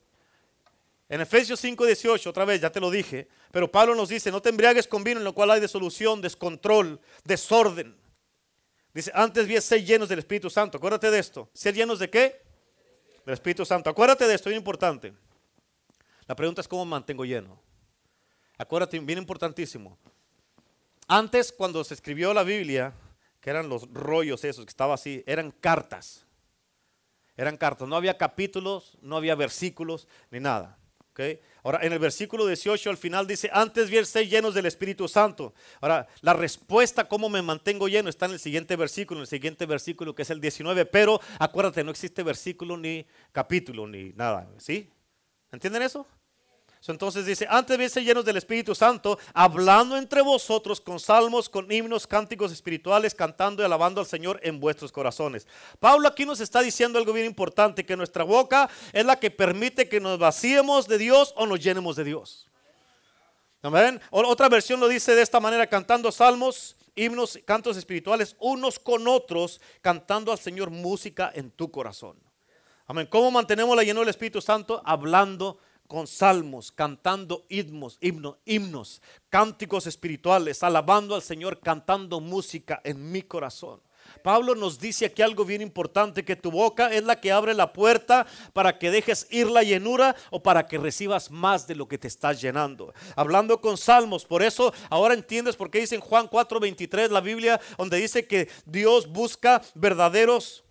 En 1.09 1.21
Efesios 1.21 1.61
5:18, 1.65 2.31
otra 2.31 2.45
vez, 2.45 2.61
ya 2.61 2.71
te 2.71 2.79
lo 2.79 2.93
dije, 2.93 3.27
pero 3.51 3.69
Pablo 3.69 3.97
nos 3.97 4.09
dice, 4.09 4.31
no 4.31 4.41
te 4.41 4.51
embriagues 4.51 4.87
con 4.87 5.03
vino 5.03 5.19
en 5.19 5.25
lo 5.25 5.35
cual 5.35 5.51
hay 5.51 5.61
desolución, 5.61 6.21
descontrol, 6.21 7.01
desorden. 7.25 7.97
Dice, 8.95 9.11
antes 9.17 9.49
bien 9.49 9.61
ser 9.61 9.85
llenos 9.85 10.09
del 10.09 10.21
Espíritu 10.21 10.49
Santo. 10.49 10.79
Acuérdate 10.79 11.11
de 11.11 11.19
esto. 11.19 11.51
¿Ser 11.53 11.75
llenos 11.75 11.99
de 11.99 12.09
qué? 12.09 12.41
Del 13.27 13.35
Espíritu 13.35 13.65
Santo. 13.65 13.91
Acuérdate 13.91 14.29
de 14.29 14.35
esto, 14.37 14.49
es 14.49 14.57
importante. 14.57 15.13
La 16.29 16.37
pregunta 16.37 16.61
es 16.61 16.69
cómo 16.69 16.85
mantengo 16.85 17.25
lleno. 17.25 17.74
Acuérdate, 18.59 18.99
bien 19.01 19.19
importantísimo. 19.19 19.99
Antes, 21.07 21.53
cuando 21.53 21.83
se 21.85 21.95
escribió 21.95 22.33
la 22.33 22.45
Biblia, 22.45 22.95
que 23.41 23.51
eran 23.51 23.69
los 23.69 23.93
rollos 23.93 24.45
esos, 24.45 24.65
que 24.65 24.71
estaba 24.71 24.95
así, 24.95 25.23
eran 25.27 25.51
cartas. 25.51 26.25
Eran 27.37 27.57
cartas. 27.57 27.89
No 27.89 27.97
había 27.97 28.17
capítulos, 28.17 28.97
no 29.03 29.17
había 29.17 29.35
versículos, 29.35 30.09
ni 30.31 30.41
nada. 30.41 30.79
Ahora, 31.63 31.81
en 31.83 31.93
el 31.93 31.99
versículo 31.99 32.47
18 32.47 32.91
al 32.91 32.97
final 32.97 33.27
dice, 33.27 33.49
antes 33.53 33.89
bien 33.89 34.05
ser 34.05 34.29
llenos 34.29 34.55
del 34.55 34.67
Espíritu 34.67 35.07
Santo. 35.07 35.55
Ahora, 35.81 36.09
la 36.21 36.33
respuesta, 36.33 37.07
cómo 37.07 37.29
me 37.29 37.41
mantengo 37.41 37.87
lleno, 37.87 38.09
está 38.09 38.27
en 38.27 38.33
el 38.33 38.41
siguiente 38.41 38.75
versículo, 38.75 39.21
en 39.21 39.23
el 39.23 39.29
siguiente 39.29 39.65
versículo 39.65 40.15
que 40.15 40.23
es 40.23 40.31
el 40.31 40.41
19. 40.41 40.87
Pero 40.87 41.21
acuérdate, 41.39 41.85
no 41.85 41.93
existe 41.93 42.23
versículo 42.23 42.77
ni 42.77 43.07
capítulo 43.31 43.87
ni 43.87 44.13
nada. 44.13 44.49
¿Sí? 44.59 44.91
¿Entienden 45.53 45.83
eso? 45.83 46.07
Entonces 46.87 47.25
dice, 47.25 47.47
antes 47.49 47.79
de 47.79 47.89
ser 47.89 48.05
llenos 48.05 48.25
del 48.25 48.37
Espíritu 48.37 48.75
Santo, 48.75 49.19
hablando 49.33 49.97
entre 49.97 50.21
vosotros 50.21 50.81
con 50.81 51.01
salmos, 51.01 51.49
con 51.49 51.71
himnos, 51.73 52.07
cánticos 52.07 52.53
espirituales, 52.53 53.15
cantando 53.15 53.63
y 53.63 53.65
alabando 53.65 54.01
al 54.01 54.07
Señor 54.07 54.39
en 54.43 54.61
vuestros 54.61 54.93
corazones. 54.93 55.47
Pablo 55.81 56.09
aquí 56.09 56.27
nos 56.27 56.41
está 56.41 56.61
diciendo 56.61 56.99
algo 56.99 57.15
bien 57.15 57.27
importante, 57.27 57.87
que 57.87 57.97
nuestra 57.97 58.25
boca 58.25 58.69
es 58.93 59.05
la 59.05 59.19
que 59.19 59.31
permite 59.31 59.89
que 59.89 59.99
nos 59.99 60.19
vaciemos 60.19 60.87
de 60.87 60.99
Dios 60.99 61.33
o 61.37 61.47
nos 61.47 61.61
llenemos 61.61 61.97
de 61.97 62.05
Dios. 62.05 62.49
Amén. 63.63 63.99
Otra 64.11 64.51
versión 64.51 64.79
lo 64.79 64.89
dice 64.89 65.15
de 65.15 65.23
esta 65.23 65.41
manera, 65.41 65.67
cantando 65.67 66.13
salmos, 66.13 66.77
himnos, 66.95 67.39
cantos 67.47 67.79
espirituales, 67.79 68.37
unos 68.39 68.79
con 68.79 69.09
otros, 69.09 69.59
cantando 69.81 70.31
al 70.31 70.39
Señor 70.39 70.69
música 70.69 71.33
en 71.35 71.51
tu 71.51 71.71
corazón. 71.71 72.19
Amén. 72.87 73.07
¿Cómo 73.11 73.31
mantenemos 73.31 73.75
la 73.75 73.83
llenura 73.83 74.03
del 74.03 74.11
Espíritu 74.11 74.43
Santo? 74.43 74.83
Hablando 74.85 75.59
con 75.87 76.07
salmos, 76.07 76.73
cantando 76.73 77.45
himnos, 77.49 77.99
himnos, 78.01 78.37
himnos, 78.45 79.03
cánticos 79.29 79.87
espirituales, 79.87 80.63
alabando 80.63 81.15
al 81.15 81.23
Señor, 81.23 81.61
cantando 81.61 82.21
música 82.21 82.81
en 82.85 83.13
mi 83.13 83.23
corazón. 83.23 83.81
Pablo 84.23 84.55
nos 84.55 84.79
dice 84.79 85.07
aquí 85.07 85.23
algo 85.23 85.45
bien 85.45 85.61
importante, 85.61 86.25
que 86.25 86.37
tu 86.37 86.51
boca 86.51 86.93
es 86.93 87.05
la 87.05 87.21
que 87.21 87.33
abre 87.33 87.55
la 87.55 87.73
puerta 87.73 88.27
para 88.53 88.79
que 88.79 88.91
dejes 88.91 89.27
ir 89.31 89.51
la 89.51 89.63
llenura 89.63 90.17
o 90.31 90.43
para 90.43 90.67
que 90.67 90.79
recibas 90.79 91.31
más 91.31 91.67
de 91.67 91.75
lo 91.75 91.89
que 91.89 91.99
te 91.99 92.09
estás 92.09 92.41
llenando. 92.41 92.95
Hablando 93.17 93.61
con 93.61 93.77
salmos, 93.77 94.25
por 94.25 94.43
eso 94.43 94.73
ahora 94.91 95.15
entiendes 95.15 95.57
por 95.57 95.71
qué 95.71 95.81
dice 95.81 95.95
en 95.95 96.01
Juan 96.01 96.29
4:23 96.29 97.11
la 97.11 97.21
Biblia, 97.21 97.61
donde 97.77 97.99
dice 97.99 98.27
que 98.27 98.49
Dios 98.65 99.07
busca 99.09 99.63
verdaderos 99.75 100.65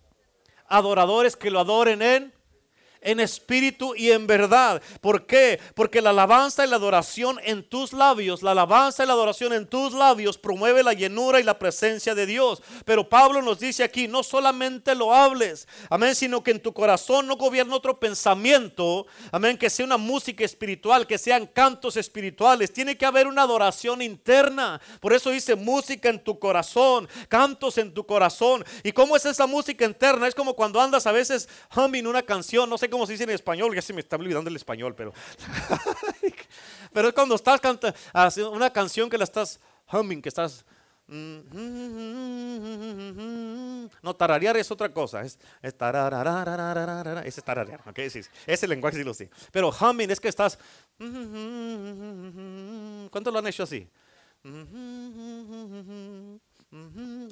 adoradores 0.66 1.36
que 1.36 1.50
lo 1.50 1.60
adoren 1.60 2.02
en 2.02 2.33
en 3.04 3.20
espíritu 3.20 3.94
y 3.94 4.10
en 4.10 4.26
verdad. 4.26 4.82
¿Por 5.00 5.26
qué? 5.26 5.60
Porque 5.74 6.00
la 6.00 6.10
alabanza 6.10 6.64
y 6.64 6.68
la 6.68 6.76
adoración 6.76 7.38
en 7.44 7.68
tus 7.68 7.92
labios, 7.92 8.42
la 8.42 8.50
alabanza 8.50 9.04
y 9.04 9.06
la 9.06 9.12
adoración 9.12 9.52
en 9.52 9.66
tus 9.66 9.92
labios 9.92 10.38
promueve 10.38 10.82
la 10.82 10.92
llenura 10.92 11.38
y 11.38 11.44
la 11.44 11.58
presencia 11.58 12.14
de 12.14 12.26
Dios. 12.26 12.62
Pero 12.84 13.08
Pablo 13.08 13.42
nos 13.42 13.60
dice 13.60 13.84
aquí, 13.84 14.08
no 14.08 14.22
solamente 14.22 14.94
lo 14.94 15.14
hables, 15.14 15.68
amén, 15.90 16.14
sino 16.14 16.42
que 16.42 16.50
en 16.50 16.60
tu 16.60 16.72
corazón 16.72 17.26
no 17.26 17.36
gobierna 17.36 17.76
otro 17.76 18.00
pensamiento, 18.00 19.06
amén, 19.30 19.56
que 19.56 19.70
sea 19.70 19.86
una 19.86 19.96
música 19.96 20.44
espiritual, 20.44 21.06
que 21.06 21.18
sean 21.18 21.46
cantos 21.46 21.96
espirituales. 21.96 22.72
Tiene 22.72 22.96
que 22.96 23.06
haber 23.06 23.26
una 23.26 23.42
adoración 23.42 24.02
interna. 24.02 24.80
Por 25.00 25.12
eso 25.12 25.30
dice 25.30 25.54
música 25.54 26.08
en 26.08 26.22
tu 26.22 26.38
corazón, 26.38 27.08
cantos 27.28 27.78
en 27.78 27.92
tu 27.92 28.04
corazón. 28.06 28.64
¿Y 28.82 28.92
cómo 28.92 29.16
es 29.16 29.26
esa 29.26 29.46
música 29.46 29.84
interna? 29.84 30.26
Es 30.26 30.34
como 30.34 30.54
cuando 30.54 30.80
andas 30.80 31.06
a 31.06 31.12
veces 31.12 31.48
humming 31.74 32.06
una 32.06 32.22
canción, 32.22 32.68
no 32.68 32.78
sé 32.78 32.88
cómo 32.94 33.06
se 33.06 33.12
dice 33.12 33.24
en 33.24 33.30
español, 33.30 33.74
ya 33.74 33.82
se 33.82 33.92
me 33.92 34.00
está 34.00 34.14
olvidando 34.14 34.48
el 34.48 34.54
español, 34.54 34.94
pero. 34.94 35.12
pero 36.92 37.08
es 37.08 37.14
cuando 37.14 37.34
estás 37.34 37.60
cantando 37.60 37.92
una 38.52 38.72
canción 38.72 39.10
que 39.10 39.18
la 39.18 39.24
estás 39.24 39.58
humming, 39.92 40.22
que 40.22 40.28
estás. 40.28 40.64
No, 41.08 41.42
tararear 44.16 44.56
es 44.56 44.70
otra 44.70 44.92
cosa. 44.92 45.22
Es, 45.22 45.40
es 45.60 45.76
tararararararara, 45.76 47.22
ese 47.22 47.40
es 47.40 47.44
tararear. 47.44 47.82
Okay, 47.88 48.08
sí. 48.10 48.20
Ese 48.46 48.68
lenguaje 48.68 48.98
sí 48.98 49.02
lo 49.02 49.12
sé. 49.12 49.28
Pero 49.50 49.70
humming 49.70 50.12
es 50.12 50.20
que 50.20 50.28
estás. 50.28 50.56
¿Cuántos 53.10 53.32
lo 53.32 53.40
han 53.40 53.48
hecho 53.48 53.64
así? 53.64 53.90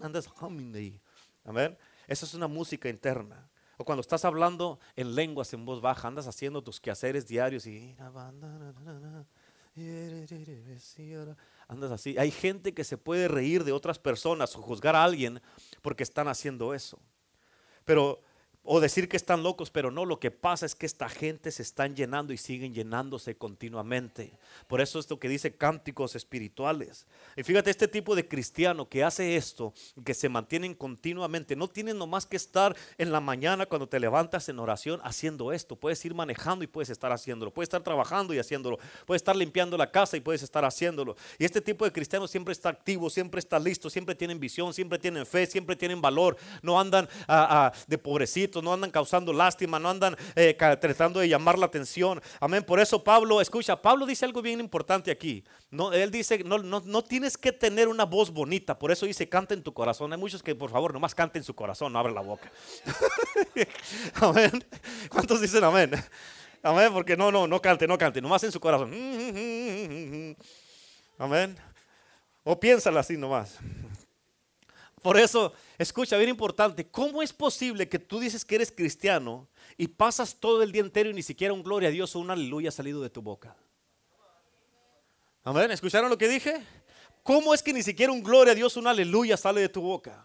Andas 0.03 0.29
humming 0.41 0.75
ahí. 0.75 1.01
A 1.45 1.53
ver, 1.53 1.79
esa 2.09 2.27
es 2.27 2.35
una 2.35 2.49
música 2.49 2.89
interna. 2.89 3.49
Cuando 3.85 4.01
estás 4.01 4.25
hablando 4.25 4.79
en 4.97 5.15
lenguas 5.15 5.53
en 5.53 5.65
voz 5.65 5.81
baja, 5.81 6.09
andas 6.09 6.27
haciendo 6.27 6.63
tus 6.63 6.81
quehaceres 6.81 7.27
diarios 7.27 7.67
y 7.67 7.95
andas 11.69 11.91
así. 11.91 12.17
Hay 12.19 12.31
gente 12.31 12.75
que 12.75 12.85
se 12.85 12.99
puede 12.99 13.29
reír 13.29 13.65
de 13.65 13.73
otras 13.73 13.99
personas 13.99 14.55
o 14.57 14.63
juzgar 14.63 14.95
a 14.97 15.05
alguien 15.05 15.41
porque 15.81 16.03
están 16.03 16.29
haciendo 16.29 16.75
eso. 16.75 16.99
Pero 17.85 18.23
o 18.65 18.79
decir 18.79 19.09
que 19.09 19.17
están 19.17 19.43
locos, 19.43 19.71
pero 19.71 19.91
no, 19.91 20.05
lo 20.05 20.21
que 20.21 20.31
pasa 20.31 20.67
es 20.67 20.77
que 20.77 20.87
esta 20.87 21.09
gente 21.09 21.51
se 21.51 21.63
están 21.63 21.97
llenando 21.97 22.33
y 22.33 22.37
siguen 22.37 22.73
llenándose 22.73 23.35
continuamente. 23.35 24.33
Por 24.69 24.81
eso 24.81 25.01
es 25.01 25.11
lo 25.11 25.19
que 25.19 25.29
dice 25.29 25.57
cánticos 25.57 26.15
espirituales. 26.15 27.07
Y 27.37 27.43
fíjate, 27.43 27.71
este 27.71 27.89
tipo 27.89 28.15
de 28.15 28.29
cristiano 28.29 28.89
que 28.89 29.03
hace 29.03 29.37
esto, 29.37 29.73
que 30.05 30.15
se 30.15 30.29
mantienen 30.29 30.75
continuamente, 30.75 31.57
no 31.57 31.67
tienen 31.67 31.99
nomás 31.99 32.25
que 32.25 32.37
estar 32.37 32.77
en 32.99 33.11
la 33.11 33.21
mañana 33.21 33.67
cuando 33.67 33.89
te 33.89 33.99
levantas 33.99 34.49
en 34.49 34.61
oración 34.61 35.01
haciendo 35.03 35.53
esto. 35.53 35.75
Puedes 35.75 36.05
ir 36.05 36.15
manejando 36.15 36.63
y 36.63 36.69
puedes 36.69 36.91
estar 36.91 37.11
haciéndolo. 37.11 37.53
Puedes 37.53 37.67
estar 37.67 37.83
trabajando 37.83 38.33
y 38.33 38.39
haciéndolo. 38.39 38.79
Puedes 39.07 39.23
estar 39.23 39.35
limpiando 39.35 39.77
la 39.77 39.91
casa 39.91 40.17
y 40.17 40.21
puedes 40.21 40.43
estar 40.43 40.65
haciéndolo. 40.65 41.17
Y 41.37 41.45
este 41.45 41.61
tipo 41.61 41.85
de 41.85 41.91
cristiano 41.91 42.29
siempre 42.29 42.53
está 42.53 42.69
activo, 42.69 43.11
siempre 43.11 43.41
está 43.41 43.59
listo, 43.59 43.91
siempre 43.91 44.15
tienen 44.15 44.39
visión, 44.39 44.73
siempre 44.73 45.01
tienen 45.01 45.27
fe, 45.27 45.47
siempre 45.47 45.75
tienen 45.75 46.01
valor. 46.01 46.37
No 46.63 46.79
andan 46.79 47.09
de 47.89 47.99
pobrecito 47.99 48.52
no 48.61 48.73
andan 48.73 48.91
causando 48.91 49.33
lástima, 49.33 49.79
no 49.79 49.89
andan 49.89 50.17
eh, 50.35 50.55
tratando 50.55 51.21
de 51.21 51.29
llamar 51.29 51.59
la 51.59 51.67
atención. 51.67 52.21
Amén. 52.41 52.65
Por 52.65 52.81
eso 52.81 53.03
Pablo, 53.03 53.41
escucha, 53.41 53.81
Pablo 53.81 54.05
dice 54.05 54.25
algo 54.25 54.43
bien 54.43 54.61
importante 54.61 55.11
aquí. 55.11 55.45
No, 55.71 55.93
él 55.93 56.11
dice, 56.11 56.43
no, 56.45 56.59
no, 56.59 56.83
no 56.85 57.03
tienes 57.03 57.39
que 57.39 57.53
tener 57.53 57.89
una 57.89 58.05
voz 58.05 58.31
bonita, 58.31 58.79
por 58.79 58.93
eso 58.93 59.07
dice, 59.07 59.29
canta 59.29 59.55
en 59.55 59.63
tu 59.63 59.73
corazón. 59.73 60.13
Hay 60.13 60.19
muchos 60.19 60.43
que, 60.43 60.55
por 60.55 60.71
favor, 60.71 60.93
nomás 60.93 61.15
canten 61.15 61.41
en 61.41 61.45
su 61.45 61.55
corazón, 61.55 61.93
no 61.93 61.99
abra 61.99 62.13
la 62.13 62.21
boca. 62.21 62.51
amén. 64.17 64.65
¿Cuántos 65.09 65.41
dicen 65.41 65.65
amén? 65.65 65.93
Amén, 66.63 66.93
porque 66.93 67.17
no, 67.17 67.33
no, 67.33 67.47
no 67.47 67.61
cante, 67.61 67.87
no 67.89 67.99
cante, 67.99 68.21
nomás 68.21 68.45
en 68.45 68.53
su 68.53 68.61
corazón. 68.61 68.93
Amén. 71.19 71.57
O 72.45 72.59
piénsala 72.59 73.01
así 73.01 73.17
nomás. 73.17 73.59
Por 75.03 75.19
eso, 75.19 75.53
escucha, 75.79 76.17
bien 76.17 76.31
importante, 76.31 76.89
¿cómo 76.89 77.23
es 77.23 77.33
posible 77.33 77.89
que 77.89 77.99
tú 77.99 78.21
dices 78.21 78.45
que 78.45 78.55
eres 78.55 78.71
cristiano 78.71 79.49
y 79.77 79.89
pasas 79.89 80.37
todo 80.37 80.63
el 80.63 80.71
día 80.71 80.83
entero 80.83 81.11
y 81.11 81.15
ni 81.15 81.23
siquiera 81.23 81.53
un 81.53 81.63
gloria 81.63 81.89
a 81.89 81.93
Dios 81.93 82.15
o 82.15 82.21
un 82.21 82.31
aleluya 82.31 82.69
ha 82.69 82.73
salido 82.73 83.03
de 83.03 83.11
tu 83.11 83.21
boca? 83.21 83.57
Amén, 85.43 85.73
¿escucharon 85.73 86.09
lo 86.09 86.17
que 86.17 86.29
dije? 86.29 86.65
¿Cómo 87.25 87.53
es 87.53 87.63
que 87.63 87.73
ni 87.73 87.83
siquiera 87.83 88.13
un 88.13 88.23
gloria 88.23 88.53
a 88.53 88.55
Dios 88.55 88.77
o 88.77 88.81
un 88.81 88.87
aleluya 88.87 89.37
sale 89.37 89.61
de 89.61 89.69
tu 89.69 89.81
boca? 89.81 90.25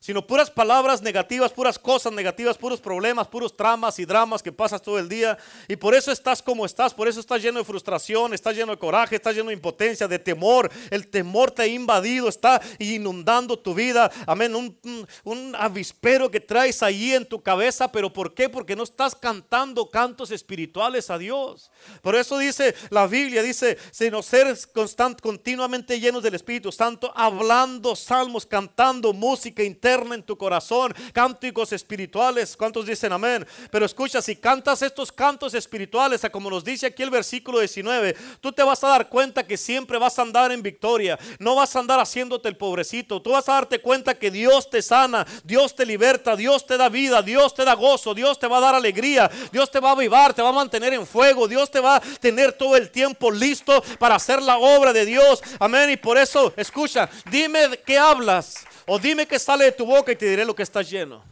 Sino 0.00 0.26
puras 0.26 0.50
palabras 0.50 1.02
negativas, 1.02 1.52
puras 1.52 1.78
cosas 1.78 2.10
negativas, 2.14 2.56
puros 2.56 2.80
problemas, 2.80 3.28
puros 3.28 3.54
tramas 3.54 3.98
y 3.98 4.06
dramas 4.06 4.42
que 4.42 4.50
pasas 4.50 4.80
todo 4.80 4.98
el 4.98 5.10
día. 5.10 5.36
Y 5.68 5.76
por 5.76 5.94
eso 5.94 6.10
estás 6.10 6.40
como 6.40 6.64
estás, 6.64 6.94
por 6.94 7.06
eso 7.06 7.20
estás 7.20 7.42
lleno 7.42 7.58
de 7.58 7.66
frustración, 7.66 8.32
estás 8.32 8.56
lleno 8.56 8.72
de 8.72 8.78
coraje, 8.78 9.16
estás 9.16 9.36
lleno 9.36 9.48
de 9.48 9.54
impotencia, 9.54 10.08
de 10.08 10.18
temor. 10.18 10.70
El 10.90 11.08
temor 11.08 11.50
te 11.50 11.62
ha 11.62 11.66
invadido, 11.66 12.30
está 12.30 12.62
inundando 12.78 13.58
tu 13.58 13.74
vida. 13.74 14.10
Amén, 14.26 14.54
un, 14.54 15.06
un, 15.22 15.54
avispero 15.54 16.30
que 16.30 16.40
traes 16.40 16.82
ahí 16.82 17.12
en 17.12 17.26
tu 17.26 17.42
cabeza, 17.42 17.92
pero 17.92 18.10
¿por 18.10 18.32
qué? 18.32 18.48
Porque 18.48 18.74
no 18.74 18.84
estás 18.84 19.14
cantando 19.14 19.90
cantos 19.90 20.30
espirituales 20.30 21.10
a 21.10 21.18
Dios. 21.18 21.70
Por 22.00 22.16
eso 22.16 22.38
dice 22.38 22.74
la 22.88 23.06
Biblia, 23.06 23.42
dice, 23.42 23.76
sino 23.90 24.22
ser 24.22 24.56
constant, 24.72 25.20
continuamente 25.20 26.00
llenos 26.00 26.22
del 26.22 26.36
Espíritu 26.36 26.72
Santo, 26.72 27.12
hablando 27.14 27.94
salmos, 27.94 28.46
cantando 28.46 29.12
música 29.12 29.62
interna 29.62 29.89
en 29.90 30.22
tu 30.22 30.36
corazón, 30.36 30.94
cánticos 31.12 31.72
espirituales. 31.72 32.56
¿Cuántos 32.56 32.86
dicen 32.86 33.12
amén? 33.12 33.46
Pero 33.70 33.84
escucha, 33.84 34.22
si 34.22 34.36
cantas 34.36 34.82
estos 34.82 35.10
cantos 35.10 35.52
espirituales, 35.54 36.22
como 36.30 36.48
nos 36.48 36.64
dice 36.64 36.86
aquí 36.86 37.02
el 37.02 37.10
versículo 37.10 37.58
19, 37.58 38.16
tú 38.40 38.52
te 38.52 38.62
vas 38.62 38.82
a 38.84 38.88
dar 38.88 39.08
cuenta 39.08 39.46
que 39.46 39.56
siempre 39.56 39.98
vas 39.98 40.18
a 40.18 40.22
andar 40.22 40.52
en 40.52 40.62
victoria. 40.62 41.18
No 41.38 41.56
vas 41.56 41.74
a 41.74 41.80
andar 41.80 41.98
haciéndote 41.98 42.48
el 42.48 42.56
pobrecito. 42.56 43.20
Tú 43.20 43.32
vas 43.32 43.48
a 43.48 43.54
darte 43.54 43.80
cuenta 43.80 44.14
que 44.14 44.30
Dios 44.30 44.70
te 44.70 44.80
sana, 44.80 45.26
Dios 45.42 45.74
te 45.74 45.84
liberta, 45.84 46.36
Dios 46.36 46.66
te 46.66 46.76
da 46.76 46.88
vida, 46.88 47.22
Dios 47.22 47.54
te 47.54 47.64
da 47.64 47.74
gozo, 47.74 48.14
Dios 48.14 48.38
te 48.38 48.46
va 48.46 48.58
a 48.58 48.60
dar 48.60 48.74
alegría, 48.74 49.30
Dios 49.50 49.70
te 49.70 49.80
va 49.80 49.90
a 49.90 49.92
avivar, 49.92 50.32
te 50.34 50.42
va 50.42 50.50
a 50.50 50.52
mantener 50.52 50.94
en 50.94 51.06
fuego, 51.06 51.48
Dios 51.48 51.70
te 51.70 51.80
va 51.80 51.96
a 51.96 52.00
tener 52.00 52.52
todo 52.52 52.76
el 52.76 52.90
tiempo 52.90 53.30
listo 53.30 53.82
para 53.98 54.14
hacer 54.14 54.40
la 54.40 54.58
obra 54.58 54.92
de 54.92 55.04
Dios. 55.04 55.42
Amén. 55.58 55.90
Y 55.90 55.96
por 55.96 56.16
eso, 56.18 56.52
escucha, 56.56 57.08
dime 57.30 57.80
qué 57.84 57.98
hablas. 57.98 58.66
O 58.92 58.98
dime 58.98 59.24
que 59.24 59.38
sale 59.38 59.66
de 59.66 59.70
tu 59.70 59.86
boca 59.86 60.10
y 60.10 60.16
te 60.16 60.26
diré 60.26 60.44
lo 60.44 60.52
que 60.52 60.64
está 60.64 60.82
lleno. 60.82 61.22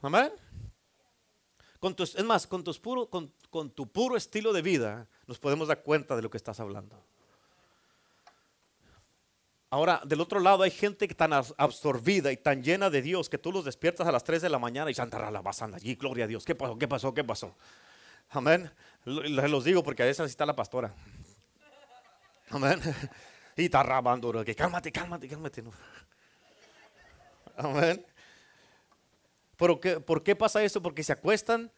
Amén. 0.00 0.32
Con 1.78 1.94
es 1.98 2.24
más, 2.24 2.46
con, 2.46 2.64
tu 2.64 3.92
puro 3.92 4.16
estilo 4.16 4.54
de 4.54 4.62
vida 4.62 5.06
nos 5.26 5.38
podemos 5.38 5.68
dar 5.68 5.82
cuenta 5.82 6.16
de 6.16 6.22
lo 6.22 6.30
que 6.30 6.38
estás 6.38 6.58
hablando. 6.58 6.96
Ahora, 9.68 10.00
del 10.06 10.22
otro 10.22 10.40
lado 10.40 10.62
hay 10.62 10.70
gente 10.70 11.06
tan 11.08 11.34
absorbida 11.34 12.32
y 12.32 12.38
tan 12.38 12.62
llena 12.62 12.88
de 12.88 13.02
Dios 13.02 13.28
que 13.28 13.36
tú 13.36 13.52
los 13.52 13.66
despiertas 13.66 14.06
a 14.06 14.12
las 14.12 14.24
3 14.24 14.40
de 14.40 14.48
la 14.48 14.58
mañana 14.58 14.90
y 14.90 14.94
Santa 14.94 15.30
la 15.30 15.42
allí, 15.74 15.96
gloria 15.96 16.24
a 16.24 16.28
Dios. 16.28 16.46
¿Qué 16.46 16.54
pasó? 16.54 16.78
¿Qué 16.78 16.88
pasó? 16.88 17.12
¿Qué 17.12 17.24
pasó? 17.24 17.54
Amén. 18.30 18.70
Los 19.04 19.64
digo 19.64 19.84
porque 19.84 20.02
a 20.02 20.06
veces 20.06 20.30
está 20.30 20.46
la 20.46 20.56
pastora. 20.56 20.94
Amén. 22.48 22.80
Y 23.56 23.66
está 23.66 23.82
rabando, 23.82 24.44
que 24.44 24.54
cálmate, 24.54 24.90
cálmate, 24.90 25.28
cálmate. 25.28 25.62
Amén. 27.62 28.04
¿Por 29.56 29.78
qué, 29.78 30.00
¿Por 30.00 30.22
qué 30.22 30.34
pasa 30.34 30.62
eso? 30.64 30.82
Porque 30.82 31.04
se 31.04 31.12
acuestan 31.12 31.70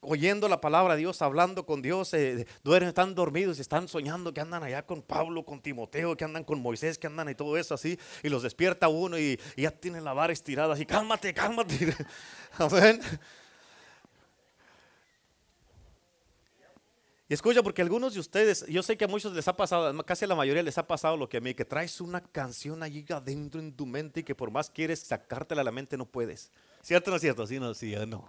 oyendo 0.00 0.48
la 0.48 0.60
palabra 0.60 0.94
de 0.94 1.00
Dios, 1.00 1.22
hablando 1.22 1.64
con 1.64 1.80
Dios, 1.80 2.12
eh, 2.12 2.46
duermen, 2.62 2.88
están 2.88 3.14
dormidos, 3.14 3.58
están 3.58 3.88
soñando 3.88 4.34
que 4.34 4.40
andan 4.40 4.62
allá 4.62 4.84
con 4.84 5.00
Pablo, 5.00 5.44
con 5.44 5.62
Timoteo, 5.62 6.16
que 6.16 6.24
andan 6.24 6.44
con 6.44 6.60
Moisés, 6.60 6.98
que 6.98 7.06
andan 7.06 7.28
y 7.28 7.34
todo 7.34 7.56
eso 7.56 7.74
así, 7.74 7.98
y 8.22 8.28
los 8.28 8.42
despierta 8.42 8.88
uno 8.88 9.18
y, 9.18 9.40
y 9.56 9.62
ya 9.62 9.70
tienen 9.70 10.04
la 10.04 10.12
vara 10.12 10.32
estirada 10.32 10.74
así, 10.74 10.84
cálmate, 10.84 11.32
cálmate. 11.32 11.94
Amén. 12.58 13.00
Y 17.28 17.34
escucha, 17.34 17.62
porque 17.62 17.80
algunos 17.80 18.12
de 18.12 18.20
ustedes, 18.20 18.66
yo 18.66 18.82
sé 18.82 18.98
que 18.98 19.06
a 19.06 19.08
muchos 19.08 19.32
les 19.32 19.48
ha 19.48 19.56
pasado, 19.56 20.04
casi 20.04 20.26
a 20.26 20.28
la 20.28 20.34
mayoría 20.34 20.62
les 20.62 20.76
ha 20.76 20.86
pasado 20.86 21.16
lo 21.16 21.28
que 21.28 21.38
a 21.38 21.40
mí, 21.40 21.54
que 21.54 21.64
traes 21.64 22.02
una 22.02 22.20
canción 22.20 22.82
allí 22.82 23.04
adentro 23.08 23.60
en 23.60 23.72
tu 23.72 23.86
mente 23.86 24.20
y 24.20 24.22
que 24.24 24.34
por 24.34 24.50
más 24.50 24.68
quieres 24.68 25.00
sacártela 25.00 25.62
a 25.62 25.64
la 25.64 25.72
mente 25.72 25.96
no 25.96 26.04
puedes. 26.04 26.52
¿Cierto 26.82 27.10
o 27.10 27.12
no 27.12 27.16
es 27.16 27.22
cierto? 27.22 27.46
Sí, 27.46 27.58
no, 27.58 27.72
sí, 27.72 27.94
no. 28.06 28.28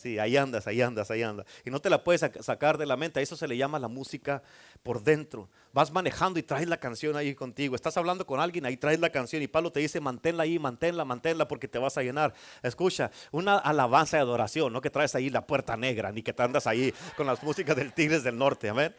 Sí, 0.00 0.18
ahí 0.18 0.38
andas, 0.38 0.66
ahí 0.66 0.80
andas, 0.80 1.10
ahí 1.10 1.22
andas. 1.22 1.44
Y 1.62 1.68
no 1.70 1.78
te 1.78 1.90
la 1.90 2.02
puedes 2.02 2.22
sacar 2.40 2.78
de 2.78 2.86
la 2.86 2.96
mente. 2.96 3.20
A 3.20 3.22
eso 3.22 3.36
se 3.36 3.46
le 3.46 3.54
llama 3.54 3.78
la 3.78 3.88
música 3.88 4.42
por 4.82 5.02
dentro. 5.02 5.50
Vas 5.74 5.92
manejando 5.92 6.38
y 6.38 6.42
traes 6.42 6.66
la 6.66 6.78
canción 6.78 7.16
ahí 7.16 7.34
contigo. 7.34 7.74
Estás 7.74 7.98
hablando 7.98 8.24
con 8.24 8.40
alguien, 8.40 8.64
ahí 8.64 8.78
traes 8.78 8.98
la 8.98 9.10
canción. 9.10 9.42
Y 9.42 9.46
Pablo 9.46 9.70
te 9.70 9.80
dice, 9.80 10.00
manténla 10.00 10.44
ahí, 10.44 10.58
manténla, 10.58 11.04
manténla 11.04 11.46
porque 11.46 11.68
te 11.68 11.78
vas 11.78 11.98
a 11.98 12.02
llenar. 12.02 12.32
Escucha, 12.62 13.10
una 13.30 13.58
alabanza 13.58 14.16
de 14.16 14.22
adoración, 14.22 14.72
no 14.72 14.80
que 14.80 14.88
traes 14.88 15.14
ahí 15.14 15.28
la 15.28 15.46
puerta 15.46 15.76
negra, 15.76 16.10
ni 16.12 16.22
que 16.22 16.32
te 16.32 16.42
andas 16.42 16.66
ahí 16.66 16.94
con 17.14 17.26
las 17.26 17.42
músicas 17.42 17.76
del 17.76 17.92
Tigres 17.92 18.24
del 18.24 18.38
Norte. 18.38 18.70
Amén. 18.70 18.94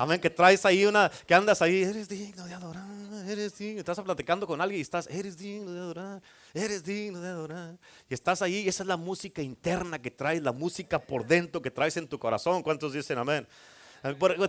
Amén, 0.00 0.18
que 0.18 0.30
traes 0.30 0.64
ahí 0.64 0.86
una, 0.86 1.10
que 1.26 1.34
andas 1.34 1.60
ahí, 1.60 1.82
eres 1.82 2.08
digno 2.08 2.46
de 2.46 2.54
adorar, 2.54 2.86
eres 3.28 3.58
digno. 3.58 3.80
Estás 3.80 4.00
platicando 4.00 4.46
con 4.46 4.58
alguien 4.58 4.78
y 4.78 4.80
estás, 4.80 5.06
eres 5.10 5.36
digno 5.36 5.72
de 5.72 5.78
adorar, 5.78 6.22
eres 6.54 6.82
digno 6.82 7.20
de 7.20 7.28
adorar. 7.28 7.76
Y 8.08 8.14
estás 8.14 8.40
ahí 8.40 8.66
esa 8.66 8.82
es 8.82 8.86
la 8.86 8.96
música 8.96 9.42
interna 9.42 10.00
que 10.00 10.10
traes, 10.10 10.42
la 10.42 10.52
música 10.52 10.98
por 10.98 11.26
dentro 11.26 11.60
que 11.60 11.70
traes 11.70 11.98
en 11.98 12.08
tu 12.08 12.18
corazón. 12.18 12.62
¿Cuántos 12.62 12.94
dicen 12.94 13.18
amén? 13.18 13.46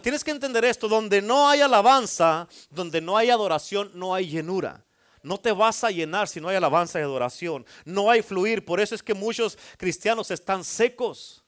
Tienes 0.01 0.23
que 0.23 0.31
entender 0.31 0.63
esto, 0.63 0.87
donde 0.87 1.21
no 1.21 1.49
hay 1.49 1.59
alabanza, 1.59 2.47
donde 2.69 3.01
no 3.01 3.17
hay 3.17 3.29
adoración, 3.29 3.91
no 3.93 4.15
hay 4.15 4.29
llenura. 4.29 4.85
No 5.21 5.37
te 5.37 5.51
vas 5.51 5.83
a 5.83 5.91
llenar 5.91 6.29
si 6.29 6.39
no 6.39 6.47
hay 6.47 6.55
alabanza 6.55 6.97
y 6.97 7.03
adoración. 7.03 7.65
No 7.83 8.09
hay 8.09 8.21
fluir. 8.21 8.63
Por 8.63 8.79
eso 8.79 8.95
es 8.95 9.03
que 9.03 9.13
muchos 9.13 9.57
cristianos 9.77 10.31
están 10.31 10.63
secos 10.63 11.40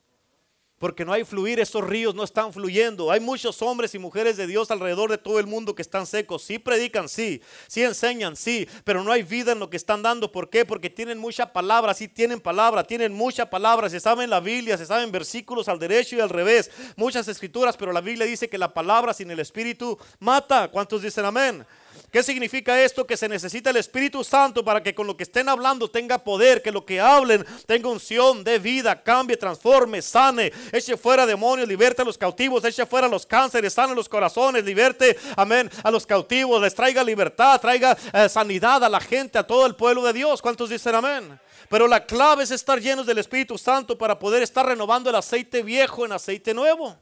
porque 0.83 1.05
no 1.05 1.13
hay 1.13 1.23
fluir, 1.23 1.61
esos 1.61 1.81
ríos 1.81 2.13
no 2.13 2.25
están 2.25 2.51
fluyendo. 2.51 3.09
Hay 3.09 3.21
muchos 3.21 3.61
hombres 3.61 3.95
y 3.95 3.99
mujeres 3.99 4.35
de 4.35 4.47
Dios 4.47 4.69
alrededor 4.69 5.09
de 5.09 5.17
todo 5.17 5.39
el 5.39 5.47
mundo 5.47 5.73
que 5.73 5.81
están 5.81 6.05
secos. 6.05 6.43
Sí 6.43 6.59
predican, 6.59 7.07
sí, 7.07 7.41
sí 7.67 7.83
enseñan, 7.83 8.35
sí, 8.35 8.67
pero 8.83 9.01
no 9.01 9.09
hay 9.13 9.23
vida 9.23 9.53
en 9.53 9.59
lo 9.59 9.69
que 9.69 9.77
están 9.77 10.03
dando. 10.03 10.29
¿Por 10.29 10.49
qué? 10.49 10.65
Porque 10.65 10.89
tienen 10.89 11.19
mucha 11.19 11.53
palabra, 11.53 11.93
sí 11.93 12.09
tienen 12.09 12.41
palabra, 12.41 12.83
tienen 12.83 13.13
mucha 13.13 13.49
palabra, 13.49 13.89
se 13.89 14.01
saben 14.01 14.29
la 14.29 14.41
Biblia, 14.41 14.77
se 14.77 14.85
saben 14.85 15.09
versículos 15.09 15.69
al 15.69 15.79
derecho 15.79 16.17
y 16.17 16.19
al 16.19 16.27
revés, 16.27 16.69
muchas 16.97 17.29
escrituras, 17.29 17.77
pero 17.77 17.93
la 17.93 18.01
Biblia 18.01 18.25
dice 18.25 18.49
que 18.49 18.57
la 18.57 18.73
palabra 18.73 19.13
sin 19.13 19.31
el 19.31 19.39
Espíritu 19.39 19.97
mata. 20.19 20.67
¿Cuántos 20.67 21.01
dicen 21.01 21.23
amén? 21.23 21.65
¿Qué 22.13 22.21
significa 22.21 22.79
esto? 22.79 23.07
Que 23.07 23.17
se 23.17 23.27
necesita 23.27 23.71
el 23.71 23.77
Espíritu 23.77 24.23
Santo 24.23 24.63
para 24.63 24.83
que 24.83 24.93
con 24.93 25.07
lo 25.07 25.17
que 25.17 25.23
estén 25.23 25.49
hablando 25.49 25.89
tenga 25.89 26.23
poder, 26.23 26.61
que 26.61 26.71
lo 26.71 26.85
que 26.85 26.99
hablen 26.99 27.43
tenga 27.65 27.89
unción, 27.89 28.43
de 28.43 28.59
vida, 28.59 29.01
cambie, 29.01 29.35
transforme, 29.35 29.99
sane, 29.99 30.53
eche 30.71 30.95
fuera 30.95 31.25
demonios, 31.25 31.67
liberte 31.67 32.03
a 32.03 32.05
los 32.05 32.15
cautivos, 32.15 32.63
eche 32.65 32.85
fuera 32.85 33.07
los 33.07 33.25
cánceres, 33.25 33.73
sane 33.73 33.95
los 33.95 34.07
corazones, 34.07 34.63
liberte, 34.63 35.17
amén, 35.35 35.71
a 35.83 35.89
los 35.89 36.05
cautivos, 36.05 36.61
les 36.61 36.75
traiga 36.75 37.03
libertad, 37.03 37.59
traiga 37.59 37.97
eh, 38.13 38.29
sanidad 38.29 38.83
a 38.83 38.89
la 38.89 38.99
gente, 38.99 39.39
a 39.39 39.47
todo 39.47 39.65
el 39.65 39.75
pueblo 39.75 40.03
de 40.03 40.13
Dios. 40.13 40.39
¿Cuántos 40.39 40.69
dicen 40.69 40.93
amén? 40.93 41.39
Pero 41.67 41.87
la 41.87 42.05
clave 42.05 42.43
es 42.43 42.51
estar 42.51 42.79
llenos 42.79 43.07
del 43.07 43.17
Espíritu 43.17 43.57
Santo 43.57 43.97
para 43.97 44.19
poder 44.19 44.43
estar 44.43 44.63
renovando 44.63 45.09
el 45.09 45.15
aceite 45.15 45.63
viejo 45.63 46.05
en 46.05 46.11
aceite 46.11 46.53
nuevo. 46.53 46.95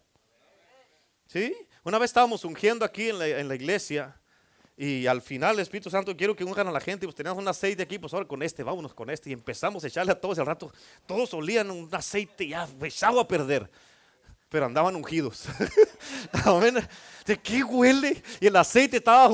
¿Sí? 1.28 1.53
Una 1.84 1.97
vez 1.97 2.12
estábamos 2.12 2.45
ungiendo 2.45 2.86
aquí 2.86 3.09
en 3.09 3.49
la 3.49 3.55
iglesia 3.55 4.16
y 4.84 5.05
al 5.05 5.21
final 5.21 5.59
Espíritu 5.59 5.91
Santo 5.91 6.17
quiero 6.17 6.36
que 6.36 6.43
unjan 6.43 6.67
a 6.67 6.71
la 6.71 6.79
gente. 6.79 7.05
Pues 7.05 7.13
teníamos 7.13 7.39
un 7.39 7.47
aceite 7.47 7.84
aquí, 7.84 7.99
pues 7.99 8.11
ahora 8.15 8.27
con 8.27 8.41
este, 8.41 8.63
vámonos 8.63 8.95
con 8.95 9.11
este. 9.11 9.29
Y 9.29 9.34
empezamos 9.34 9.84
a 9.84 9.88
echarle 9.88 10.11
a 10.11 10.19
todos 10.19 10.39
el 10.39 10.45
rato. 10.47 10.73
Todos 11.05 11.32
olían 11.36 11.69
un 11.69 11.88
aceite 11.93 12.47
ya 12.47 12.67
echado 12.82 13.19
a 13.19 13.27
perder. 13.27 13.69
Pero 14.49 14.65
andaban 14.65 14.95
ungidos. 14.95 15.43
¿De 17.27 17.39
qué 17.39 17.63
huele? 17.63 18.23
Y 18.39 18.47
el 18.47 18.55
aceite 18.55 18.97
estaba, 18.97 19.29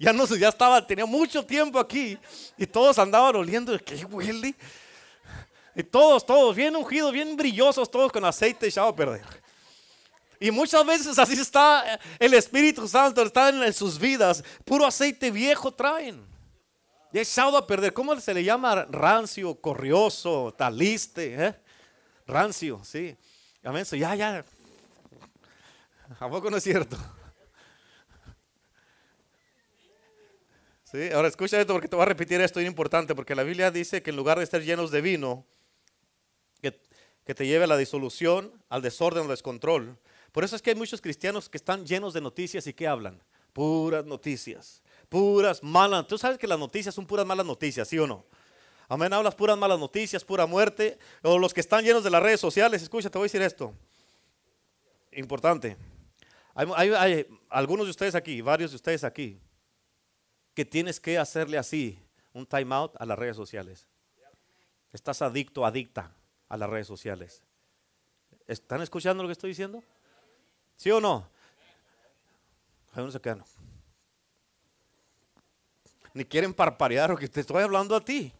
ya 0.00 0.12
no 0.12 0.26
ya 0.34 0.48
estaba, 0.48 0.84
tenía 0.84 1.06
mucho 1.06 1.46
tiempo 1.46 1.78
aquí. 1.78 2.18
Y 2.56 2.66
todos 2.66 2.98
andaban 2.98 3.36
oliendo, 3.36 3.70
¿de 3.70 3.78
qué 3.78 4.04
huele? 4.04 4.52
Y 5.76 5.84
todos, 5.84 6.26
todos, 6.26 6.56
bien 6.56 6.74
ungidos, 6.74 7.12
bien 7.12 7.36
brillosos, 7.36 7.88
todos 7.88 8.10
con 8.10 8.24
aceite 8.24 8.66
echado 8.66 8.88
a 8.88 8.96
perder. 8.96 9.22
Y 10.40 10.50
muchas 10.50 10.86
veces 10.86 11.18
así 11.18 11.34
está 11.34 11.98
el 12.18 12.34
Espíritu 12.34 12.86
Santo, 12.86 13.22
está 13.22 13.48
en 13.48 13.72
sus 13.72 13.98
vidas. 13.98 14.44
Puro 14.64 14.86
aceite 14.86 15.30
viejo 15.30 15.72
traen. 15.72 16.24
Y 17.12 17.18
echado 17.18 17.56
a 17.56 17.66
perder. 17.66 17.92
¿Cómo 17.92 18.18
se 18.20 18.34
le 18.34 18.44
llama? 18.44 18.86
Rancio, 18.90 19.54
corrioso, 19.60 20.54
taliste. 20.56 21.46
Eh? 21.46 21.54
Rancio, 22.26 22.80
sí. 22.84 23.16
Amén. 23.64 23.84
ya, 23.84 24.14
ya. 24.14 24.44
¿A 26.20 26.28
poco 26.28 26.50
no 26.50 26.56
es 26.56 26.62
cierto? 26.62 26.96
Sí, 30.84 31.10
ahora 31.12 31.28
escucha 31.28 31.60
esto 31.60 31.74
porque 31.74 31.88
te 31.88 31.96
voy 31.96 32.04
a 32.04 32.06
repetir 32.06 32.40
esto, 32.40 32.60
es 32.60 32.66
importante, 32.66 33.14
porque 33.14 33.34
la 33.34 33.42
Biblia 33.42 33.70
dice 33.70 34.02
que 34.02 34.08
en 34.08 34.16
lugar 34.16 34.38
de 34.38 34.44
estar 34.44 34.62
llenos 34.62 34.90
de 34.90 35.02
vino, 35.02 35.44
que 36.62 37.34
te 37.34 37.46
lleve 37.46 37.64
a 37.64 37.66
la 37.66 37.76
disolución, 37.76 38.50
al 38.70 38.80
desorden 38.80 39.24
al 39.24 39.28
descontrol, 39.28 39.98
por 40.32 40.44
eso 40.44 40.56
es 40.56 40.62
que 40.62 40.70
hay 40.70 40.76
muchos 40.76 41.00
cristianos 41.00 41.48
que 41.48 41.56
están 41.56 41.86
llenos 41.86 42.12
de 42.12 42.20
noticias 42.20 42.66
y 42.66 42.72
que 42.72 42.86
hablan. 42.86 43.20
Puras 43.52 44.04
noticias, 44.04 44.82
puras 45.08 45.62
malas. 45.62 46.06
Tú 46.06 46.18
sabes 46.18 46.38
que 46.38 46.46
las 46.46 46.58
noticias 46.58 46.94
son 46.94 47.06
puras 47.06 47.26
malas 47.26 47.46
noticias, 47.46 47.88
¿sí 47.88 47.98
o 47.98 48.06
no? 48.06 48.24
Amén, 48.88 49.12
hablas 49.12 49.34
puras 49.34 49.58
malas 49.58 49.78
noticias, 49.78 50.24
pura 50.24 50.46
muerte. 50.46 50.98
O 51.22 51.38
los 51.38 51.52
que 51.52 51.60
están 51.60 51.84
llenos 51.84 52.04
de 52.04 52.10
las 52.10 52.22
redes 52.22 52.40
sociales, 52.40 52.82
escucha, 52.82 53.10
te 53.10 53.18
voy 53.18 53.24
a 53.24 53.28
decir 53.28 53.42
esto. 53.42 53.74
Importante. 55.12 55.76
Hay, 56.54 56.92
hay 56.92 57.26
algunos 57.48 57.86
de 57.86 57.90
ustedes 57.90 58.14
aquí, 58.14 58.40
varios 58.40 58.70
de 58.70 58.76
ustedes 58.76 59.04
aquí, 59.04 59.40
que 60.54 60.64
tienes 60.64 61.00
que 61.00 61.18
hacerle 61.18 61.56
así, 61.56 61.98
un 62.32 62.46
time 62.46 62.74
out 62.74 62.92
a 62.98 63.06
las 63.06 63.18
redes 63.18 63.36
sociales. 63.36 63.86
Estás 64.92 65.22
adicto, 65.22 65.64
adicta 65.64 66.12
a 66.48 66.56
las 66.56 66.68
redes 66.68 66.86
sociales. 66.86 67.42
¿Están 68.46 68.80
escuchando 68.80 69.22
lo 69.22 69.28
que 69.28 69.32
estoy 69.32 69.50
diciendo? 69.50 69.82
¿Sí 70.78 70.90
o 70.90 71.00
no? 71.00 71.28
se 73.10 73.20
quedan. 73.20 73.44
Ni 76.14 76.24
quieren 76.24 76.54
parparear 76.54 77.10
porque 77.10 77.28
te 77.28 77.40
estoy 77.40 77.62
hablando 77.62 77.94
a 77.94 78.00
ti. 78.00 78.32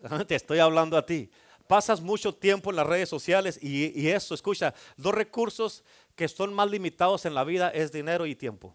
Te 0.28 0.34
estoy 0.36 0.58
hablando 0.58 0.96
a 0.96 1.04
ti. 1.04 1.28
Pasas 1.66 2.00
mucho 2.00 2.32
tiempo 2.32 2.70
en 2.70 2.76
las 2.76 2.86
redes 2.86 3.08
sociales 3.08 3.58
y, 3.60 4.00
y 4.00 4.08
eso, 4.08 4.34
escucha, 4.34 4.72
dos 4.96 5.14
recursos 5.14 5.82
que 6.14 6.28
son 6.28 6.54
más 6.54 6.70
limitados 6.70 7.26
en 7.26 7.34
la 7.34 7.42
vida 7.42 7.70
es 7.70 7.90
dinero 7.90 8.24
y 8.24 8.36
tiempo. 8.36 8.74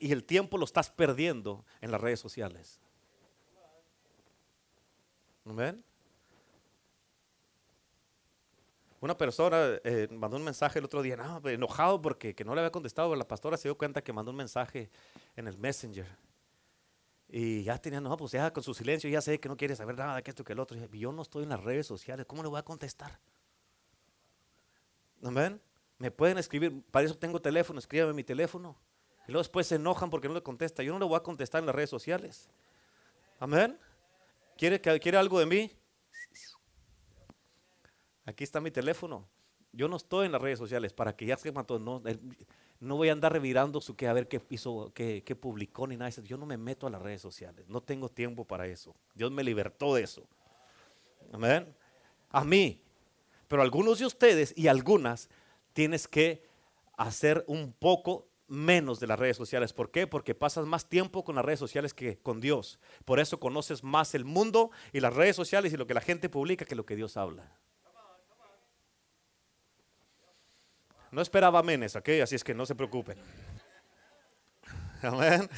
Y 0.00 0.12
el 0.12 0.24
tiempo 0.24 0.58
lo 0.58 0.64
estás 0.64 0.90
perdiendo 0.90 1.64
en 1.80 1.90
las 1.90 2.00
redes 2.00 2.20
sociales. 2.20 2.80
¿Ven? 5.44 5.84
Una 9.00 9.16
persona 9.16 9.78
eh, 9.84 10.08
mandó 10.10 10.36
un 10.36 10.44
mensaje 10.44 10.78
el 10.78 10.84
otro 10.86 11.02
día, 11.02 11.16
no, 11.16 11.40
enojado 11.48 12.00
porque 12.00 12.34
que 12.34 12.44
no 12.44 12.54
le 12.54 12.60
había 12.60 12.70
contestado, 12.72 13.14
la 13.14 13.28
pastora 13.28 13.56
se 13.56 13.68
dio 13.68 13.76
cuenta 13.76 14.02
que 14.02 14.12
mandó 14.12 14.30
un 14.30 14.38
mensaje 14.38 14.90
en 15.36 15.46
el 15.46 15.58
Messenger. 15.58 16.06
Y 17.28 17.64
ya 17.64 17.76
tenía, 17.78 18.00
no, 18.00 18.16
pues 18.16 18.32
ya 18.32 18.52
con 18.52 18.62
su 18.62 18.72
silencio, 18.72 19.10
ya 19.10 19.20
sé 19.20 19.38
que 19.40 19.48
no 19.48 19.56
quiere 19.56 19.76
saber 19.76 19.96
nada 19.96 20.22
que 20.22 20.30
esto 20.30 20.44
que 20.44 20.52
el 20.52 20.60
otro. 20.60 20.78
Yo 20.92 21.12
no 21.12 21.22
estoy 21.22 21.42
en 21.42 21.50
las 21.50 21.62
redes 21.62 21.86
sociales, 21.86 22.24
¿cómo 22.26 22.42
le 22.42 22.48
voy 22.48 22.58
a 22.58 22.62
contestar? 22.62 23.18
¿Amén? 25.22 25.60
Me 25.98 26.10
pueden 26.10 26.38
escribir, 26.38 26.82
para 26.90 27.04
eso 27.04 27.16
tengo 27.16 27.40
teléfono, 27.40 27.78
escríbame 27.78 28.12
mi 28.12 28.24
teléfono. 28.24 28.76
Y 29.26 29.32
luego 29.32 29.42
después 29.42 29.66
se 29.66 29.74
enojan 29.74 30.08
porque 30.08 30.28
no 30.28 30.34
le 30.34 30.42
contesta. 30.42 30.82
Yo 30.82 30.92
no 30.92 30.98
le 30.98 31.04
voy 31.04 31.16
a 31.16 31.20
contestar 31.20 31.60
en 31.60 31.66
las 31.66 31.74
redes 31.74 31.90
sociales. 31.90 32.48
Amén. 33.40 33.78
¿Quiere, 34.56 34.80
¿Quiere 34.80 35.18
algo 35.18 35.40
de 35.40 35.46
mí? 35.46 35.72
Aquí 38.26 38.44
está 38.44 38.60
mi 38.60 38.70
teléfono. 38.70 39.26
Yo 39.72 39.88
no 39.88 39.96
estoy 39.96 40.26
en 40.26 40.32
las 40.32 40.42
redes 40.42 40.58
sociales 40.58 40.92
para 40.92 41.14
que 41.16 41.26
ya 41.26 41.36
se 41.36 41.52
mató. 41.52 41.78
No, 41.78 42.02
no 42.80 42.96
voy 42.96 43.08
a 43.08 43.12
andar 43.12 43.32
revirando 43.32 43.80
su 43.80 43.94
a 44.06 44.12
ver 44.12 44.28
qué 44.28 44.40
hizo, 44.50 44.90
qué, 44.94 45.22
qué 45.24 45.36
publicó 45.36 45.86
ni 45.86 45.96
nada. 45.96 46.10
Yo 46.22 46.36
no 46.36 46.46
me 46.46 46.56
meto 46.56 46.86
a 46.86 46.90
las 46.90 47.00
redes 47.00 47.22
sociales. 47.22 47.68
No 47.68 47.80
tengo 47.82 48.08
tiempo 48.08 48.44
para 48.44 48.66
eso. 48.66 48.94
Dios 49.14 49.30
me 49.30 49.44
libertó 49.44 49.94
de 49.94 50.02
eso. 50.02 50.26
Amén. 51.32 51.74
A 52.30 52.44
mí. 52.44 52.82
Pero 53.48 53.62
algunos 53.62 53.98
de 53.98 54.06
ustedes 54.06 54.52
y 54.56 54.66
algunas 54.68 55.28
tienes 55.72 56.08
que 56.08 56.44
hacer 56.96 57.44
un 57.46 57.72
poco 57.72 58.26
menos 58.48 59.00
de 59.00 59.06
las 59.06 59.18
redes 59.18 59.36
sociales. 59.36 59.72
¿Por 59.72 59.90
qué? 59.90 60.06
Porque 60.06 60.34
pasas 60.34 60.66
más 60.66 60.88
tiempo 60.88 61.24
con 61.24 61.36
las 61.36 61.44
redes 61.44 61.58
sociales 61.58 61.94
que 61.94 62.18
con 62.18 62.40
Dios. 62.40 62.78
Por 63.04 63.20
eso 63.20 63.38
conoces 63.38 63.84
más 63.84 64.14
el 64.14 64.24
mundo 64.24 64.70
y 64.92 65.00
las 65.00 65.14
redes 65.14 65.36
sociales 65.36 65.72
y 65.72 65.76
lo 65.76 65.86
que 65.86 65.94
la 65.94 66.00
gente 66.00 66.28
publica 66.28 66.64
que 66.64 66.74
lo 66.74 66.86
que 66.86 66.96
Dios 66.96 67.16
habla. 67.16 67.56
No 71.16 71.22
esperaba 71.22 71.62
menes, 71.62 71.96
¿ok? 71.96 72.10
Así 72.22 72.34
es 72.34 72.44
que 72.44 72.52
no 72.52 72.66
se 72.66 72.74
preocupen. 72.74 73.16
Amén. 75.02 75.48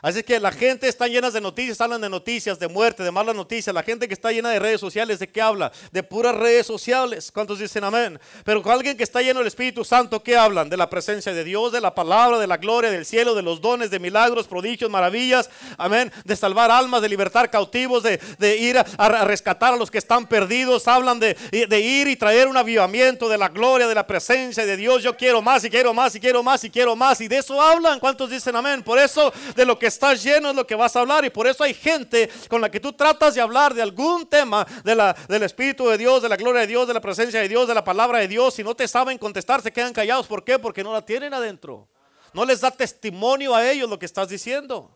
Así 0.00 0.22
que 0.22 0.38
la 0.38 0.52
gente 0.52 0.86
está 0.86 1.08
llena 1.08 1.30
de 1.30 1.40
noticias, 1.40 1.80
hablan 1.80 2.00
de 2.00 2.08
noticias, 2.08 2.58
de 2.58 2.68
muerte, 2.68 3.02
de 3.02 3.10
malas 3.10 3.34
noticias. 3.34 3.74
La 3.74 3.82
gente 3.82 4.06
que 4.06 4.14
está 4.14 4.30
llena 4.30 4.50
de 4.50 4.60
redes 4.60 4.80
sociales, 4.80 5.18
¿de 5.18 5.28
qué 5.28 5.42
habla? 5.42 5.72
De 5.90 6.04
puras 6.04 6.36
redes 6.36 6.66
sociales. 6.66 7.32
¿Cuántos 7.32 7.58
dicen 7.58 7.82
amén? 7.82 8.20
Pero 8.44 8.62
con 8.62 8.72
alguien 8.72 8.96
que 8.96 9.02
está 9.02 9.22
lleno 9.22 9.40
del 9.40 9.48
Espíritu 9.48 9.84
Santo, 9.84 10.22
¿qué 10.22 10.36
hablan? 10.36 10.68
De 10.70 10.76
la 10.76 10.88
presencia 10.88 11.32
de 11.32 11.42
Dios, 11.42 11.72
de 11.72 11.80
la 11.80 11.96
palabra, 11.96 12.38
de 12.38 12.46
la 12.46 12.58
gloria 12.58 12.92
del 12.92 13.04
cielo, 13.04 13.34
de 13.34 13.42
los 13.42 13.60
dones, 13.60 13.90
de 13.90 13.98
milagros, 13.98 14.46
prodigios, 14.46 14.88
maravillas. 14.88 15.50
Amén. 15.76 16.12
De 16.24 16.36
salvar 16.36 16.70
almas, 16.70 17.02
de 17.02 17.08
libertar 17.08 17.50
cautivos, 17.50 18.04
de, 18.04 18.56
ir 18.56 18.78
a, 18.78 19.24
rescatar 19.24 19.72
a 19.74 19.76
los 19.76 19.90
que 19.90 19.98
están 19.98 20.28
perdidos. 20.28 20.86
Hablan 20.86 21.18
de, 21.18 21.34
de 21.50 21.80
ir 21.80 22.06
y 22.06 22.14
traer 22.14 22.46
un 22.46 22.56
avivamiento 22.56 23.28
de 23.28 23.36
la 23.38 23.48
gloria, 23.48 23.88
de 23.88 23.96
la 23.96 24.06
presencia 24.06 24.64
de 24.64 24.76
Dios. 24.76 25.02
Yo 25.02 25.16
quiero 25.16 25.42
más 25.42 25.64
y 25.64 25.70
quiero 25.70 25.92
más 25.92 26.14
y 26.14 26.20
quiero 26.20 26.44
más 26.44 26.62
y 26.62 26.70
quiero 26.70 26.94
más. 26.94 27.20
Y 27.20 27.26
de 27.26 27.38
eso 27.38 27.60
hablan. 27.60 27.98
¿Cuántos 27.98 28.30
dicen 28.30 28.54
amén? 28.54 28.84
Por 28.84 28.98
eso, 28.98 29.32
de 29.56 29.64
lo 29.64 29.76
que 29.76 29.87
estás 29.88 30.22
lleno 30.22 30.50
es 30.50 30.56
lo 30.56 30.66
que 30.66 30.74
vas 30.74 30.94
a 30.94 31.00
hablar 31.00 31.24
y 31.24 31.30
por 31.30 31.46
eso 31.46 31.64
hay 31.64 31.74
gente 31.74 32.30
con 32.48 32.60
la 32.60 32.70
que 32.70 32.80
tú 32.80 32.92
tratas 32.92 33.34
de 33.34 33.40
hablar 33.40 33.74
de 33.74 33.82
algún 33.82 34.26
tema 34.26 34.66
de 34.84 34.94
la, 34.94 35.14
del 35.28 35.42
Espíritu 35.42 35.88
de 35.88 35.98
Dios, 35.98 36.22
de 36.22 36.28
la 36.28 36.36
gloria 36.36 36.60
de 36.60 36.66
Dios, 36.66 36.86
de 36.86 36.94
la 36.94 37.00
presencia 37.00 37.40
de 37.40 37.48
Dios, 37.48 37.66
de 37.66 37.74
la 37.74 37.84
palabra 37.84 38.18
de 38.18 38.28
Dios 38.28 38.58
y 38.58 38.64
no 38.64 38.74
te 38.74 38.86
saben 38.86 39.18
contestar, 39.18 39.60
se 39.62 39.72
quedan 39.72 39.92
callados. 39.92 40.26
¿Por 40.26 40.44
qué? 40.44 40.58
Porque 40.58 40.84
no 40.84 40.92
la 40.92 41.04
tienen 41.04 41.34
adentro. 41.34 41.88
No 42.32 42.44
les 42.44 42.60
da 42.60 42.70
testimonio 42.70 43.54
a 43.54 43.68
ellos 43.68 43.88
lo 43.88 43.98
que 43.98 44.06
estás 44.06 44.28
diciendo. 44.28 44.94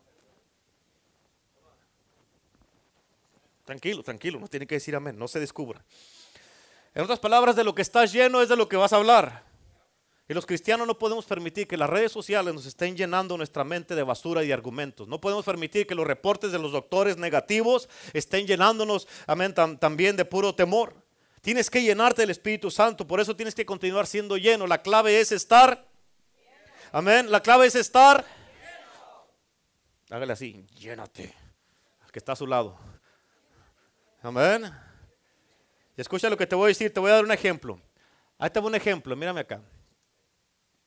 Tranquilo, 3.64 4.02
tranquilo, 4.02 4.40
no 4.40 4.48
tiene 4.48 4.66
que 4.66 4.74
decir 4.74 4.94
amén, 4.94 5.18
no 5.18 5.28
se 5.28 5.40
descubra. 5.40 5.84
En 6.94 7.02
otras 7.02 7.20
palabras, 7.20 7.56
de 7.56 7.64
lo 7.64 7.74
que 7.74 7.82
estás 7.82 8.12
lleno 8.12 8.42
es 8.42 8.48
de 8.48 8.56
lo 8.56 8.68
que 8.68 8.76
vas 8.76 8.92
a 8.92 8.96
hablar. 8.96 9.51
Y 10.28 10.34
los 10.34 10.46
cristianos 10.46 10.86
no 10.86 10.98
podemos 10.98 11.26
permitir 11.26 11.66
que 11.66 11.76
las 11.76 11.90
redes 11.90 12.12
sociales 12.12 12.54
nos 12.54 12.64
estén 12.64 12.96
llenando 12.96 13.36
nuestra 13.36 13.64
mente 13.64 13.94
de 13.94 14.02
basura 14.02 14.44
y 14.44 14.52
argumentos. 14.52 15.08
No 15.08 15.20
podemos 15.20 15.44
permitir 15.44 15.86
que 15.86 15.94
los 15.94 16.06
reportes 16.06 16.52
de 16.52 16.58
los 16.58 16.72
doctores 16.72 17.16
negativos 17.16 17.88
estén 18.12 18.46
llenándonos 18.46 19.08
amén, 19.26 19.52
también 19.54 20.16
de 20.16 20.24
puro 20.24 20.54
temor. 20.54 20.94
Tienes 21.40 21.68
que 21.68 21.82
llenarte 21.82 22.22
del 22.22 22.30
Espíritu 22.30 22.70
Santo, 22.70 23.04
por 23.04 23.20
eso 23.20 23.34
tienes 23.34 23.54
que 23.54 23.66
continuar 23.66 24.06
siendo 24.06 24.36
lleno. 24.36 24.66
La 24.66 24.80
clave 24.80 25.20
es 25.20 25.32
estar. 25.32 25.88
Amén. 26.92 27.30
La 27.30 27.42
clave 27.42 27.66
es 27.66 27.74
estar. 27.74 28.24
Hágale 30.08 30.34
así, 30.34 30.64
llénate. 30.78 31.34
Al 32.04 32.12
que 32.12 32.20
está 32.20 32.32
a 32.32 32.36
su 32.36 32.46
lado. 32.46 32.78
Amén. 34.22 34.70
Y 35.96 36.00
escucha 36.00 36.30
lo 36.30 36.36
que 36.36 36.46
te 36.46 36.54
voy 36.54 36.66
a 36.66 36.68
decir, 36.68 36.94
te 36.94 37.00
voy 37.00 37.10
a 37.10 37.14
dar 37.14 37.24
un 37.24 37.32
ejemplo. 37.32 37.80
Ahí 38.38 38.50
te 38.50 38.60
voy 38.60 38.68
un 38.68 38.76
ejemplo, 38.76 39.16
mírame 39.16 39.40
acá. 39.40 39.60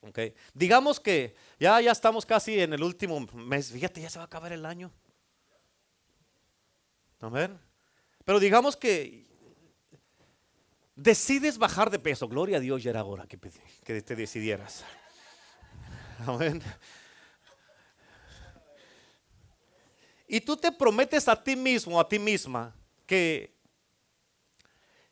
Okay. 0.10 0.36
Digamos 0.54 1.00
que 1.00 1.36
ya, 1.60 1.82
ya 1.82 1.92
estamos 1.92 2.26
casi 2.26 2.60
en 2.60 2.74
el 2.74 2.84
último 2.84 3.20
mes. 3.34 3.72
Fíjate, 3.72 4.02
ya 4.02 4.10
se 4.10 4.20
va 4.20 4.24
a 4.24 4.28
acabar 4.28 4.54
el 4.54 4.66
año. 4.66 4.92
Amén. 7.20 7.60
Pero 8.24 8.40
digamos 8.40 8.78
que 8.78 9.26
decides 10.96 11.58
bajar 11.58 11.90
de 11.90 11.98
peso. 11.98 12.28
Gloria 12.28 12.58
a 12.58 12.60
Dios, 12.60 12.84
ya 12.84 12.92
era 12.92 13.04
hora 13.04 13.26
que, 13.26 13.40
que 13.84 14.02
te 14.02 14.16
decidieras. 14.16 14.84
Amén. 16.28 16.62
Y 20.28 20.42
tú 20.42 20.56
te 20.56 20.72
prometes 20.72 21.28
a 21.28 21.42
ti 21.42 21.56
mismo, 21.56 22.00
a 22.00 22.08
ti 22.08 22.20
misma, 22.20 22.76
que 23.06 23.56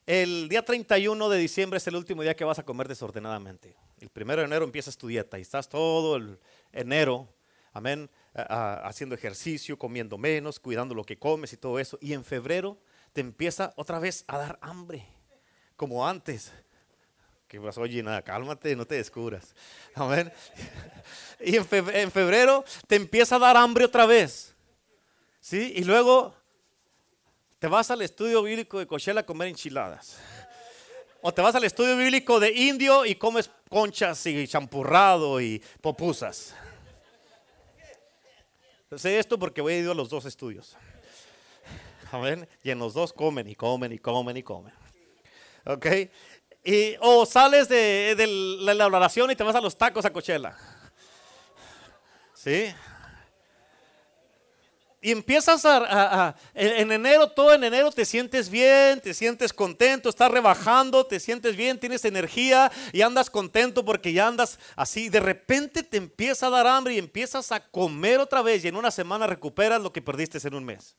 el 0.05 0.49
día 0.49 0.63
31 0.63 1.29
de 1.29 1.37
diciembre 1.37 1.77
es 1.77 1.87
el 1.87 1.95
último 1.95 2.21
día 2.21 2.35
que 2.35 2.43
vas 2.43 2.59
a 2.59 2.63
comer 2.63 2.87
desordenadamente. 2.87 3.75
El 4.03 4.09
primero 4.09 4.41
de 4.41 4.47
enero 4.47 4.65
empiezas 4.65 4.97
tu 4.97 5.07
dieta 5.07 5.39
y 5.39 5.43
estás 5.43 5.69
todo 5.69 6.17
el 6.17 6.37
enero, 6.73 7.25
amén, 7.71 8.09
haciendo 8.33 9.15
ejercicio, 9.15 9.79
comiendo 9.79 10.17
menos, 10.17 10.59
cuidando 10.59 10.93
lo 10.93 11.05
que 11.05 11.17
comes 11.17 11.53
y 11.53 11.57
todo 11.57 11.79
eso. 11.79 11.97
Y 12.01 12.11
en 12.11 12.25
febrero 12.25 12.77
te 13.13 13.21
empieza 13.21 13.73
otra 13.77 13.99
vez 13.99 14.25
a 14.27 14.37
dar 14.37 14.59
hambre, 14.61 15.07
como 15.77 16.05
antes. 16.05 16.51
Vas, 17.53 17.77
oye, 17.77 18.03
nada, 18.03 18.21
cálmate, 18.21 18.75
no 18.75 18.85
te 18.85 18.95
descubras. 18.95 19.55
Amén. 19.95 20.33
Y 21.39 21.55
en 21.55 22.11
febrero 22.11 22.65
te 22.87 22.97
empieza 22.97 23.37
a 23.37 23.39
dar 23.39 23.55
hambre 23.55 23.85
otra 23.85 24.05
vez. 24.05 24.53
¿Sí? 25.39 25.71
Y 25.77 25.85
luego 25.85 26.35
te 27.57 27.67
vas 27.67 27.89
al 27.89 28.01
estudio 28.01 28.43
bíblico 28.43 28.79
de 28.79 28.87
Coachella 28.87 29.21
a 29.21 29.25
comer 29.25 29.47
enchiladas. 29.47 30.17
O 31.25 31.33
te 31.33 31.41
vas 31.41 31.55
al 31.55 31.63
estudio 31.63 31.95
bíblico 31.95 32.37
de 32.37 32.51
indio 32.51 33.05
y 33.05 33.15
comes 33.15 33.49
conchas 33.73 34.23
y 34.27 34.47
champurrado 34.47 35.41
y 35.41 35.59
popusas. 35.81 36.53
Sé 38.95 39.17
esto 39.17 39.39
porque 39.39 39.61
voy 39.61 39.73
a 39.73 39.79
ir 39.79 39.89
a 39.89 39.95
los 39.95 40.09
dos 40.09 40.25
estudios. 40.25 40.77
Y 42.61 42.69
en 42.69 42.77
los 42.77 42.93
dos 42.93 43.11
comen 43.11 43.49
y 43.49 43.55
comen 43.55 43.91
y 43.91 43.97
comen 43.97 44.37
y 44.37 44.43
comen. 44.43 44.73
¿Ok? 45.65 45.87
Y, 46.63 46.95
o 46.99 47.25
sales 47.25 47.67
de, 47.67 48.15
la 48.59 48.85
oración 48.85 49.31
y 49.31 49.35
te 49.35 49.43
vas 49.43 49.55
a 49.55 49.61
los 49.61 49.75
tacos 49.75 50.05
a 50.05 50.13
Coachella. 50.13 50.55
¿Sí? 52.35 52.71
Y 55.03 55.11
empiezas 55.11 55.65
a, 55.65 56.33
en 56.53 56.89
enero, 56.89 57.29
todo 57.29 57.53
en 57.53 57.65
enero 57.65 57.91
te 57.91 58.05
sientes 58.05 58.49
bien, 58.49 59.01
te 59.01 59.13
sientes 59.13 59.51
contento, 59.51 60.07
estás 60.07 60.31
rebajando, 60.31 61.05
te 61.05 61.19
sientes 61.19 61.57
bien, 61.57 61.77
tienes 61.77 62.05
energía 62.05 62.71
y 62.93 63.01
andas 63.01 63.29
contento 63.29 63.83
porque 63.83 64.13
ya 64.13 64.27
andas 64.27 64.57
así. 64.77 65.09
De 65.09 65.19
repente 65.19 65.83
te 65.83 65.97
empieza 65.97 66.47
a 66.47 66.51
dar 66.51 66.67
hambre 66.67 66.93
y 66.93 66.99
empiezas 66.99 67.51
a 67.51 67.59
comer 67.59 68.21
otra 68.21 68.41
vez 68.41 68.63
y 68.63 68.69
en 68.69 68.77
una 68.77 68.91
semana 68.91 69.27
recuperas 69.27 69.81
lo 69.81 69.91
que 69.91 70.01
perdiste 70.01 70.39
en 70.47 70.53
un 70.53 70.63
mes. 70.63 70.95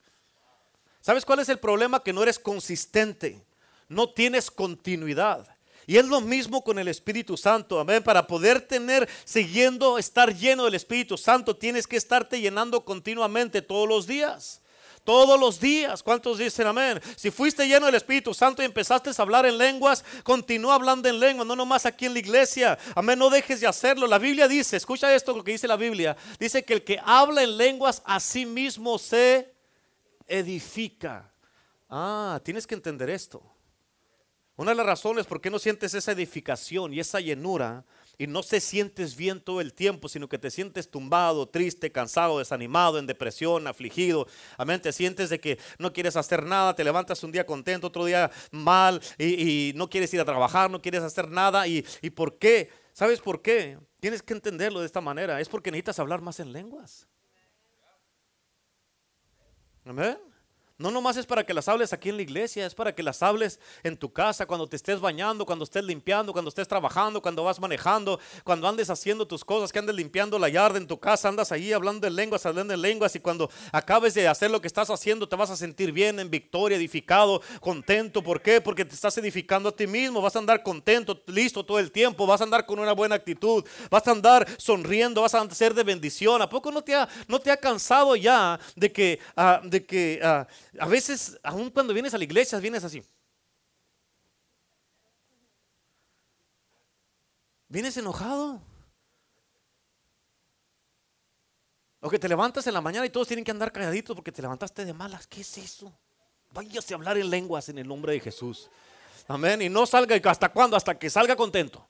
¿Sabes 1.00 1.24
cuál 1.24 1.40
es 1.40 1.48
el 1.48 1.58
problema? 1.58 2.02
Que 2.02 2.12
no 2.12 2.22
eres 2.22 2.38
consistente, 2.38 3.42
no 3.88 4.10
tienes 4.12 4.50
continuidad. 4.50 5.53
Y 5.86 5.96
es 5.96 6.06
lo 6.06 6.20
mismo 6.20 6.62
con 6.62 6.78
el 6.78 6.88
Espíritu 6.88 7.36
Santo, 7.36 7.78
amén. 7.78 8.02
Para 8.02 8.26
poder 8.26 8.60
tener, 8.60 9.08
siguiendo, 9.24 9.98
estar 9.98 10.34
lleno 10.34 10.64
del 10.64 10.74
Espíritu 10.74 11.16
Santo, 11.16 11.56
tienes 11.56 11.86
que 11.86 11.96
estarte 11.96 12.40
llenando 12.40 12.84
continuamente 12.84 13.62
todos 13.62 13.88
los 13.88 14.06
días. 14.06 14.60
Todos 15.04 15.38
los 15.38 15.60
días. 15.60 16.02
¿Cuántos 16.02 16.38
dicen 16.38 16.66
amén? 16.66 16.98
Si 17.14 17.30
fuiste 17.30 17.68
lleno 17.68 17.86
del 17.86 17.96
Espíritu 17.96 18.32
Santo 18.32 18.62
y 18.62 18.64
empezaste 18.64 19.10
a 19.10 19.22
hablar 19.22 19.44
en 19.44 19.58
lenguas, 19.58 20.02
continúa 20.22 20.76
hablando 20.76 21.08
en 21.10 21.20
lenguas, 21.20 21.46
no 21.46 21.54
nomás 21.54 21.84
aquí 21.84 22.06
en 22.06 22.14
la 22.14 22.20
iglesia. 22.20 22.78
Amén, 22.94 23.18
no 23.18 23.28
dejes 23.28 23.60
de 23.60 23.66
hacerlo. 23.66 24.06
La 24.06 24.18
Biblia 24.18 24.48
dice, 24.48 24.78
escucha 24.78 25.14
esto 25.14 25.36
lo 25.36 25.44
que 25.44 25.52
dice 25.52 25.68
la 25.68 25.76
Biblia. 25.76 26.16
Dice 26.38 26.64
que 26.64 26.72
el 26.72 26.84
que 26.84 26.98
habla 27.04 27.42
en 27.42 27.58
lenguas 27.58 28.02
a 28.06 28.18
sí 28.18 28.46
mismo 28.46 28.98
se 28.98 29.52
edifica. 30.26 31.30
Ah, 31.90 32.40
tienes 32.42 32.66
que 32.66 32.74
entender 32.74 33.10
esto. 33.10 33.53
Una 34.56 34.70
de 34.70 34.76
las 34.76 34.86
razones 34.86 35.26
por 35.26 35.40
qué 35.40 35.50
no 35.50 35.58
sientes 35.58 35.94
esa 35.94 36.12
edificación 36.12 36.94
y 36.94 37.00
esa 37.00 37.18
llenura 37.18 37.84
y 38.16 38.28
no 38.28 38.44
se 38.44 38.60
sientes 38.60 39.16
bien 39.16 39.40
todo 39.40 39.60
el 39.60 39.74
tiempo, 39.74 40.08
sino 40.08 40.28
que 40.28 40.38
te 40.38 40.50
sientes 40.50 40.88
tumbado, 40.88 41.48
triste, 41.48 41.90
cansado, 41.90 42.38
desanimado, 42.38 42.98
en 43.00 43.06
depresión, 43.06 43.66
afligido. 43.66 44.28
Amén. 44.56 44.80
Te 44.80 44.92
sientes 44.92 45.30
de 45.30 45.40
que 45.40 45.58
no 45.78 45.92
quieres 45.92 46.14
hacer 46.16 46.44
nada, 46.44 46.76
te 46.76 46.84
levantas 46.84 47.24
un 47.24 47.32
día 47.32 47.44
contento, 47.44 47.88
otro 47.88 48.04
día 48.04 48.30
mal 48.52 49.00
y, 49.18 49.72
no 49.74 49.90
quieres 49.90 50.14
ir 50.14 50.20
a 50.20 50.24
trabajar, 50.24 50.70
no 50.70 50.80
quieres 50.80 51.02
hacer 51.02 51.28
nada. 51.28 51.66
¿Y, 51.66 51.84
¿Y 52.00 52.10
por 52.10 52.38
qué? 52.38 52.70
¿Sabes 52.92 53.20
por 53.20 53.42
qué? 53.42 53.76
Tienes 53.98 54.22
que 54.22 54.34
entenderlo 54.34 54.78
de 54.78 54.86
esta 54.86 55.00
manera. 55.00 55.40
Es 55.40 55.48
porque 55.48 55.72
necesitas 55.72 55.98
hablar 55.98 56.20
más 56.20 56.38
en 56.38 56.52
lenguas. 56.52 57.08
Amén. 59.84 60.33
No 60.84 60.90
nomás 60.90 61.16
es 61.16 61.24
para 61.24 61.46
que 61.46 61.54
las 61.54 61.66
hables 61.66 61.94
aquí 61.94 62.10
en 62.10 62.16
la 62.16 62.22
iglesia, 62.24 62.66
es 62.66 62.74
para 62.74 62.94
que 62.94 63.02
las 63.02 63.22
hables 63.22 63.58
en 63.82 63.96
tu 63.96 64.12
casa, 64.12 64.44
cuando 64.44 64.66
te 64.66 64.76
estés 64.76 65.00
bañando, 65.00 65.46
cuando 65.46 65.64
estés 65.64 65.82
limpiando, 65.82 66.30
cuando 66.30 66.50
estés 66.50 66.68
trabajando, 66.68 67.22
cuando 67.22 67.42
vas 67.42 67.58
manejando, 67.58 68.20
cuando 68.44 68.68
andes 68.68 68.90
haciendo 68.90 69.26
tus 69.26 69.46
cosas, 69.46 69.72
que 69.72 69.78
andes 69.78 69.96
limpiando 69.96 70.38
la 70.38 70.50
yarda 70.50 70.76
en 70.76 70.86
tu 70.86 71.00
casa, 71.00 71.30
andas 71.30 71.52
ahí 71.52 71.72
hablando 71.72 72.06
en 72.06 72.14
lenguas, 72.14 72.44
hablando 72.44 72.74
en 72.74 72.82
lenguas 72.82 73.16
y 73.16 73.20
cuando 73.20 73.50
acabes 73.72 74.12
de 74.12 74.28
hacer 74.28 74.50
lo 74.50 74.60
que 74.60 74.66
estás 74.66 74.90
haciendo 74.90 75.26
te 75.26 75.36
vas 75.36 75.48
a 75.48 75.56
sentir 75.56 75.90
bien, 75.90 76.20
en 76.20 76.28
victoria, 76.28 76.76
edificado, 76.76 77.40
contento. 77.60 78.22
¿Por 78.22 78.42
qué? 78.42 78.60
Porque 78.60 78.84
te 78.84 78.94
estás 78.94 79.16
edificando 79.16 79.70
a 79.70 79.72
ti 79.72 79.86
mismo, 79.86 80.20
vas 80.20 80.36
a 80.36 80.38
andar 80.38 80.62
contento, 80.62 81.18
listo 81.28 81.64
todo 81.64 81.78
el 81.78 81.90
tiempo, 81.90 82.26
vas 82.26 82.42
a 82.42 82.44
andar 82.44 82.66
con 82.66 82.78
una 82.78 82.92
buena 82.92 83.14
actitud, 83.14 83.64
vas 83.90 84.06
a 84.06 84.10
andar 84.10 84.46
sonriendo, 84.58 85.22
vas 85.22 85.34
a 85.34 85.48
ser 85.54 85.72
de 85.72 85.82
bendición. 85.82 86.42
¿A 86.42 86.48
poco 86.50 86.70
no 86.70 86.82
te 86.82 86.94
ha, 86.94 87.08
no 87.26 87.38
te 87.38 87.50
ha 87.50 87.56
cansado 87.56 88.16
ya 88.16 88.60
de 88.76 88.92
que, 88.92 89.18
ah, 89.34 89.62
de 89.64 89.86
que 89.86 90.20
ah, 90.22 90.46
a 90.78 90.86
veces, 90.86 91.38
aun 91.42 91.70
cuando 91.70 91.92
vienes 91.92 92.14
a 92.14 92.18
la 92.18 92.24
iglesia, 92.24 92.58
vienes 92.58 92.84
así. 92.84 93.02
Vienes 97.68 97.96
enojado. 97.96 98.60
O 102.00 102.10
que 102.10 102.18
te 102.18 102.28
levantas 102.28 102.66
en 102.66 102.74
la 102.74 102.80
mañana 102.80 103.06
y 103.06 103.10
todos 103.10 103.26
tienen 103.26 103.44
que 103.44 103.50
andar 103.50 103.72
calladitos 103.72 104.14
porque 104.14 104.30
te 104.30 104.42
levantaste 104.42 104.84
de 104.84 104.92
malas. 104.92 105.26
¿Qué 105.26 105.40
es 105.40 105.58
eso? 105.58 105.92
Váyase 106.52 106.94
a 106.94 106.96
hablar 106.96 107.16
en 107.18 107.30
lenguas 107.30 107.68
en 107.68 107.78
el 107.78 107.88
nombre 107.88 108.12
de 108.12 108.20
Jesús. 108.20 108.70
Amén. 109.26 109.62
Y 109.62 109.68
no 109.68 109.86
salga, 109.86 110.20
¿hasta 110.30 110.50
cuándo? 110.50 110.76
Hasta 110.76 110.98
que 110.98 111.08
salga 111.08 111.34
contento. 111.34 111.88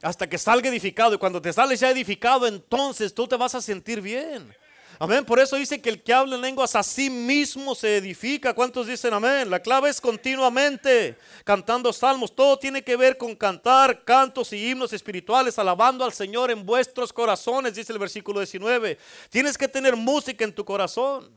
Hasta 0.00 0.28
que 0.28 0.38
salga 0.38 0.68
edificado. 0.68 1.14
Y 1.14 1.18
cuando 1.18 1.42
te 1.42 1.52
sales 1.52 1.80
ya 1.80 1.90
edificado, 1.90 2.46
entonces 2.46 3.12
tú 3.12 3.26
te 3.26 3.36
vas 3.36 3.54
a 3.54 3.60
sentir 3.60 4.00
bien. 4.00 4.54
Amén. 5.02 5.24
Por 5.24 5.40
eso 5.40 5.56
dice 5.56 5.82
que 5.82 5.88
el 5.88 6.00
que 6.00 6.14
habla 6.14 6.36
en 6.36 6.42
lenguas 6.42 6.76
a 6.76 6.82
sí 6.84 7.10
mismo 7.10 7.74
se 7.74 7.96
edifica. 7.96 8.54
¿Cuántos 8.54 8.86
dicen 8.86 9.12
amén? 9.12 9.50
La 9.50 9.58
clave 9.58 9.90
es 9.90 10.00
continuamente 10.00 11.18
cantando 11.42 11.92
salmos. 11.92 12.32
Todo 12.32 12.56
tiene 12.56 12.84
que 12.84 12.94
ver 12.94 13.18
con 13.18 13.34
cantar 13.34 14.04
cantos 14.04 14.52
y 14.52 14.70
himnos 14.70 14.92
espirituales, 14.92 15.58
alabando 15.58 16.04
al 16.04 16.12
Señor 16.12 16.52
en 16.52 16.64
vuestros 16.64 17.12
corazones, 17.12 17.74
dice 17.74 17.92
el 17.92 17.98
versículo 17.98 18.38
19. 18.38 18.96
Tienes 19.28 19.58
que 19.58 19.66
tener 19.66 19.96
música 19.96 20.44
en 20.44 20.54
tu 20.54 20.64
corazón. 20.64 21.32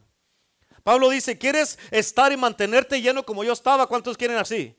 Pablo 0.84 1.10
dice, 1.10 1.36
¿quieres 1.36 1.80
estar 1.90 2.32
y 2.32 2.38
mantenerte 2.38 3.02
lleno 3.02 3.26
como 3.26 3.44
yo 3.44 3.54
estaba? 3.54 3.88
¿Cuántos 3.88 4.16
quieren 4.16 4.38
así? 4.38 4.76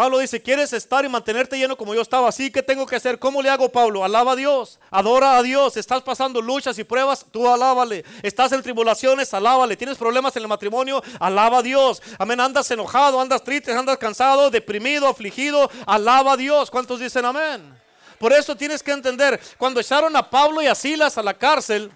Pablo 0.00 0.18
dice, 0.18 0.40
¿quieres 0.40 0.72
estar 0.72 1.04
y 1.04 1.10
mantenerte 1.10 1.58
lleno 1.58 1.76
como 1.76 1.94
yo 1.94 2.00
estaba? 2.00 2.26
Así, 2.26 2.50
¿qué 2.50 2.62
tengo 2.62 2.86
que 2.86 2.96
hacer? 2.96 3.18
¿Cómo 3.18 3.42
le 3.42 3.50
hago, 3.50 3.70
Pablo? 3.70 4.02
Alaba 4.02 4.32
a 4.32 4.34
Dios, 4.34 4.80
adora 4.90 5.36
a 5.36 5.42
Dios. 5.42 5.76
Estás 5.76 6.00
pasando 6.00 6.40
luchas 6.40 6.78
y 6.78 6.84
pruebas, 6.84 7.26
tú 7.30 7.46
alábale. 7.46 8.02
Estás 8.22 8.50
en 8.52 8.62
tribulaciones, 8.62 9.34
alábale. 9.34 9.76
Tienes 9.76 9.98
problemas 9.98 10.34
en 10.36 10.44
el 10.44 10.48
matrimonio, 10.48 11.02
alaba 11.18 11.58
a 11.58 11.62
Dios. 11.62 12.00
Amén, 12.18 12.40
andas 12.40 12.70
enojado, 12.70 13.20
andas 13.20 13.44
triste, 13.44 13.72
andas 13.72 13.98
cansado, 13.98 14.48
deprimido, 14.48 15.06
afligido, 15.06 15.70
alaba 15.84 16.32
a 16.32 16.36
Dios. 16.38 16.70
¿Cuántos 16.70 16.98
dicen 16.98 17.26
amén? 17.26 17.78
Por 18.18 18.32
eso 18.32 18.56
tienes 18.56 18.82
que 18.82 18.92
entender, 18.92 19.38
cuando 19.58 19.80
echaron 19.80 20.16
a 20.16 20.30
Pablo 20.30 20.62
y 20.62 20.66
a 20.66 20.74
Silas 20.74 21.18
a 21.18 21.22
la 21.22 21.34
cárcel, 21.34 21.92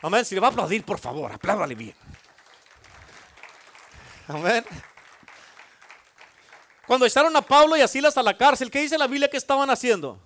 amén, 0.00 0.24
si 0.24 0.34
le 0.34 0.40
va 0.40 0.46
a 0.46 0.50
aplaudir, 0.52 0.82
por 0.82 0.98
favor, 0.98 1.30
apláudale 1.30 1.74
bien. 1.74 1.94
Amén. 4.26 4.64
Cuando 6.86 7.06
echaron 7.06 7.34
a 7.36 7.42
Pablo 7.42 7.76
y 7.76 7.80
a 7.80 7.88
Silas 7.88 8.16
a 8.18 8.22
la 8.22 8.36
cárcel, 8.36 8.70
¿qué 8.70 8.80
dice 8.80 8.98
la 8.98 9.06
Biblia 9.06 9.28
que 9.28 9.36
estaban 9.36 9.70
haciendo? 9.70 10.18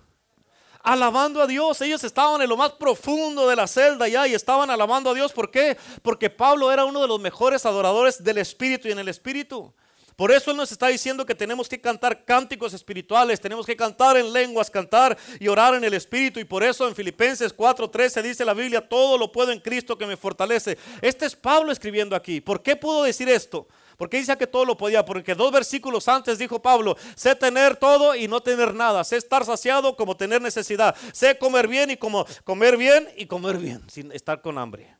Alabando 0.81 1.41
a 1.41 1.47
Dios. 1.47 1.79
Ellos 1.81 2.03
estaban 2.03 2.41
en 2.41 2.49
lo 2.49 2.57
más 2.57 2.73
profundo 2.73 3.47
de 3.47 3.55
la 3.55 3.67
celda 3.67 4.07
ya 4.07 4.27
y 4.27 4.33
estaban 4.33 4.69
alabando 4.69 5.11
a 5.11 5.13
Dios. 5.13 5.31
¿Por 5.31 5.51
qué? 5.51 5.77
Porque 6.01 6.29
Pablo 6.29 6.71
era 6.71 6.85
uno 6.85 7.01
de 7.01 7.07
los 7.07 7.19
mejores 7.19 7.65
adoradores 7.65 8.23
del 8.23 8.39
Espíritu 8.39 8.87
y 8.87 8.91
en 8.91 8.99
el 8.99 9.07
Espíritu. 9.07 9.73
Por 10.19 10.33
eso 10.33 10.51
Él 10.51 10.57
nos 10.57 10.69
está 10.69 10.87
diciendo 10.87 11.25
que 11.25 11.33
tenemos 11.33 11.69
que 11.69 11.79
cantar 11.79 12.25
cánticos 12.25 12.73
espirituales, 12.73 13.39
tenemos 13.39 13.65
que 13.65 13.77
cantar 13.77 14.17
en 14.17 14.33
lenguas, 14.33 14.69
cantar 14.69 15.17
y 15.39 15.47
orar 15.47 15.75
en 15.75 15.85
el 15.85 15.93
Espíritu. 15.93 16.41
Y 16.41 16.43
por 16.43 16.61
eso 16.61 16.85
en 16.89 16.93
Filipenses 16.93 17.55
4:13 17.55 18.21
dice 18.21 18.43
la 18.43 18.53
Biblia, 18.53 18.85
todo 18.85 19.17
lo 19.17 19.31
puedo 19.31 19.53
en 19.53 19.61
Cristo 19.61 19.97
que 19.97 20.05
me 20.05 20.17
fortalece. 20.17 20.77
Este 21.01 21.25
es 21.25 21.37
Pablo 21.37 21.71
escribiendo 21.71 22.17
aquí. 22.17 22.41
¿Por 22.41 22.61
qué 22.61 22.75
pudo 22.75 23.03
decir 23.03 23.29
esto? 23.29 23.65
Porque 23.99 24.15
dice 24.15 24.37
que 24.37 24.47
todo 24.47 24.63
lo 24.63 24.77
podía, 24.77 25.03
porque 25.03 25.35
dos 25.35 25.51
versículos 25.51 26.07
antes 26.07 26.37
dijo 26.37 26.61
Pablo, 26.61 26.95
sé 27.15 27.35
tener 27.35 27.75
todo 27.75 28.15
y 28.15 28.29
no 28.29 28.39
tener 28.39 28.73
nada, 28.73 29.03
sé 29.03 29.17
estar 29.17 29.43
saciado 29.43 29.97
como 29.97 30.15
tener 30.15 30.41
necesidad, 30.41 30.95
sé 31.11 31.37
comer 31.37 31.67
bien 31.67 31.91
y 31.91 31.97
como 31.97 32.25
comer 32.45 32.77
bien 32.77 33.09
y 33.17 33.25
comer 33.25 33.57
bien, 33.57 33.83
sin 33.89 34.09
estar 34.13 34.41
con 34.41 34.57
hambre. 34.57 34.95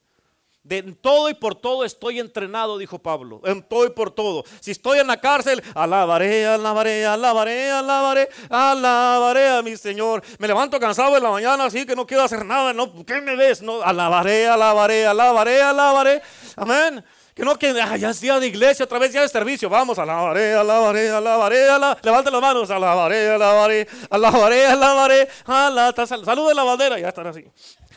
De 0.63 0.83
todo 0.83 1.29
y 1.29 1.33
por 1.33 1.55
todo 1.55 1.85
estoy 1.85 2.19
entrenado, 2.19 2.77
dijo 2.77 2.99
Pablo. 2.99 3.39
En 3.45 3.63
todo 3.63 3.85
y 3.85 3.91
por 3.91 4.11
todo. 4.11 4.43
Si 4.59 4.71
estoy 4.71 4.99
en 4.99 5.07
la 5.07 5.21
cárcel, 5.21 5.63
alabaré, 5.73 6.45
alabaré, 6.45 7.05
alabaré, 7.05 7.71
alabaré, 7.71 8.29
alabaré 8.49 9.49
a 9.49 9.61
mi 9.61 9.77
Señor. 9.77 10.21
Me 10.39 10.47
levanto 10.49 10.77
cansado 10.77 11.15
en 11.15 11.23
la 11.23 11.31
mañana, 11.31 11.63
así 11.63 11.85
que 11.85 11.95
no 11.95 12.05
quiero 12.05 12.23
hacer 12.23 12.43
nada. 12.45 12.73
No, 12.73 13.05
¿qué 13.05 13.21
me 13.21 13.37
ves? 13.37 13.61
No, 13.61 13.81
alabaré, 13.81 14.45
alabaré, 14.45 15.07
alabaré, 15.07 15.61
alabaré. 15.61 16.21
Amén. 16.57 17.01
Que 17.39 17.45
no, 17.45 17.57
que 17.57 17.73
ya 17.73 18.09
es 18.09 18.19
día 18.19 18.37
de 18.37 18.47
iglesia, 18.47 18.83
otra 18.83 18.99
vez 18.99 19.13
día 19.13 19.21
de 19.21 19.29
servicio. 19.29 19.69
Vamos, 19.69 19.97
alabaré, 19.97 20.55
alabaré, 20.55 21.09
alabaré, 21.09 21.69
alabaré. 21.69 22.01
Levante 22.03 22.29
las 22.29 22.41
manos, 22.41 22.69
alabaré, 22.69 23.29
alabaré, 23.29 23.87
alabaré, 24.09 24.65
alabaré. 24.65 25.29
alabaré. 25.45 26.07
Salud 26.25 26.49
de 26.49 26.53
la 26.53 26.63
bandera, 26.65 26.99
ya 26.99 27.07
están 27.07 27.27
así. 27.27 27.45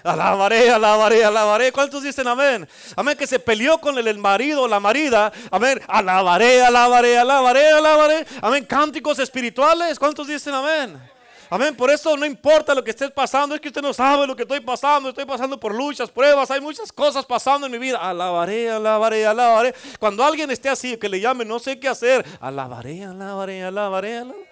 Alabaré, 0.04 0.70
alabaré, 0.70 1.24
alabaré. 1.24 1.72
¿Cuántos 1.72 2.04
dicen 2.04 2.28
amén? 2.28 2.68
Amén, 2.94 3.18
que 3.18 3.26
se 3.26 3.40
peleó 3.40 3.78
con 3.78 3.98
el, 3.98 4.16
marido 4.18 4.62
o 4.62 4.68
la 4.68 4.78
marida. 4.78 5.32
Amén, 5.50 5.80
alabaré, 5.88 6.62
alabaré, 6.62 7.18
alabaré, 7.18 7.68
alabaré. 7.72 8.26
Amén, 8.42 8.64
cánticos 8.64 9.18
espirituales. 9.18 9.98
¿Cuántos 9.98 10.28
dicen 10.28 10.54
amén? 10.54 11.11
Amén, 11.52 11.76
por 11.76 11.90
eso 11.90 12.16
no 12.16 12.24
importa 12.24 12.74
lo 12.74 12.82
que 12.82 12.92
estés 12.92 13.10
pasando, 13.10 13.54
es 13.54 13.60
que 13.60 13.68
usted 13.68 13.82
no 13.82 13.92
sabe 13.92 14.26
lo 14.26 14.34
que 14.34 14.44
estoy 14.44 14.60
pasando, 14.60 15.10
estoy 15.10 15.26
pasando 15.26 15.60
por 15.60 15.74
luchas, 15.74 16.10
pruebas, 16.10 16.50
hay 16.50 16.62
muchas 16.62 16.90
cosas 16.90 17.26
pasando 17.26 17.66
en 17.66 17.72
mi 17.72 17.76
vida. 17.76 17.98
Alabaré, 17.98 18.70
alabaré, 18.70 19.26
alabaré. 19.26 19.74
Cuando 20.00 20.24
alguien 20.24 20.50
esté 20.50 20.70
así, 20.70 20.96
que 20.96 21.10
le 21.10 21.20
llame, 21.20 21.44
no 21.44 21.58
sé 21.58 21.78
qué 21.78 21.88
hacer, 21.88 22.24
alabaré, 22.40 23.04
alabaré, 23.04 23.64
alabaré, 23.64 24.16
alabaré. 24.16 24.48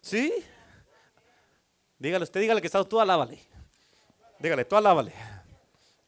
¿Sí? 0.00 0.32
Dígale, 1.98 2.22
usted 2.22 2.40
dígale 2.40 2.62
que 2.62 2.66
estás 2.66 2.88
tú, 2.88 2.98
alábale. 2.98 3.38
Dígale, 4.38 4.64
tú 4.64 4.74
alábale. 4.74 5.12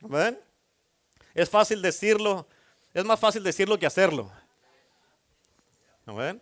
Amén. 0.02 0.40
Es 1.34 1.50
fácil 1.50 1.82
decirlo, 1.82 2.48
es 2.94 3.04
más 3.04 3.20
fácil 3.20 3.42
decirlo 3.42 3.78
que 3.78 3.84
hacerlo. 3.84 4.32
Amén. 6.06 6.40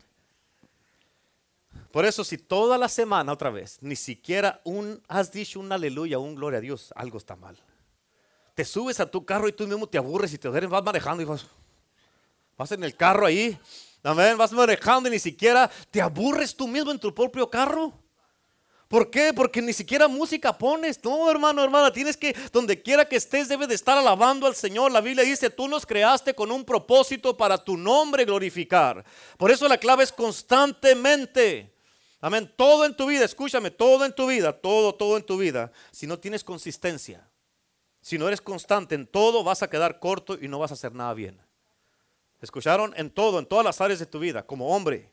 Por 1.92 2.06
eso 2.06 2.24
si 2.24 2.38
toda 2.38 2.78
la 2.78 2.88
semana 2.88 3.32
otra 3.32 3.50
vez, 3.50 3.76
ni 3.82 3.96
siquiera 3.96 4.62
un, 4.64 5.02
has 5.08 5.30
dicho 5.30 5.60
un 5.60 5.70
aleluya, 5.70 6.18
un 6.18 6.34
gloria 6.34 6.58
a 6.58 6.62
Dios, 6.62 6.90
algo 6.96 7.18
está 7.18 7.36
mal. 7.36 7.58
Te 8.54 8.64
subes 8.64 8.98
a 8.98 9.10
tu 9.10 9.26
carro 9.26 9.46
y 9.46 9.52
tú 9.52 9.66
mismo 9.66 9.86
te 9.86 9.98
aburres 9.98 10.32
y 10.32 10.38
te 10.38 10.48
vas 10.48 10.82
manejando 10.82 11.22
y 11.22 11.26
vas, 11.26 11.46
vas 12.56 12.72
en 12.72 12.82
el 12.82 12.96
carro 12.96 13.26
ahí, 13.26 13.58
amén, 14.02 14.38
vas 14.38 14.52
manejando 14.52 15.10
y 15.10 15.12
ni 15.12 15.18
siquiera 15.18 15.70
te 15.90 16.00
aburres 16.00 16.56
tú 16.56 16.66
mismo 16.66 16.90
en 16.90 16.98
tu 16.98 17.14
propio 17.14 17.50
carro. 17.50 17.92
¿Por 18.88 19.10
qué? 19.10 19.32
Porque 19.34 19.60
ni 19.60 19.72
siquiera 19.74 20.08
música 20.08 20.56
pones. 20.56 21.02
No, 21.02 21.30
hermano, 21.30 21.62
hermana, 21.62 21.92
tienes 21.92 22.16
que, 22.16 22.34
donde 22.52 22.80
quiera 22.82 23.06
que 23.06 23.16
estés, 23.16 23.48
debes 23.48 23.68
de 23.68 23.74
estar 23.74 23.96
alabando 23.96 24.46
al 24.46 24.54
Señor. 24.54 24.92
La 24.92 25.00
Biblia 25.00 25.24
dice, 25.24 25.48
tú 25.50 25.68
nos 25.68 25.84
creaste 25.84 26.34
con 26.34 26.50
un 26.50 26.64
propósito 26.64 27.34
para 27.36 27.56
tu 27.56 27.76
nombre 27.76 28.26
glorificar. 28.26 29.02
Por 29.38 29.50
eso 29.50 29.66
la 29.68 29.78
clave 29.78 30.04
es 30.04 30.12
constantemente. 30.12 31.72
Amén. 32.22 32.50
Todo 32.56 32.86
en 32.86 32.96
tu 32.96 33.06
vida, 33.06 33.24
escúchame, 33.24 33.72
todo 33.72 34.04
en 34.06 34.14
tu 34.14 34.28
vida, 34.28 34.52
todo, 34.52 34.94
todo 34.94 35.16
en 35.16 35.24
tu 35.24 35.36
vida. 35.36 35.72
Si 35.90 36.06
no 36.06 36.20
tienes 36.20 36.44
consistencia, 36.44 37.28
si 38.00 38.16
no 38.16 38.28
eres 38.28 38.40
constante 38.40 38.94
en 38.94 39.08
todo, 39.08 39.42
vas 39.42 39.64
a 39.64 39.68
quedar 39.68 39.98
corto 39.98 40.38
y 40.40 40.46
no 40.46 40.60
vas 40.60 40.70
a 40.70 40.74
hacer 40.74 40.94
nada 40.94 41.12
bien. 41.14 41.42
¿Escucharon? 42.40 42.94
En 42.96 43.10
todo, 43.10 43.40
en 43.40 43.46
todas 43.46 43.64
las 43.64 43.80
áreas 43.80 43.98
de 43.98 44.06
tu 44.06 44.20
vida, 44.20 44.46
como 44.46 44.68
hombre, 44.74 45.10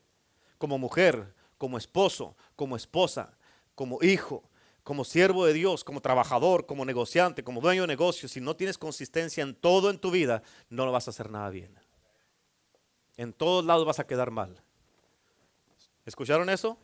como 0.60 0.78
mujer, 0.78 1.34
como 1.57 1.80
esposo, 1.80 2.36
como 2.55 2.76
esposa, 2.76 3.36
como 3.74 4.03
hijo, 4.03 4.43
como 4.84 5.03
siervo 5.03 5.47
de 5.47 5.53
Dios, 5.53 5.84
como 5.84 6.01
trabajador, 6.01 6.68
como 6.68 6.86
negociante, 6.86 7.43
como 7.43 7.60
dueño 7.60 7.82
de 7.82 7.88
negocio, 7.88 8.30
si 8.30 8.39
no 8.39 8.55
tienes 8.55 8.78
consistencia 8.78 9.41
en 9.41 9.55
todo 9.55 9.89
en 9.89 9.97
tu 9.97 10.12
vida, 10.12 10.43
no 10.70 10.86
lo 10.86 10.91
vas 10.91 11.07
a 11.07 11.12
hacer 11.12 11.32
nada 11.32 11.49
bien. 11.49 11.76
En 13.18 13.34
todos 13.34 13.66
lados 13.66 13.86
vas 13.86 13.99
a 13.99 14.05
quedar 14.05 14.30
mal. 14.30 14.62
¿Escucharon 16.05 16.49
eso? 16.49 16.78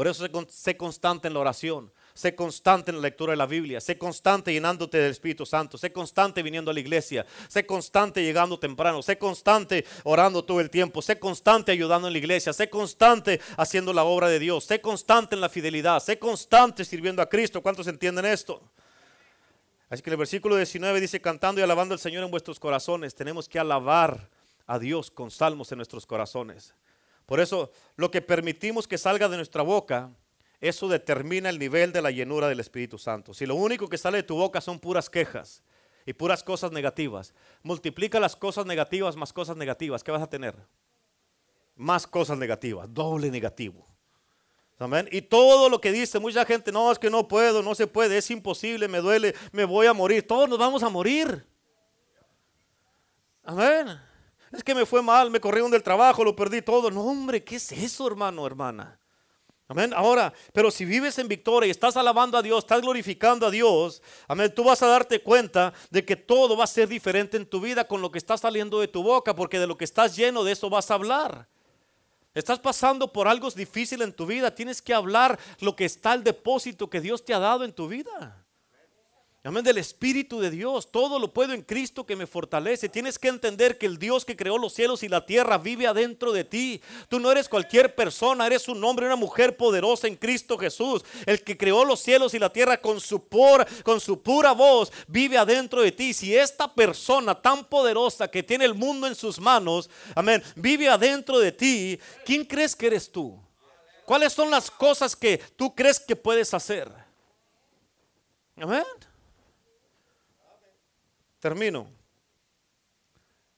Por 0.00 0.08
eso 0.08 0.26
sé 0.48 0.78
constante 0.78 1.28
en 1.28 1.34
la 1.34 1.40
oración, 1.40 1.92
sé 2.14 2.34
constante 2.34 2.90
en 2.90 2.96
la 2.96 3.02
lectura 3.02 3.32
de 3.32 3.36
la 3.36 3.44
Biblia, 3.44 3.82
sé 3.82 3.98
constante 3.98 4.50
llenándote 4.50 4.96
del 4.96 5.10
Espíritu 5.10 5.44
Santo, 5.44 5.76
sé 5.76 5.92
constante 5.92 6.42
viniendo 6.42 6.70
a 6.70 6.72
la 6.72 6.80
iglesia, 6.80 7.26
sé 7.48 7.66
constante 7.66 8.22
llegando 8.22 8.58
temprano, 8.58 9.02
sé 9.02 9.18
constante 9.18 9.84
orando 10.04 10.42
todo 10.42 10.58
el 10.62 10.70
tiempo, 10.70 11.02
sé 11.02 11.18
constante 11.18 11.70
ayudando 11.72 12.06
en 12.06 12.14
la 12.14 12.18
iglesia, 12.18 12.54
sé 12.54 12.70
constante 12.70 13.42
haciendo 13.58 13.92
la 13.92 14.04
obra 14.04 14.30
de 14.30 14.38
Dios, 14.38 14.64
sé 14.64 14.80
constante 14.80 15.34
en 15.34 15.42
la 15.42 15.50
fidelidad, 15.50 16.00
sé 16.00 16.18
constante 16.18 16.82
sirviendo 16.86 17.20
a 17.20 17.28
Cristo. 17.28 17.60
¿Cuántos 17.60 17.86
entienden 17.86 18.24
esto? 18.24 18.62
Así 19.90 20.00
que 20.00 20.08
el 20.08 20.16
versículo 20.16 20.56
19 20.56 20.98
dice, 20.98 21.20
cantando 21.20 21.60
y 21.60 21.64
alabando 21.64 21.92
al 21.92 22.00
Señor 22.00 22.24
en 22.24 22.30
vuestros 22.30 22.58
corazones, 22.58 23.14
tenemos 23.14 23.50
que 23.50 23.58
alabar 23.58 24.30
a 24.66 24.78
Dios 24.78 25.10
con 25.10 25.30
salmos 25.30 25.70
en 25.72 25.76
nuestros 25.76 26.06
corazones. 26.06 26.72
Por 27.30 27.38
eso, 27.38 27.70
lo 27.94 28.10
que 28.10 28.22
permitimos 28.22 28.88
que 28.88 28.98
salga 28.98 29.28
de 29.28 29.36
nuestra 29.36 29.62
boca, 29.62 30.10
eso 30.60 30.88
determina 30.88 31.48
el 31.48 31.60
nivel 31.60 31.92
de 31.92 32.02
la 32.02 32.10
llenura 32.10 32.48
del 32.48 32.58
Espíritu 32.58 32.98
Santo. 32.98 33.34
Si 33.34 33.46
lo 33.46 33.54
único 33.54 33.88
que 33.88 33.98
sale 33.98 34.16
de 34.16 34.22
tu 34.24 34.34
boca 34.34 34.60
son 34.60 34.80
puras 34.80 35.08
quejas 35.08 35.62
y 36.04 36.12
puras 36.12 36.42
cosas 36.42 36.72
negativas, 36.72 37.32
multiplica 37.62 38.18
las 38.18 38.34
cosas 38.34 38.66
negativas 38.66 39.14
más 39.14 39.32
cosas 39.32 39.56
negativas, 39.56 40.02
¿qué 40.02 40.10
vas 40.10 40.22
a 40.22 40.28
tener? 40.28 40.56
Más 41.76 42.04
cosas 42.04 42.36
negativas, 42.36 42.92
doble 42.92 43.30
negativo. 43.30 43.86
Amén. 44.80 45.08
Y 45.12 45.22
todo 45.22 45.68
lo 45.68 45.80
que 45.80 45.92
dice 45.92 46.18
mucha 46.18 46.44
gente, 46.44 46.72
no, 46.72 46.90
es 46.90 46.98
que 46.98 47.10
no 47.10 47.28
puedo, 47.28 47.62
no 47.62 47.76
se 47.76 47.86
puede, 47.86 48.18
es 48.18 48.28
imposible, 48.32 48.88
me 48.88 48.98
duele, 48.98 49.36
me 49.52 49.64
voy 49.64 49.86
a 49.86 49.92
morir. 49.92 50.26
Todos 50.26 50.48
nos 50.48 50.58
vamos 50.58 50.82
a 50.82 50.88
morir. 50.88 51.46
Amén. 53.44 54.09
Es 54.52 54.64
que 54.64 54.74
me 54.74 54.84
fue 54.84 55.02
mal, 55.02 55.30
me 55.30 55.40
corrieron 55.40 55.70
del 55.70 55.82
trabajo, 55.82 56.24
lo 56.24 56.34
perdí 56.34 56.62
todo. 56.62 56.90
No, 56.90 57.02
hombre, 57.02 57.44
¿qué 57.44 57.56
es 57.56 57.70
eso, 57.72 58.06
hermano, 58.06 58.46
hermana? 58.46 58.98
Amén. 59.68 59.92
Ahora, 59.94 60.32
pero 60.52 60.68
si 60.72 60.84
vives 60.84 61.16
en 61.20 61.28
victoria 61.28 61.68
y 61.68 61.70
estás 61.70 61.96
alabando 61.96 62.36
a 62.36 62.42
Dios, 62.42 62.64
estás 62.64 62.82
glorificando 62.82 63.46
a 63.46 63.52
Dios, 63.52 64.02
amén, 64.26 64.52
tú 64.52 64.64
vas 64.64 64.82
a 64.82 64.88
darte 64.88 65.22
cuenta 65.22 65.72
de 65.90 66.04
que 66.04 66.16
todo 66.16 66.56
va 66.56 66.64
a 66.64 66.66
ser 66.66 66.88
diferente 66.88 67.36
en 67.36 67.46
tu 67.46 67.60
vida 67.60 67.86
con 67.86 68.02
lo 68.02 68.10
que 68.10 68.18
está 68.18 68.36
saliendo 68.36 68.80
de 68.80 68.88
tu 68.88 69.04
boca, 69.04 69.36
porque 69.36 69.60
de 69.60 69.68
lo 69.68 69.78
que 69.78 69.84
estás 69.84 70.16
lleno 70.16 70.42
de 70.42 70.50
eso 70.50 70.68
vas 70.68 70.90
a 70.90 70.94
hablar. 70.94 71.46
Estás 72.34 72.58
pasando 72.58 73.12
por 73.12 73.28
algo 73.28 73.48
difícil 73.50 74.02
en 74.02 74.12
tu 74.12 74.26
vida, 74.26 74.52
tienes 74.52 74.82
que 74.82 74.92
hablar 74.92 75.38
lo 75.60 75.76
que 75.76 75.84
está 75.84 76.14
el 76.14 76.24
depósito 76.24 76.90
que 76.90 77.00
Dios 77.00 77.24
te 77.24 77.32
ha 77.32 77.38
dado 77.38 77.64
en 77.64 77.72
tu 77.72 77.86
vida. 77.86 78.39
Amén 79.42 79.64
del 79.64 79.78
Espíritu 79.78 80.38
de 80.38 80.50
Dios. 80.50 80.92
Todo 80.92 81.18
lo 81.18 81.32
puedo 81.32 81.54
en 81.54 81.62
Cristo 81.62 82.04
que 82.04 82.14
me 82.14 82.26
fortalece. 82.26 82.90
Tienes 82.90 83.18
que 83.18 83.28
entender 83.28 83.78
que 83.78 83.86
el 83.86 83.98
Dios 83.98 84.26
que 84.26 84.36
creó 84.36 84.58
los 84.58 84.74
cielos 84.74 85.02
y 85.02 85.08
la 85.08 85.24
tierra 85.24 85.56
vive 85.56 85.86
adentro 85.86 86.30
de 86.32 86.44
ti. 86.44 86.82
Tú 87.08 87.18
no 87.18 87.32
eres 87.32 87.48
cualquier 87.48 87.94
persona, 87.94 88.46
eres 88.46 88.68
un 88.68 88.84
hombre, 88.84 89.06
una 89.06 89.16
mujer 89.16 89.56
poderosa 89.56 90.08
en 90.08 90.16
Cristo 90.16 90.58
Jesús. 90.58 91.02
El 91.24 91.42
que 91.42 91.56
creó 91.56 91.86
los 91.86 92.00
cielos 92.00 92.34
y 92.34 92.38
la 92.38 92.52
tierra 92.52 92.82
con 92.82 93.00
su, 93.00 93.28
pura, 93.28 93.66
con 93.82 93.98
su 93.98 94.20
pura 94.20 94.52
voz 94.52 94.92
vive 95.08 95.38
adentro 95.38 95.80
de 95.80 95.92
ti. 95.92 96.12
Si 96.12 96.36
esta 96.36 96.74
persona 96.74 97.34
tan 97.34 97.64
poderosa 97.64 98.28
que 98.28 98.42
tiene 98.42 98.66
el 98.66 98.74
mundo 98.74 99.06
en 99.06 99.14
sus 99.14 99.40
manos, 99.40 99.88
amén, 100.14 100.42
vive 100.54 100.86
adentro 100.86 101.38
de 101.38 101.50
ti, 101.50 101.98
¿quién 102.26 102.44
crees 102.44 102.76
que 102.76 102.88
eres 102.88 103.10
tú? 103.10 103.40
¿Cuáles 104.04 104.34
son 104.34 104.50
las 104.50 104.70
cosas 104.70 105.16
que 105.16 105.38
tú 105.56 105.74
crees 105.74 105.98
que 105.98 106.14
puedes 106.14 106.52
hacer? 106.52 106.92
Amén. 108.58 108.84
Termino 111.40 111.90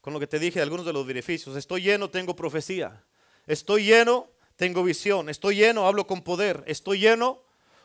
con 0.01 0.13
lo 0.13 0.21
que 0.21 0.27
te 0.27 0.39
dije 0.39 0.59
de 0.59 0.65
algunos 0.65 0.85
de 0.85 0.93
los 0.93 1.07
beneficios. 1.07 1.57
Estoy 1.57 1.83
lleno, 1.83 2.11
tengo 2.11 2.35
profecía. 2.35 3.05
Estoy 3.47 3.85
lleno, 3.85 4.31
tengo 4.57 4.83
visión. 4.83 5.29
Estoy 5.29 5.57
lleno, 5.57 5.87
hablo 5.87 6.07
con 6.07 6.23
poder. 6.23 6.65
Estoy 6.67 6.99
lleno, 6.99 7.43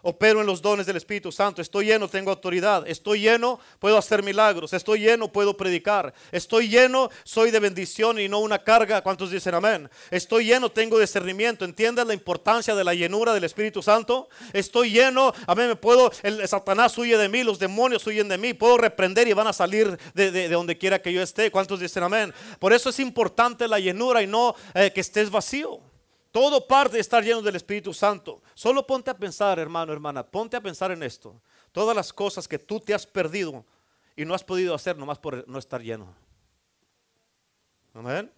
opero 0.07 0.39
en 0.39 0.47
los 0.47 0.61
dones 0.61 0.85
del 0.85 0.95
Espíritu 0.95 1.33
Santo. 1.33 1.61
Estoy 1.61 1.87
lleno, 1.87 2.07
tengo 2.07 2.31
autoridad. 2.31 2.87
Estoy 2.87 3.19
lleno, 3.19 3.59
puedo 3.77 3.97
hacer 3.97 4.23
milagros. 4.23 4.71
Estoy 4.71 5.01
lleno, 5.01 5.29
puedo 5.29 5.57
predicar. 5.57 6.13
Estoy 6.31 6.69
lleno, 6.69 7.09
soy 7.25 7.51
de 7.51 7.59
bendición 7.59 8.17
y 8.17 8.29
no 8.29 8.39
una 8.39 8.63
carga. 8.63 9.01
¿Cuántos 9.01 9.31
dicen 9.31 9.53
amén? 9.53 9.89
Estoy 10.09 10.45
lleno, 10.45 10.71
tengo 10.71 10.97
discernimiento. 10.97 11.65
¿Entiendes 11.65 12.07
la 12.07 12.13
importancia 12.13 12.73
de 12.73 12.85
la 12.85 12.93
llenura 12.93 13.33
del 13.33 13.43
Espíritu 13.43 13.83
Santo? 13.83 14.29
Estoy 14.53 14.91
lleno, 14.91 15.33
amén, 15.45 15.67
me 15.67 15.75
puedo, 15.75 16.09
el, 16.23 16.47
Satanás 16.47 16.97
huye 16.97 17.17
de 17.17 17.27
mí, 17.27 17.43
los 17.43 17.59
demonios 17.59 18.07
huyen 18.07 18.29
de 18.29 18.37
mí. 18.37 18.53
Puedo 18.53 18.77
reprender 18.77 19.27
y 19.27 19.33
van 19.33 19.47
a 19.47 19.53
salir 19.53 19.99
de, 20.13 20.47
donde 20.47 20.77
quiera 20.77 21.01
que 21.01 21.11
yo 21.11 21.21
esté. 21.21 21.51
¿Cuántos 21.51 21.81
dicen 21.81 22.03
amén? 22.03 22.33
Por 22.59 22.71
eso 22.71 22.91
es 22.91 22.99
importante 23.01 23.67
la 23.67 23.77
llenura 23.77 24.21
y 24.21 24.27
no 24.27 24.55
eh, 24.73 24.89
que 24.95 25.01
estés 25.01 25.29
vacío. 25.29 25.81
Todo 26.37 26.67
parte 26.67 26.97
de 26.97 26.99
estar 26.99 27.23
lleno 27.23 27.41
del 27.41 27.55
Espíritu 27.55 27.95
Santo. 27.95 28.43
Solo 28.53 28.85
ponte 28.85 29.09
a 29.09 29.17
pensar, 29.17 29.57
hermano, 29.57 29.91
hermana, 29.91 30.23
ponte 30.23 30.55
a 30.55 30.61
pensar 30.61 30.91
en 30.91 31.01
esto. 31.01 31.41
Todas 31.71 31.95
las 31.95 32.13
cosas 32.13 32.47
que 32.47 32.59
tú 32.59 32.79
te 32.79 32.93
has 32.93 33.07
perdido 33.07 33.65
y 34.15 34.23
no 34.23 34.35
has 34.35 34.43
podido 34.43 34.75
hacer 34.75 34.95
nomás 34.95 35.17
por 35.17 35.49
no 35.49 35.57
estar 35.57 35.81
lleno. 35.81 36.13
Amén. 37.91 38.31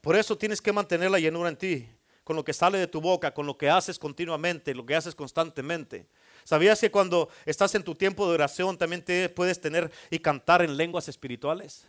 Por 0.00 0.16
eso 0.16 0.36
tienes 0.36 0.60
que 0.60 0.72
mantener 0.72 1.12
la 1.12 1.20
llenura 1.20 1.48
en 1.48 1.56
ti, 1.56 1.88
con 2.24 2.34
lo 2.34 2.44
que 2.44 2.52
sale 2.52 2.76
de 2.76 2.88
tu 2.88 3.00
boca, 3.00 3.32
con 3.32 3.46
lo 3.46 3.56
que 3.56 3.70
haces 3.70 4.00
continuamente, 4.00 4.74
lo 4.74 4.84
que 4.84 4.96
haces 4.96 5.14
constantemente. 5.14 6.08
¿Sabías 6.42 6.80
que 6.80 6.90
cuando 6.90 7.28
estás 7.46 7.72
en 7.76 7.84
tu 7.84 7.94
tiempo 7.94 8.26
de 8.26 8.34
oración 8.34 8.76
también 8.76 9.04
te 9.04 9.28
puedes 9.28 9.60
tener 9.60 9.92
y 10.10 10.18
cantar 10.18 10.62
en 10.62 10.76
lenguas 10.76 11.08
espirituales? 11.08 11.86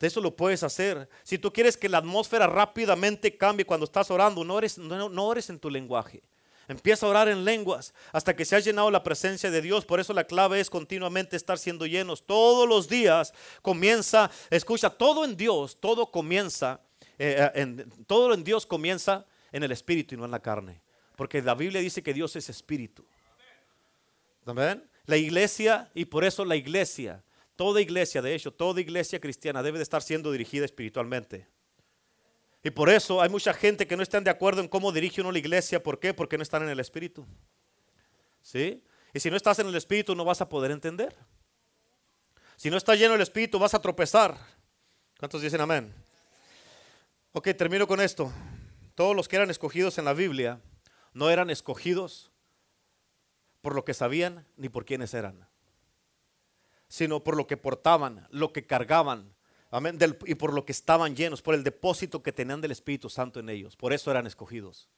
Eso 0.00 0.20
lo 0.20 0.36
puedes 0.36 0.62
hacer. 0.62 1.08
Si 1.22 1.38
tú 1.38 1.52
quieres 1.52 1.76
que 1.76 1.88
la 1.88 1.98
atmósfera 1.98 2.46
rápidamente 2.46 3.36
cambie 3.36 3.64
cuando 3.64 3.84
estás 3.84 4.10
orando, 4.10 4.44
no 4.44 4.54
ores, 4.54 4.76
no, 4.76 5.26
ores 5.26 5.48
en 5.48 5.58
tu 5.58 5.70
lenguaje. 5.70 6.22
Empieza 6.68 7.06
a 7.06 7.10
orar 7.10 7.28
en 7.28 7.44
lenguas 7.44 7.94
hasta 8.12 8.34
que 8.34 8.44
se 8.44 8.56
ha 8.56 8.60
llenado 8.60 8.90
la 8.90 9.02
presencia 9.02 9.50
de 9.50 9.62
Dios. 9.62 9.84
Por 9.84 10.00
eso 10.00 10.12
la 10.12 10.24
clave 10.24 10.60
es 10.60 10.68
continuamente 10.68 11.36
estar 11.36 11.58
siendo 11.58 11.86
llenos. 11.86 12.26
Todos 12.26 12.68
los 12.68 12.88
días 12.88 13.32
comienza, 13.62 14.30
escucha, 14.50 14.90
todo 14.90 15.24
en 15.24 15.36
Dios, 15.36 15.78
todo 15.80 16.10
comienza, 16.10 16.80
eh, 17.18 17.50
en, 17.54 17.88
todo 18.06 18.34
en 18.34 18.42
Dios 18.42 18.66
comienza 18.66 19.24
en 19.52 19.62
el 19.62 19.72
espíritu 19.72 20.16
y 20.16 20.18
no 20.18 20.24
en 20.24 20.32
la 20.32 20.40
carne. 20.40 20.82
Porque 21.16 21.40
la 21.40 21.54
Biblia 21.54 21.80
dice 21.80 22.02
que 22.02 22.12
Dios 22.12 22.36
es 22.36 22.50
espíritu. 22.50 23.06
¿Amén? 24.44 24.84
La 25.06 25.16
iglesia, 25.16 25.90
y 25.94 26.04
por 26.04 26.24
eso 26.24 26.44
la 26.44 26.56
iglesia 26.56 27.22
Toda 27.56 27.80
iglesia, 27.80 28.20
de 28.20 28.34
hecho, 28.34 28.52
toda 28.52 28.82
iglesia 28.82 29.18
cristiana 29.18 29.62
debe 29.62 29.78
de 29.78 29.82
estar 29.82 30.02
siendo 30.02 30.30
dirigida 30.30 30.66
espiritualmente. 30.66 31.48
Y 32.62 32.70
por 32.70 32.90
eso 32.90 33.22
hay 33.22 33.30
mucha 33.30 33.54
gente 33.54 33.86
que 33.86 33.96
no 33.96 34.02
están 34.02 34.24
de 34.24 34.30
acuerdo 34.30 34.60
en 34.60 34.68
cómo 34.68 34.92
dirige 34.92 35.22
uno 35.22 35.32
la 35.32 35.38
iglesia. 35.38 35.82
¿Por 35.82 35.98
qué? 35.98 36.12
Porque 36.12 36.36
no 36.36 36.42
están 36.42 36.62
en 36.64 36.68
el 36.68 36.80
Espíritu. 36.80 37.26
¿Sí? 38.42 38.84
Y 39.14 39.20
si 39.20 39.30
no 39.30 39.36
estás 39.36 39.58
en 39.58 39.68
el 39.68 39.74
Espíritu 39.74 40.14
no 40.14 40.24
vas 40.24 40.42
a 40.42 40.48
poder 40.48 40.70
entender. 40.70 41.16
Si 42.56 42.68
no 42.68 42.76
estás 42.76 42.98
lleno 42.98 43.12
del 43.12 43.22
Espíritu 43.22 43.58
vas 43.58 43.72
a 43.72 43.80
tropezar. 43.80 44.36
¿Cuántos 45.18 45.40
dicen 45.40 45.60
amén? 45.60 45.94
Ok, 47.32 47.48
termino 47.56 47.86
con 47.86 48.00
esto. 48.00 48.30
Todos 48.94 49.16
los 49.16 49.28
que 49.28 49.36
eran 49.36 49.48
escogidos 49.48 49.96
en 49.96 50.04
la 50.04 50.12
Biblia 50.12 50.60
no 51.14 51.30
eran 51.30 51.48
escogidos 51.48 52.30
por 53.62 53.74
lo 53.74 53.84
que 53.84 53.94
sabían 53.94 54.46
ni 54.56 54.68
por 54.68 54.84
quiénes 54.84 55.14
eran 55.14 55.46
sino 56.88 57.22
por 57.22 57.36
lo 57.36 57.46
que 57.46 57.56
portaban, 57.56 58.26
lo 58.30 58.52
que 58.52 58.66
cargaban, 58.66 59.34
amén, 59.70 59.98
y 60.26 60.34
por 60.34 60.52
lo 60.52 60.64
que 60.64 60.72
estaban 60.72 61.16
llenos, 61.16 61.42
por 61.42 61.54
el 61.54 61.64
depósito 61.64 62.22
que 62.22 62.32
tenían 62.32 62.60
del 62.60 62.70
Espíritu 62.70 63.08
Santo 63.10 63.40
en 63.40 63.48
ellos. 63.48 63.76
Por 63.76 63.92
eso 63.92 64.10
eran 64.10 64.26
escogidos. 64.26 64.88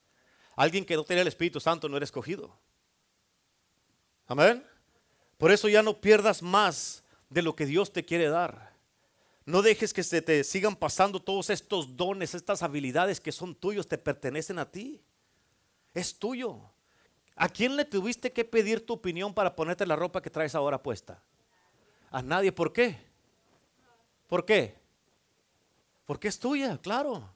Alguien 0.57 0.85
que 0.85 0.97
no 0.97 1.05
tenía 1.05 1.23
el 1.23 1.29
Espíritu 1.29 1.61
Santo 1.61 1.89
no 1.89 1.97
era 1.97 2.05
escogido. 2.05 2.59
Amén. 4.27 4.65
Por 5.39 5.53
eso 5.53 5.69
ya 5.69 5.83
no 5.83 6.01
pierdas 6.01 6.43
más 6.43 7.05
de 7.31 7.43
lo 7.43 7.55
que 7.55 7.65
Dios 7.65 7.93
te 7.93 8.05
quiere 8.05 8.29
dar. 8.29 8.73
No 9.47 9.63
dejes 9.63 9.95
que 9.95 10.03
se 10.03 10.21
te 10.21 10.45
sigan 10.45 10.77
pasando 10.77 11.21
todos 11.21 11.49
estos 11.49 11.97
dones, 11.97 12.35
estas 12.35 12.63
habilidades 12.63 13.21
que 13.21 13.33
son 13.33 13.55
tuyos, 13.55 13.89
te 13.89 13.97
pertenecen 13.97 14.59
a 14.59 14.71
ti. 14.71 15.01
Es 15.95 16.19
tuyo. 16.19 16.61
¿A 17.35 17.49
quién 17.49 17.77
le 17.77 17.85
tuviste 17.85 18.33
que 18.33 18.45
pedir 18.45 18.85
tu 18.85 18.95
opinión 18.95 19.33
para 19.33 19.55
ponerte 19.55 19.87
la 19.87 19.97
ropa 19.97 20.21
que 20.21 20.29
traes 20.29 20.55
ahora 20.55 20.83
puesta? 20.83 21.23
A 22.11 22.23
nadie. 22.23 22.53
¿Por 22.53 22.73
qué? 22.73 22.99
¿Por 24.27 24.45
qué? 24.45 24.77
Porque 26.05 26.29
es 26.29 26.39
tuya, 26.39 26.79
claro. 26.79 27.29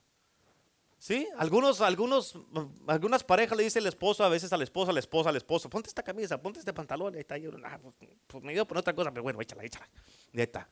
¿Sí? 0.98 1.28
Algunos, 1.36 1.80
algunos, 1.80 2.38
algunas 2.86 3.24
parejas 3.24 3.56
le 3.56 3.64
dicen 3.64 3.82
el 3.82 3.88
esposo 3.88 4.22
a 4.22 4.28
veces 4.28 4.52
a 4.52 4.56
la 4.56 4.62
esposa, 4.62 4.92
a 4.92 4.94
la 4.94 5.00
esposa, 5.00 5.30
al 5.30 5.36
esposo, 5.36 5.68
ponte 5.68 5.88
esta 5.88 6.02
camisa, 6.02 6.40
ponte 6.40 6.60
este 6.60 6.72
pantalón, 6.72 7.14
ahí 7.14 7.20
está. 7.20 7.36
Yo, 7.36 7.50
ah, 7.64 7.78
pues, 7.82 8.10
pues, 8.26 8.44
me 8.44 8.52
dio 8.52 8.66
por 8.66 8.78
otra 8.78 8.94
cosa, 8.94 9.10
pero 9.10 9.24
bueno, 9.24 9.40
échala, 9.40 9.64
échala. 9.64 9.88
Ahí 10.32 10.42
está. 10.42 10.68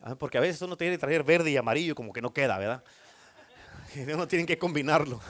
Ah, 0.00 0.14
porque 0.14 0.38
a 0.38 0.40
veces 0.40 0.62
uno 0.62 0.76
tiene 0.76 0.94
que 0.94 0.98
traer 0.98 1.24
verde 1.24 1.50
y 1.50 1.56
amarillo, 1.56 1.94
como 1.94 2.12
que 2.12 2.22
no 2.22 2.32
queda, 2.32 2.58
¿verdad? 2.58 2.84
Uno 4.14 4.26
tiene 4.26 4.46
que 4.46 4.58
combinarlo. 4.58 5.20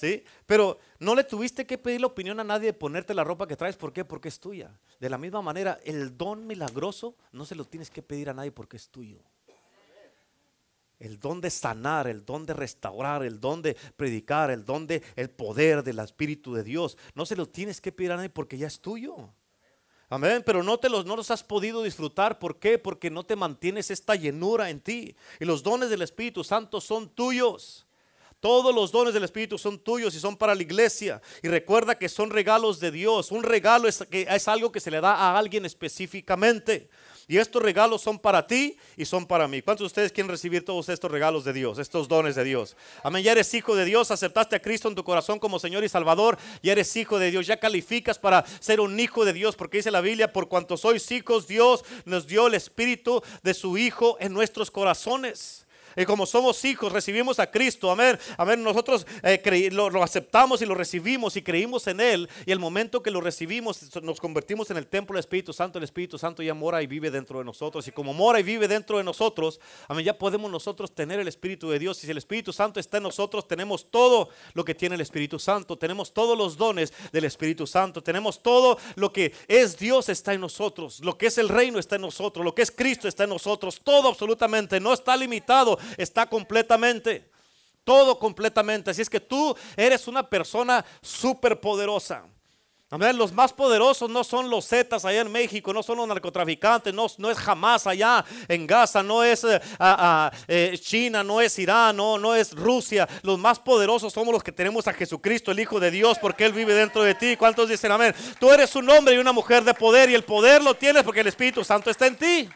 ¿Sí? 0.00 0.24
Pero 0.46 0.78
no 0.98 1.14
le 1.14 1.24
tuviste 1.24 1.66
que 1.66 1.76
pedir 1.76 2.00
la 2.00 2.06
opinión 2.06 2.40
a 2.40 2.44
nadie 2.44 2.68
de 2.68 2.72
ponerte 2.72 3.12
la 3.12 3.22
ropa 3.22 3.46
que 3.46 3.54
traes. 3.54 3.76
¿Por 3.76 3.92
qué? 3.92 4.02
Porque 4.02 4.28
es 4.28 4.40
tuya. 4.40 4.70
De 4.98 5.10
la 5.10 5.18
misma 5.18 5.42
manera, 5.42 5.78
el 5.84 6.16
don 6.16 6.46
milagroso 6.46 7.16
no 7.32 7.44
se 7.44 7.54
lo 7.54 7.66
tienes 7.66 7.90
que 7.90 8.00
pedir 8.00 8.30
a 8.30 8.32
nadie 8.32 8.50
porque 8.50 8.78
es 8.78 8.88
tuyo. 8.88 9.18
El 10.98 11.20
don 11.20 11.42
de 11.42 11.50
sanar, 11.50 12.08
el 12.08 12.24
don 12.24 12.46
de 12.46 12.54
restaurar, 12.54 13.22
el 13.24 13.40
don 13.40 13.60
de 13.60 13.76
predicar, 13.94 14.50
el 14.50 14.64
don 14.64 14.86
de 14.86 15.02
el 15.16 15.28
poder 15.28 15.82
del 15.82 15.98
Espíritu 15.98 16.54
de 16.54 16.64
Dios, 16.64 16.96
no 17.14 17.26
se 17.26 17.36
lo 17.36 17.46
tienes 17.46 17.78
que 17.78 17.92
pedir 17.92 18.12
a 18.12 18.16
nadie 18.16 18.30
porque 18.30 18.56
ya 18.56 18.68
es 18.68 18.80
tuyo. 18.80 19.34
Amén, 20.08 20.42
pero 20.46 20.62
no, 20.62 20.78
te 20.78 20.88
los, 20.88 21.04
no 21.04 21.14
los 21.14 21.30
has 21.30 21.44
podido 21.44 21.82
disfrutar. 21.82 22.38
¿Por 22.38 22.58
qué? 22.58 22.78
Porque 22.78 23.10
no 23.10 23.24
te 23.24 23.36
mantienes 23.36 23.90
esta 23.90 24.14
llenura 24.14 24.70
en 24.70 24.80
ti. 24.80 25.14
Y 25.38 25.44
los 25.44 25.62
dones 25.62 25.90
del 25.90 26.00
Espíritu 26.00 26.42
Santo 26.42 26.80
son 26.80 27.10
tuyos. 27.10 27.86
Todos 28.40 28.74
los 28.74 28.90
dones 28.90 29.12
del 29.12 29.24
Espíritu 29.24 29.58
son 29.58 29.78
tuyos 29.78 30.14
y 30.14 30.20
son 30.20 30.36
para 30.36 30.54
la 30.54 30.62
iglesia. 30.62 31.20
Y 31.42 31.48
recuerda 31.48 31.98
que 31.98 32.08
son 32.08 32.30
regalos 32.30 32.80
de 32.80 32.90
Dios. 32.90 33.30
Un 33.30 33.42
regalo 33.42 33.86
es, 33.86 34.02
es 34.10 34.48
algo 34.48 34.72
que 34.72 34.80
se 34.80 34.90
le 34.90 35.00
da 35.00 35.14
a 35.14 35.38
alguien 35.38 35.66
específicamente. 35.66 36.88
Y 37.30 37.38
estos 37.38 37.62
regalos 37.62 38.02
son 38.02 38.18
para 38.18 38.44
ti 38.44 38.76
y 38.96 39.04
son 39.04 39.24
para 39.24 39.46
mí. 39.46 39.62
¿Cuántos 39.62 39.84
de 39.84 39.86
ustedes 39.86 40.10
quieren 40.10 40.28
recibir 40.28 40.64
todos 40.64 40.88
estos 40.88 41.08
regalos 41.08 41.44
de 41.44 41.52
Dios, 41.52 41.78
estos 41.78 42.08
dones 42.08 42.34
de 42.34 42.42
Dios? 42.42 42.76
Amén, 43.04 43.22
ya 43.22 43.30
eres 43.30 43.54
hijo 43.54 43.76
de 43.76 43.84
Dios, 43.84 44.10
aceptaste 44.10 44.56
a 44.56 44.60
Cristo 44.60 44.88
en 44.88 44.96
tu 44.96 45.04
corazón 45.04 45.38
como 45.38 45.60
Señor 45.60 45.84
y 45.84 45.88
Salvador, 45.88 46.38
ya 46.60 46.72
eres 46.72 46.96
hijo 46.96 47.20
de 47.20 47.30
Dios, 47.30 47.46
ya 47.46 47.60
calificas 47.60 48.18
para 48.18 48.44
ser 48.58 48.80
un 48.80 48.98
hijo 48.98 49.24
de 49.24 49.32
Dios, 49.32 49.54
porque 49.54 49.76
dice 49.76 49.92
la 49.92 50.00
Biblia, 50.00 50.32
por 50.32 50.48
cuanto 50.48 50.76
sois 50.76 51.08
hijos, 51.12 51.46
Dios 51.46 51.84
nos 52.04 52.26
dio 52.26 52.48
el 52.48 52.54
Espíritu 52.54 53.22
de 53.44 53.54
su 53.54 53.78
Hijo 53.78 54.16
en 54.18 54.32
nuestros 54.32 54.72
corazones. 54.72 55.66
Y 55.96 56.04
como 56.04 56.26
somos 56.26 56.64
hijos, 56.64 56.92
recibimos 56.92 57.38
a 57.38 57.50
Cristo. 57.50 57.90
Amén. 57.90 58.18
Amén. 58.36 58.62
Nosotros 58.62 59.06
eh, 59.22 59.68
lo, 59.72 60.02
aceptamos 60.02 60.62
y 60.62 60.66
lo 60.66 60.74
recibimos 60.74 61.36
y 61.36 61.42
creímos 61.42 61.86
en 61.86 62.00
Él. 62.00 62.28
Y 62.46 62.52
el 62.52 62.58
momento 62.58 63.02
que 63.02 63.10
lo 63.10 63.20
recibimos, 63.20 63.94
nos 64.02 64.20
convertimos 64.20 64.70
en 64.70 64.76
el 64.76 64.86
templo 64.86 65.14
del 65.14 65.20
Espíritu 65.20 65.52
Santo. 65.52 65.78
El 65.78 65.84
Espíritu 65.84 66.18
Santo 66.18 66.42
ya 66.42 66.54
mora 66.54 66.82
y 66.82 66.86
vive 66.86 67.10
dentro 67.10 67.38
de 67.38 67.44
nosotros. 67.44 67.86
Y 67.88 67.92
como 67.92 68.14
mora 68.14 68.40
y 68.40 68.42
vive 68.42 68.68
dentro 68.68 68.98
de 68.98 69.04
nosotros, 69.04 69.60
amén, 69.88 70.04
ya 70.04 70.16
podemos 70.16 70.50
nosotros 70.50 70.94
tener 70.94 71.20
el 71.20 71.28
Espíritu 71.28 71.70
de 71.70 71.78
Dios. 71.78 71.98
Y 72.02 72.06
si 72.06 72.10
el 72.10 72.18
Espíritu 72.18 72.52
Santo 72.52 72.80
está 72.80 72.98
en 72.98 73.04
nosotros, 73.04 73.48
tenemos 73.48 73.90
todo 73.90 74.28
lo 74.54 74.64
que 74.64 74.74
tiene 74.74 74.94
el 74.94 75.00
Espíritu 75.00 75.38
Santo. 75.38 75.76
Tenemos 75.76 76.12
todos 76.12 76.36
los 76.36 76.56
dones 76.56 76.92
del 77.12 77.24
Espíritu 77.24 77.66
Santo. 77.66 78.02
Tenemos 78.02 78.42
todo 78.42 78.78
lo 78.94 79.12
que 79.12 79.32
es 79.48 79.78
Dios 79.78 80.08
está 80.08 80.34
en 80.34 80.40
nosotros. 80.40 81.00
Lo 81.00 81.18
que 81.18 81.26
es 81.26 81.38
el 81.38 81.48
reino 81.48 81.78
está 81.78 81.96
en 81.96 82.02
nosotros. 82.02 82.44
Lo 82.44 82.54
que 82.54 82.62
es 82.62 82.70
Cristo 82.70 83.08
está 83.08 83.24
en 83.24 83.30
nosotros. 83.30 83.80
Todo 83.82 84.08
absolutamente. 84.08 84.80
No 84.80 84.92
está 84.92 85.16
limitado 85.16 85.78
está 85.96 86.26
completamente. 86.26 87.30
Todo 87.84 88.18
completamente. 88.18 88.90
Así 88.90 89.02
es 89.02 89.10
que 89.10 89.20
tú 89.20 89.56
eres 89.76 90.06
una 90.06 90.28
persona 90.28 90.84
súper 91.00 91.60
poderosa. 91.60 92.24
Amén. 92.92 93.16
Los 93.16 93.32
más 93.32 93.52
poderosos 93.52 94.10
no 94.10 94.24
son 94.24 94.50
los 94.50 94.66
Zetas 94.66 95.04
allá 95.04 95.20
en 95.20 95.30
México, 95.30 95.72
no 95.72 95.80
son 95.80 95.98
los 95.98 96.08
narcotraficantes, 96.08 96.92
no, 96.92 97.06
no 97.18 97.30
es 97.30 97.38
jamás 97.38 97.86
allá 97.86 98.24
en 98.48 98.66
Gaza, 98.66 99.00
no 99.00 99.22
es 99.22 99.44
eh, 99.44 99.60
eh, 100.48 100.76
China, 100.80 101.22
no 101.22 101.40
es 101.40 101.56
Irán, 101.60 101.96
no, 101.96 102.18
no 102.18 102.34
es 102.34 102.52
Rusia. 102.52 103.08
Los 103.22 103.38
más 103.38 103.60
poderosos 103.60 104.12
somos 104.12 104.34
los 104.34 104.42
que 104.42 104.50
tenemos 104.50 104.88
a 104.88 104.92
Jesucristo, 104.92 105.52
el 105.52 105.60
Hijo 105.60 105.78
de 105.78 105.92
Dios, 105.92 106.18
porque 106.18 106.44
Él 106.44 106.52
vive 106.52 106.74
dentro 106.74 107.04
de 107.04 107.14
ti. 107.14 107.36
¿Cuántos 107.36 107.68
dicen 107.68 107.92
amén? 107.92 108.12
Tú 108.40 108.50
eres 108.50 108.74
un 108.74 108.90
hombre 108.90 109.14
y 109.14 109.18
una 109.18 109.30
mujer 109.30 109.62
de 109.62 109.72
poder 109.72 110.10
y 110.10 110.16
el 110.16 110.24
poder 110.24 110.60
lo 110.60 110.74
tienes 110.74 111.04
porque 111.04 111.20
el 111.20 111.28
Espíritu 111.28 111.62
Santo 111.62 111.90
está 111.90 112.08
en 112.08 112.16
ti. 112.16 112.50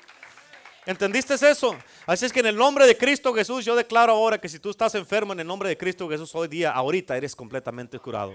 ¿Entendiste 0.87 1.35
eso? 1.35 1.77
Así 2.07 2.27
es 2.27 2.33
que 2.33 2.41
en 2.41 2.47
el 2.47 2.57
nombre 2.57 2.87
de 2.87 2.97
Cristo 2.97 3.33
Jesús 3.33 3.65
yo 3.65 3.75
declaro 3.75 4.13
ahora 4.13 4.39
que 4.39 4.49
si 4.51 4.59
tú 4.59 4.69
estás 4.69 4.95
enfermo 4.95 5.33
en 5.33 5.41
el 5.41 5.47
nombre 5.47 5.69
de 5.71 5.79
Cristo 5.79 6.09
Jesús 6.09 6.35
hoy 6.35 6.49
día, 6.49 6.73
ahorita 6.73 7.17
eres 7.17 7.35
completamente 7.35 7.99
curado. 7.99 8.35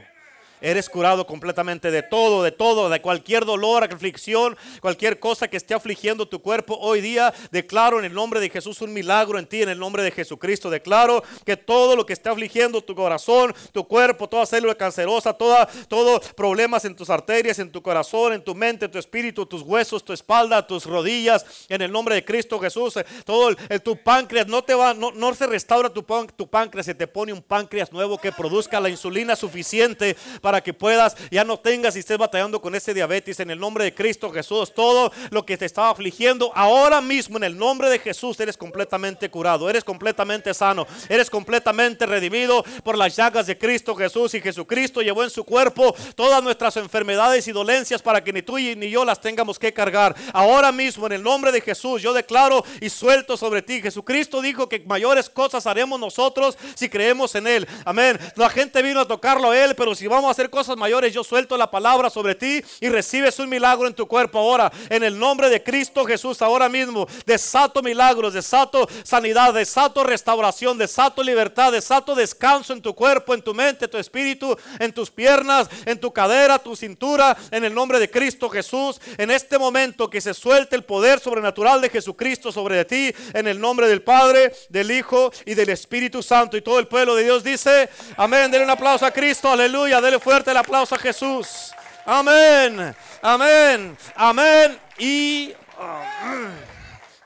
Eres 0.62 0.90
curado 0.90 1.26
completamente 1.26 1.90
de 1.92 2.04
todo, 2.04 2.44
de 2.44 2.52
todo, 2.52 2.90
de 2.90 3.02
cualquier 3.02 3.46
dolor, 3.46 3.84
aflicción, 3.84 4.58
cualquier 4.82 5.20
cosa 5.20 5.48
que 5.48 5.58
esté 5.58 5.74
afligiendo 5.74 6.28
tu 6.28 6.42
cuerpo. 6.42 6.78
Hoy 6.80 7.00
día 7.00 7.34
declaro 7.52 8.00
en 8.00 8.06
el 8.06 8.14
nombre 8.14 8.40
de 8.40 8.50
Jesús 8.50 8.82
un 8.82 8.94
milagro 8.94 9.40
en 9.40 9.46
ti, 9.46 9.62
en 9.62 9.70
el 9.70 9.80
nombre 9.80 10.04
de 10.04 10.12
Jesucristo. 10.12 10.70
Declaro 10.70 11.24
que 11.46 11.56
todo 11.56 11.96
lo 11.96 12.06
que 12.06 12.14
esté 12.14 12.30
afligiendo 12.30 12.82
tu 12.82 12.94
corazón, 12.96 13.54
tu 13.72 13.88
cuerpo, 13.88 14.28
toda 14.28 14.46
célula 14.46 14.76
cancerosa, 14.76 15.34
toda, 15.34 15.66
todo 15.88 16.20
problemas 16.36 16.84
en 16.84 16.96
tus 16.96 17.10
arterias, 17.10 17.60
en 17.60 17.72
tu 17.72 17.82
corazón, 17.82 18.34
en 18.34 18.44
tu 18.44 18.54
mente, 18.54 18.90
tu 18.90 18.98
espíritu, 18.98 19.46
tus 19.46 19.62
huesos, 19.62 20.04
tu 20.04 20.12
espalda, 20.12 20.66
tus 20.66 20.86
rodillas, 20.86 21.46
en 21.70 21.82
el 21.82 21.92
nombre 21.92 22.16
de 22.16 22.26
Cristo 22.26 22.60
Jesús, 22.60 22.98
eh, 22.98 23.06
todo 23.26 23.56
tu 23.84 23.96
páncreas 23.96 24.48
no 24.48 24.64
te 24.64 24.74
va, 24.74 24.94
no, 24.94 25.12
no 25.12 25.34
se 25.34 25.48
restaura 25.48 25.90
tu, 25.90 26.06
tu 26.36 26.50
páncreas, 26.50 26.86
se 26.86 26.96
te 26.96 27.08
pone 27.08 27.32
un 27.32 27.42
páncreas 27.42 27.92
nuevo 27.92 28.18
que 28.18 28.32
produzca 28.32 28.80
la 28.80 28.90
insulina 28.90 29.36
suficiente 29.36 30.18
para 30.42 30.49
para 30.50 30.64
que 30.64 30.74
puedas, 30.74 31.16
ya 31.30 31.44
no 31.44 31.60
tengas 31.60 31.96
y 31.96 32.00
estés 32.00 32.18
batallando 32.18 32.60
con 32.60 32.74
ese 32.74 32.92
diabetes 32.92 33.40
en 33.40 33.52
el 33.52 33.60
nombre 33.60 33.84
de 33.84 33.94
Cristo 33.94 34.32
Jesús. 34.32 34.74
Todo 34.74 35.12
lo 35.30 35.46
que 35.46 35.58
te 35.58 35.66
estaba 35.66 35.92
afligiendo, 35.92 36.52
ahora 36.56 37.02
mismo 37.02 37.38
en 37.38 37.44
el 37.44 37.56
nombre 37.56 37.88
de 37.88 38.00
Jesús 38.00 38.40
eres 38.40 38.58
completamente 38.58 39.30
curado, 39.30 39.70
eres 39.70 39.84
completamente 39.84 40.52
sano, 40.56 40.88
eres 41.08 41.30
completamente 41.30 42.08
redimido 42.08 42.64
por 42.84 42.98
las 42.98 43.16
llagas 43.16 43.46
de 43.46 43.60
Cristo 43.60 43.96
Jesús 43.96 44.34
y 44.34 44.42
Jesucristo 44.42 45.04
llevó 45.04 45.24
en 45.24 45.30
su 45.30 45.44
cuerpo 45.44 45.96
todas 46.16 46.42
nuestras 46.42 46.76
enfermedades 46.78 47.48
y 47.48 47.52
dolencias 47.52 48.02
para 48.02 48.24
que 48.24 48.34
ni 48.34 48.42
tú 48.42 48.58
ni 48.58 48.90
yo 48.90 49.06
las 49.06 49.22
tengamos 49.22 49.60
que 49.60 49.72
cargar. 49.72 50.16
Ahora 50.34 50.72
mismo 50.72 51.06
en 51.06 51.12
el 51.12 51.22
nombre 51.22 51.52
de 51.52 51.62
Jesús 51.62 52.02
yo 52.02 52.12
declaro 52.12 52.64
y 52.82 52.90
suelto 52.90 53.38
sobre 53.38 53.62
ti. 53.62 53.84
Jesucristo 53.84 54.42
dijo 54.42 54.68
que 54.68 54.80
mayores 54.80 55.30
cosas 55.30 55.68
haremos 55.68 56.00
nosotros 56.00 56.58
si 56.74 56.90
creemos 56.90 57.36
en 57.36 57.46
Él. 57.46 57.68
Amén. 57.86 58.18
La 58.36 58.50
gente 58.50 58.82
vino 58.82 59.00
a 59.00 59.08
tocarlo 59.08 59.52
a 59.52 59.64
Él, 59.64 59.76
pero 59.76 59.94
si 59.94 60.08
vamos 60.08 60.32
a 60.32 60.39
hacer 60.40 60.50
cosas 60.50 60.78
mayores, 60.78 61.14
yo 61.14 61.22
suelto 61.22 61.58
la 61.58 61.70
palabra 61.70 62.10
sobre 62.10 62.34
ti 62.34 62.64
y 62.80 62.88
recibes 62.88 63.40
un 63.40 63.50
milagro 63.50 63.88
en 63.88 63.94
tu 63.94 64.08
cuerpo 64.08 64.40
ahora. 64.40 64.72
En 64.90 65.04
el 65.04 65.20
nombre 65.20 65.50
de 65.50 65.62
Cristo 65.62 66.06
Jesús, 66.06 66.42
ahora 66.42 66.70
mismo, 66.70 67.08
desato 67.26 67.82
milagros, 67.82 68.34
desato 68.34 68.88
sanidad, 69.04 69.54
desato 69.54 70.02
restauración, 70.06 70.78
desato 70.78 71.22
libertad, 71.24 71.74
desato 71.74 72.16
descanso 72.16 72.72
en 72.72 72.82
tu 72.82 72.96
cuerpo, 72.96 73.34
en 73.34 73.42
tu 73.42 73.54
mente, 73.54 73.90
tu 73.90 73.98
espíritu, 73.98 74.58
en 74.80 74.94
tus 74.94 75.12
piernas, 75.12 75.70
en 75.86 76.00
tu 76.00 76.14
cadera, 76.14 76.58
tu 76.58 76.74
cintura, 76.74 77.36
en 77.52 77.66
el 77.66 77.74
nombre 77.74 78.00
de 78.00 78.10
Cristo 78.10 78.50
Jesús. 78.50 79.02
En 79.18 79.32
este 79.32 79.58
momento 79.58 80.10
que 80.10 80.22
se 80.22 80.34
suelte 80.34 80.78
el 80.78 80.86
poder 80.86 81.20
sobrenatural 81.20 81.82
de 81.82 81.90
Jesucristo 81.90 82.54
sobre 82.54 82.86
ti, 82.86 83.14
en 83.34 83.46
el 83.46 83.60
nombre 83.60 83.90
del 83.90 84.04
Padre, 84.04 84.54
del 84.70 84.90
Hijo 84.90 85.34
y 85.46 85.54
del 85.54 85.68
Espíritu 85.68 86.24
Santo. 86.24 86.56
Y 86.56 86.62
todo 86.62 86.80
el 86.80 86.88
pueblo 86.88 87.14
de 87.16 87.26
Dios 87.26 87.44
dice, 87.44 87.90
amén, 88.16 88.50
denle 88.50 88.64
un 88.64 88.72
aplauso 88.72 89.06
a 89.06 89.12
Cristo, 89.12 89.52
aleluya, 89.52 90.00
denle 90.00 90.20
fuerte 90.30 90.52
el 90.52 90.58
aplauso 90.58 90.94
a 90.94 91.00
Jesús. 91.00 91.72
Amén, 92.06 92.96
amén, 93.20 93.98
amén 94.16 94.80
y 95.00 95.56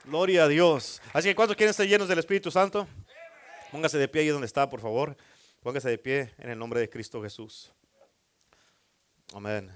gloria 0.06 0.44
a 0.44 0.48
Dios. 0.48 1.02
Así 1.12 1.28
que 1.28 1.34
¿cuántos 1.34 1.54
quieren 1.54 1.74
ser 1.74 1.86
llenos 1.86 2.08
del 2.08 2.18
Espíritu 2.20 2.50
Santo? 2.50 2.88
Póngase 3.70 3.98
de 3.98 4.08
pie 4.08 4.22
ahí 4.22 4.28
donde 4.28 4.46
está, 4.46 4.70
por 4.70 4.80
favor. 4.80 5.14
Póngase 5.62 5.90
de 5.90 5.98
pie 5.98 6.32
en 6.38 6.48
el 6.48 6.58
nombre 6.58 6.80
de 6.80 6.88
Cristo 6.88 7.22
Jesús. 7.22 7.70
Amén. 9.34 9.70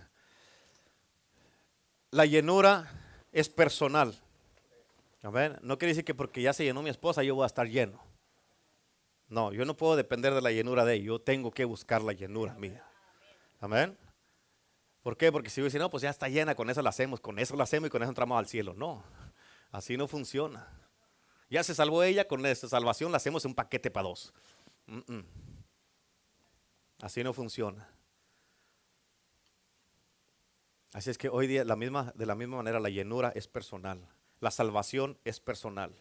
La 2.11 2.25
llenura 2.25 2.91
es 3.31 3.51
personal. 3.51 4.19
Amén. 5.23 5.59
No 5.61 5.77
quiere 5.77 5.91
decir 5.91 6.07
que 6.07 6.15
porque 6.15 6.41
ya 6.41 6.55
se 6.55 6.65
llenó 6.65 6.81
mi 6.81 6.89
esposa 6.89 7.23
yo 7.23 7.35
voy 7.35 7.45
a 7.45 7.47
estar 7.47 7.69
lleno. 7.69 8.03
No, 9.29 9.53
yo 9.53 9.67
no 9.67 9.77
puedo 9.77 9.97
depender 9.97 10.33
de 10.33 10.41
la 10.41 10.51
llenura 10.51 10.87
de 10.87 10.95
ella. 10.95 11.05
Yo 11.05 11.21
tengo 11.21 11.51
que 11.51 11.67
buscar 11.67 12.01
la 12.01 12.15
llenura 12.15 12.55
mía. 12.55 12.88
Amén. 13.61 13.97
¿Por 15.03 15.17
qué? 15.17 15.33
Porque 15.33 15.51
si 15.51 15.61
yo 15.61 15.65
dice, 15.65 15.79
no, 15.79 15.91
pues 15.91 16.03
ya 16.03 16.11
está 16.11 16.29
llena, 16.29 16.55
con 16.55 16.69
eso 16.71 16.83
la 16.83 16.91
hacemos, 16.91 17.21
con 17.21 17.39
eso 17.39 17.57
la 17.57 17.65
hacemos 17.65 17.89
y 17.89 17.91
con 17.91 18.03
eso 18.03 18.11
entramos 18.11 18.39
al 18.39 18.47
cielo. 18.47 18.75
No, 18.75 19.03
así 19.71 19.97
no 19.97 20.07
funciona. 20.07 20.69
Ya 21.51 21.63
se 21.65 21.75
salvó 21.75 22.03
ella, 22.03 22.29
con 22.29 22.45
esta 22.45 22.69
salvación 22.69 23.11
la 23.11 23.17
hacemos 23.17 23.45
un 23.45 23.55
paquete 23.55 23.91
para 23.91 24.09
dos. 24.09 24.35
Así 27.01 27.25
no 27.25 27.33
funciona. 27.33 27.89
Así 30.93 31.11
es 31.11 31.19
que 31.19 31.29
hoy 31.29 31.47
día 31.47 31.65
la 31.65 31.77
misma, 31.77 32.13
de 32.15 32.27
la 32.27 32.35
misma 32.35 32.59
manera 32.59 32.81
la 32.81 32.89
llenura 32.89 33.33
es 33.35 33.47
personal. 33.47 34.07
La 34.41 34.51
salvación 34.51 35.19
es 35.25 35.41
personal. 35.41 35.95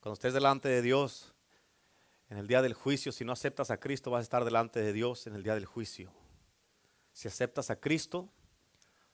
Cuando 0.00 0.14
estés 0.14 0.34
delante 0.34 0.68
de 0.68 0.82
Dios, 0.82 1.34
en 2.30 2.38
el 2.38 2.46
día 2.46 2.60
del 2.60 2.74
juicio, 2.74 3.12
si 3.12 3.24
no 3.24 3.32
aceptas 3.32 3.70
a 3.70 3.80
Cristo, 3.80 4.10
vas 4.10 4.20
a 4.20 4.22
estar 4.22 4.44
delante 4.44 4.80
de 4.80 4.92
Dios 4.92 5.26
en 5.26 5.34
el 5.34 5.42
día 5.42 5.54
del 5.54 5.64
juicio. 5.64 6.12
Si 7.18 7.26
aceptas 7.26 7.68
a 7.68 7.80
Cristo, 7.80 8.28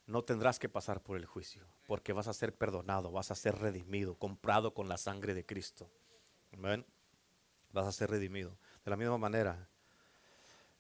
no 0.07 0.23
tendrás 0.25 0.59
que 0.59 0.69
pasar 0.69 1.01
por 1.01 1.17
el 1.17 1.25
juicio, 1.25 1.65
porque 1.87 2.13
vas 2.13 2.29
a 2.29 2.35
ser 2.35 2.55
perdonado, 2.55 3.11
vas 3.11 3.31
a 3.31 3.35
ser 3.35 3.59
redimido, 3.59 4.15
comprado 4.17 4.75
con 4.75 4.91
la 4.91 4.99
sangre 4.99 5.33
de 5.33 5.47
Cristo. 5.47 5.89
Amén. 6.53 6.85
Vas 7.73 7.87
a 7.87 7.93
ser 7.93 8.11
redimido. 8.11 8.59
De 8.85 8.91
la 8.91 8.99
misma 8.99 9.17
manera, 9.17 9.71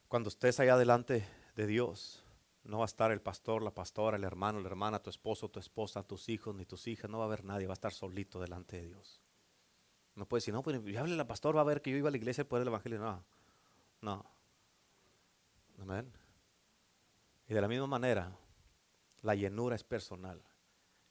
cuando 0.06 0.28
estés 0.28 0.60
allá 0.60 0.76
delante 0.76 1.26
de 1.56 1.66
Dios, 1.66 2.22
no 2.62 2.80
va 2.80 2.84
a 2.84 2.92
estar 2.92 3.10
el 3.10 3.22
pastor, 3.22 3.62
la 3.62 3.72
pastora, 3.72 4.18
el 4.18 4.24
hermano, 4.24 4.60
la 4.60 4.68
hermana, 4.68 4.98
tu 4.98 5.08
esposo, 5.08 5.48
tu 5.48 5.60
esposa, 5.60 6.02
tus 6.02 6.28
hijos, 6.28 6.54
ni 6.54 6.66
tus 6.66 6.86
hijas, 6.86 7.10
no 7.10 7.16
va 7.16 7.24
a 7.24 7.28
haber 7.28 7.42
nadie, 7.42 7.66
va 7.66 7.72
a 7.72 7.80
estar 7.80 7.94
solito 7.94 8.38
delante 8.38 8.76
de 8.76 8.88
Dios. 8.88 9.22
No 10.14 10.26
puede 10.26 10.42
decir, 10.42 10.52
no, 10.52 10.62
pues 10.62 10.78
ya 10.84 11.00
hable 11.00 11.16
la 11.16 11.26
pastor, 11.26 11.56
va 11.56 11.62
a 11.62 11.64
ver 11.64 11.80
que 11.80 11.90
yo 11.90 11.96
iba 11.96 12.08
a 12.08 12.10
la 12.10 12.18
iglesia 12.18 12.46
por 12.46 12.60
el 12.60 12.68
evangelio. 12.68 12.98
No, 12.98 13.24
no. 14.02 14.26
Amén. 15.80 16.23
Y 17.48 17.54
de 17.54 17.60
la 17.60 17.68
misma 17.68 17.86
manera, 17.86 18.36
la 19.22 19.34
llenura 19.34 19.76
es 19.76 19.84
personal. 19.84 20.42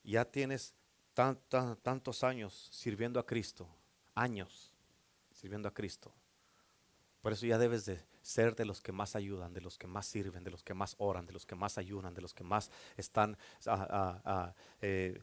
Ya 0.03 0.25
tienes 0.25 0.73
tantos 1.13 2.23
años 2.23 2.69
sirviendo 2.71 3.19
a 3.19 3.25
Cristo, 3.25 3.67
años 4.15 4.71
sirviendo 5.31 5.67
a 5.67 5.73
Cristo. 5.73 6.11
Por 7.21 7.33
eso 7.33 7.45
ya 7.45 7.57
debes 7.57 7.85
de 7.85 8.03
ser 8.21 8.55
de 8.55 8.65
los 8.65 8.81
que 8.81 8.91
más 8.91 9.15
ayudan, 9.15 9.53
de 9.53 9.61
los 9.61 9.77
que 9.77 9.87
más 9.87 10.05
sirven, 10.05 10.43
de 10.43 10.51
los 10.51 10.63
que 10.63 10.73
más 10.73 10.95
oran, 10.97 11.25
de 11.25 11.33
los 11.33 11.45
que 11.45 11.55
más 11.55 11.77
ayudan, 11.77 12.13
de 12.13 12.21
los 12.21 12.33
que 12.33 12.43
más 12.43 12.71
están 12.97 13.37
eh, 14.81 15.21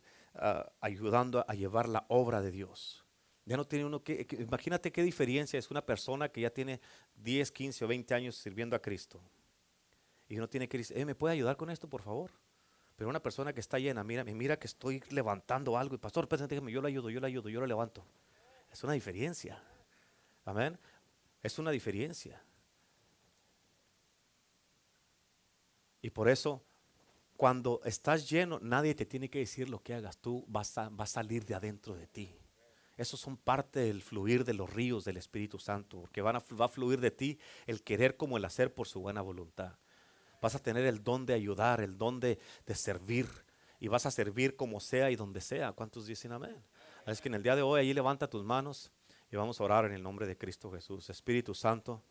ayudando 0.81 1.45
a 1.47 1.55
llevar 1.55 1.89
la 1.89 2.07
obra 2.09 2.41
de 2.41 2.53
Dios. 2.53 3.05
Ya 3.45 3.57
no 3.57 3.67
tiene 3.67 3.85
uno 3.85 4.03
que, 4.03 4.27
imagínate 4.39 4.93
qué 4.93 5.03
diferencia 5.03 5.59
es 5.59 5.71
una 5.71 5.85
persona 5.85 6.29
que 6.29 6.43
ya 6.43 6.51
tiene 6.51 6.81
10, 7.17 7.51
15 7.51 7.85
o 7.85 7.89
20 7.89 8.15
años 8.15 8.37
sirviendo 8.37 8.77
a 8.77 8.81
Cristo 8.81 9.21
y 10.31 10.39
uno 10.39 10.49
tiene 10.49 10.69
que 10.69 10.79
decir, 10.79 10.97
eh, 10.97 11.05
¿me 11.05 11.17
puede 11.17 11.35
ayudar 11.35 11.57
con 11.57 11.71
esto, 11.71 11.89
por 11.89 12.03
favor? 12.03 12.31
Pero 12.95 13.11
una 13.11 13.21
persona 13.21 13.53
que 13.53 13.59
está 13.59 13.81
llena, 13.81 14.05
mira, 14.05 14.23
mira 14.23 14.57
que 14.61 14.69
estoy 14.69 15.03
levantando 15.11 15.77
algo 15.77 15.97
y 15.97 15.99
pastor, 15.99 16.29
déjame, 16.29 16.71
yo 16.71 16.81
le 16.81 16.87
ayudo, 16.87 17.11
yo 17.11 17.19
le 17.19 17.27
ayudo, 17.27 17.49
yo 17.49 17.59
lo 17.59 17.67
levanto. 17.67 18.07
Es 18.71 18.85
una 18.85 18.93
diferencia. 18.93 19.61
Amén. 20.45 20.79
Es 21.43 21.59
una 21.59 21.73
diferencia. 21.73 22.41
Y 26.01 26.11
por 26.11 26.29
eso, 26.29 26.63
cuando 27.37 27.81
estás 27.85 28.31
lleno, 28.31 28.61
nadie 28.63 28.95
te 28.95 29.07
tiene 29.07 29.29
que 29.29 29.41
decir 29.41 29.69
lo 29.69 29.83
que 29.83 29.95
hagas. 29.95 30.19
Tú 30.19 30.45
vas 30.47 30.79
a, 30.79 30.93
a 30.97 31.07
salir 31.07 31.45
de 31.45 31.57
adentro 31.57 31.97
de 31.97 32.07
ti. 32.07 32.33
Esos 32.97 33.19
son 33.19 33.37
parte 33.37 33.81
del 33.81 34.01
fluir 34.01 34.45
de 34.45 34.55
los 34.55 34.73
ríos 34.73 35.05
del 35.05 35.17
Espíritu 35.17 35.59
Santo, 35.59 36.03
porque 36.03 36.23
van 36.23 36.37
a, 36.37 36.43
va 36.55 36.67
a 36.67 36.69
fluir 36.69 37.01
de 37.01 37.11
ti 37.11 37.41
el 37.67 37.83
querer 37.83 38.17
como 38.17 38.37
el 38.37 38.45
hacer 38.45 38.73
por 38.73 38.87
su 38.87 39.01
buena 39.01 39.23
voluntad. 39.23 39.77
Vas 40.41 40.55
a 40.55 40.59
tener 40.59 40.85
el 40.87 41.03
don 41.03 41.27
de 41.27 41.35
ayudar, 41.35 41.81
el 41.81 41.99
don 41.99 42.21
de, 42.21 42.39
servir. 42.75 43.27
Y 43.79 43.89
vas 43.89 44.07
a 44.07 44.11
servir 44.11 44.57
como 44.57 44.81
sea 44.81 45.11
y 45.11 45.17
donde 45.17 45.41
sea. 45.41 45.73
¿Cuántos 45.73 46.07
dicen 46.07 46.33
amén? 46.33 46.57
Es 47.07 47.21
que 47.21 47.29
en 47.29 47.35
el 47.35 47.43
día 47.43 47.57
de 47.57 47.63
hoy 47.63 47.81
ahí 47.81 47.95
levanta 47.95 48.29
tus 48.29 48.45
manos 48.45 48.93
y 49.31 49.37
vamos 49.37 49.61
a 49.61 49.65
orar 49.65 49.85
en 49.87 49.93
el 49.93 50.03
nombre 50.03 50.27
de 50.27 50.37
Cristo 50.37 50.71
Jesús. 50.71 51.09
Espíritu 51.09 51.55
Santo, 51.55 52.03